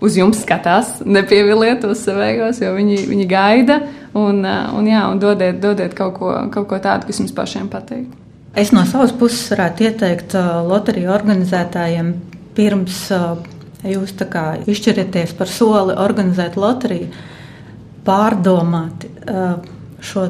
uz 0.01 0.15
jums 0.17 0.39
skatās, 0.45 1.01
nepieviliet 1.03 1.83
tos 1.83 2.07
savējos, 2.07 2.63
jo 2.63 2.71
viņi, 2.79 3.03
viņi 3.11 3.27
gaida 3.29 3.81
un, 4.15 4.39
eh, 4.45 4.63
un, 4.71 4.87
jā, 4.87 5.03
un 5.11 5.19
dodiet, 5.19 5.59
dodiet 5.59 5.99
kaut, 5.99 6.15
ko, 6.15 6.33
kaut 6.55 6.71
ko 6.71 6.79
tādu, 6.79 7.11
kas 7.11 7.19
jums 7.19 7.35
pašiem 7.35 7.69
patīk. 7.71 8.20
Es 8.55 8.73
no 8.75 8.83
savas 8.83 9.13
puses 9.15 9.45
varētu 9.53 9.85
ieteikt 9.87 10.33
loteriju 10.67 11.11
organizētājiem 11.13 12.13
pirms 12.57 13.05
jūs 13.87 14.13
izšķirieties 14.67 15.35
par 15.37 15.47
soli 15.47 15.95
organizēt 15.95 16.57
loteriju, 16.59 17.07
pārdomāt 18.05 19.05
šo 20.01 20.25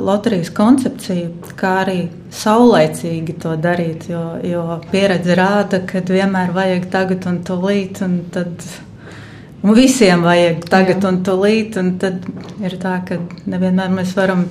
loterijas 0.00 0.52
koncepciju, 0.54 1.52
kā 1.58 1.74
arī 1.82 1.98
saulaicīgi 2.32 3.36
to 3.42 3.56
darīt. 3.60 4.08
Jo, 4.10 4.22
jo 4.46 4.64
pieredze 4.92 5.36
rāda, 5.38 5.82
ka 5.86 6.00
vienmēr 6.08 6.54
vajag 6.54 6.88
tagad 6.90 7.26
un 7.28 7.42
tūlīt, 7.46 8.00
un 8.06 8.18
tad 8.32 8.64
un 9.62 9.74
visiem 9.76 10.22
vajag 10.24 10.66
tagad 10.70 11.02
Jā. 11.02 11.08
un 11.10 11.22
tūlīt. 11.26 11.78
Un 11.80 11.96
tad 12.02 12.26
ir 12.62 12.78
tā, 12.82 12.98
ka 13.06 13.18
nevienmēr 13.50 13.92
mēs 13.94 14.14
varam 14.18 14.46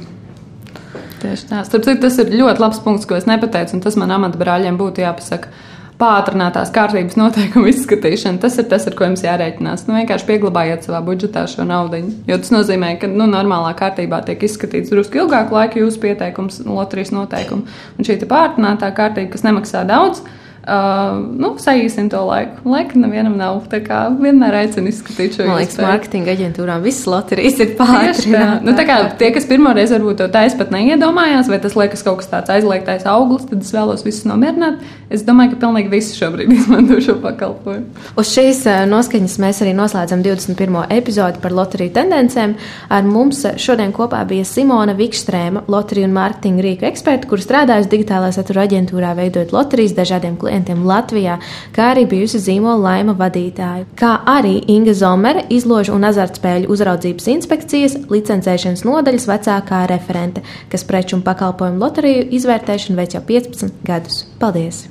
Tieši 1.22 1.50
tā. 1.50 1.66
Starp 1.68 1.86
citu, 1.86 2.02
tas 2.04 2.18
ir 2.22 2.34
ļoti 2.34 2.64
labs 2.64 2.82
punkts, 2.82 3.06
ko 3.10 3.18
es 3.18 3.28
nepateicu, 3.30 3.78
un 3.78 3.84
tas 3.84 3.98
man 4.00 4.14
amatbrāļiem 4.18 4.80
būtu 4.80 5.04
jāpasaka. 5.06 5.54
Pātrinātās 6.02 6.72
kārtības 6.74 7.14
noteikumu 7.20 7.70
izskatīšana. 7.70 8.42
Tas 8.42 8.56
ir 8.58 8.66
tas, 8.72 8.88
ar 8.90 8.96
ko 8.98 9.06
jums 9.06 9.22
jārēķinās. 9.22 9.84
Nu, 9.86 9.94
vienkārši 10.00 10.26
pieglabājiet 10.32 10.88
savā 10.88 11.04
budžetā 11.06 11.44
šo 11.52 11.68
naudu. 11.70 12.00
Jo 12.26 12.40
tas 12.42 12.50
nozīmē, 12.56 12.96
ka 12.98 13.10
nu, 13.12 13.28
normālā 13.30 13.76
kārtībā 13.78 14.24
tiek 14.26 14.42
izskatīts 14.48 14.90
drusku 14.90 15.22
ilgāku 15.22 15.54
laiku 15.60 15.84
jūsu 15.84 16.02
pieteikums, 16.02 16.64
loterijas 16.66 17.14
noteikumi. 17.14 17.70
Un 18.02 18.08
šī 18.08 18.18
pātrinātā 18.26 18.90
kārtība, 18.98 19.30
kas 19.36 19.46
nemaksā 19.46 19.86
daudz, 19.86 20.24
uh, 20.26 20.41
Uh, 20.62 21.18
nu, 21.42 21.56
saīsim 21.58 22.06
to 22.14 22.20
laiku. 22.22 22.62
Laika 22.70 23.00
nevienam 23.02 23.34
nav. 23.40 23.64
Tā 23.72 23.80
kā 23.82 24.04
vienmēr 24.14 24.60
aicinu 24.60 24.92
izskatīt 24.92 25.40
šo 25.40 25.48
liekas, 25.48 25.80
mārketinga 25.82 26.36
aģentūrām 26.36 26.84
visas 26.86 27.08
loterijas 27.10 27.58
ir 27.64 27.72
pārāk. 27.80 28.20
Nu, 28.62 28.76
tā 28.78 28.86
kā 28.86 29.00
tie, 29.18 29.32
kas 29.34 29.48
pirmo 29.50 29.72
reizi 29.74 29.96
varbūt 29.96 30.20
to 30.22 30.28
taisa 30.30 30.60
pat 30.60 30.70
neiedomājās, 30.76 31.50
vai 31.50 31.58
tas 31.64 31.74
liekas 31.80 32.06
kaut 32.06 32.20
kas 32.22 32.30
tāds 32.30 32.54
aizliegtais 32.54 33.08
auglis, 33.10 33.48
tad 33.50 33.64
es 33.66 33.72
vēlos 33.74 34.06
visus 34.06 34.28
nomierināt. 34.30 34.84
Es 35.10 35.26
domāju, 35.26 35.56
ka 35.56 35.64
pilnīgi 35.64 35.90
visi 35.96 36.20
šobrīd 36.20 36.54
izmanto 36.60 37.00
šo 37.02 37.18
pakalpojumu. 37.26 38.06
Uz 38.22 38.30
šīs 38.30 38.62
noskaņas 38.92 39.40
mēs 39.42 39.64
arī 39.66 39.74
noslēdzam 39.80 40.22
21. 40.22 40.78
epizodi 40.94 41.42
par 41.42 41.58
loteriju 41.58 41.96
tendencēm. 41.98 42.54
Ar 42.94 43.10
mums 43.10 43.42
šodien 43.58 43.96
kopā 43.98 44.22
bija 44.30 44.46
Simona 44.46 44.94
Vikstrēma, 44.94 45.66
loteriju 45.74 46.06
un 46.12 46.16
mārketinga 46.22 46.68
rīku 46.70 46.90
eksperta, 46.94 47.26
kur 47.26 47.42
strādājusi 47.42 47.94
digitālā 47.98 48.30
satura 48.36 48.70
aģentūrā, 48.70 49.18
veidojot 49.18 49.58
loterijas 49.58 49.98
dažādiem 49.98 50.38
klientiem 50.38 50.51
klientiem 50.52 50.84
Latvijā, 50.86 51.40
kā 51.76 51.92
arī 51.94 52.06
bijusi 52.12 52.42
zīmola 52.44 52.80
laima 52.84 53.16
vadītāja, 53.16 53.88
kā 53.96 54.18
arī 54.28 54.60
Inga 54.72 54.94
Zomere, 54.98 55.46
izložu 55.50 55.96
un 55.96 56.04
azartspēļu 56.10 56.70
uzraudzības 56.72 57.30
inspekcijas 57.32 57.98
licencēšanas 58.12 58.84
nodaļas 58.88 59.30
vecākā 59.32 59.86
referente, 59.92 60.44
kas 60.72 60.84
preču 60.88 61.18
un 61.18 61.24
pakalpojumu 61.26 61.80
loteriju 61.82 62.28
izvērtēšanu 62.36 63.00
veic 63.00 63.16
jau 63.16 63.24
15 63.32 63.86
gadus. 63.88 64.26
Paldies! 64.42 64.88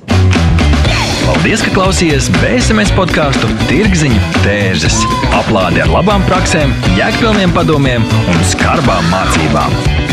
Paldies, 1.21 1.61
ka 1.61 1.69
klausījāties 1.75 2.31
BSMS 2.41 2.95
podkāstu 2.97 3.49
Tirziņu 3.69 4.41
tērzes. 4.41 4.97
Aplādi 5.37 5.85
ar 5.85 5.93
labām 5.93 6.25
praktiskām, 6.25 6.73
jēgpilniem 6.97 7.53
padomiem 7.55 8.09
un 8.25 8.45
skarbām 8.49 9.05
mācībām. 9.13 9.90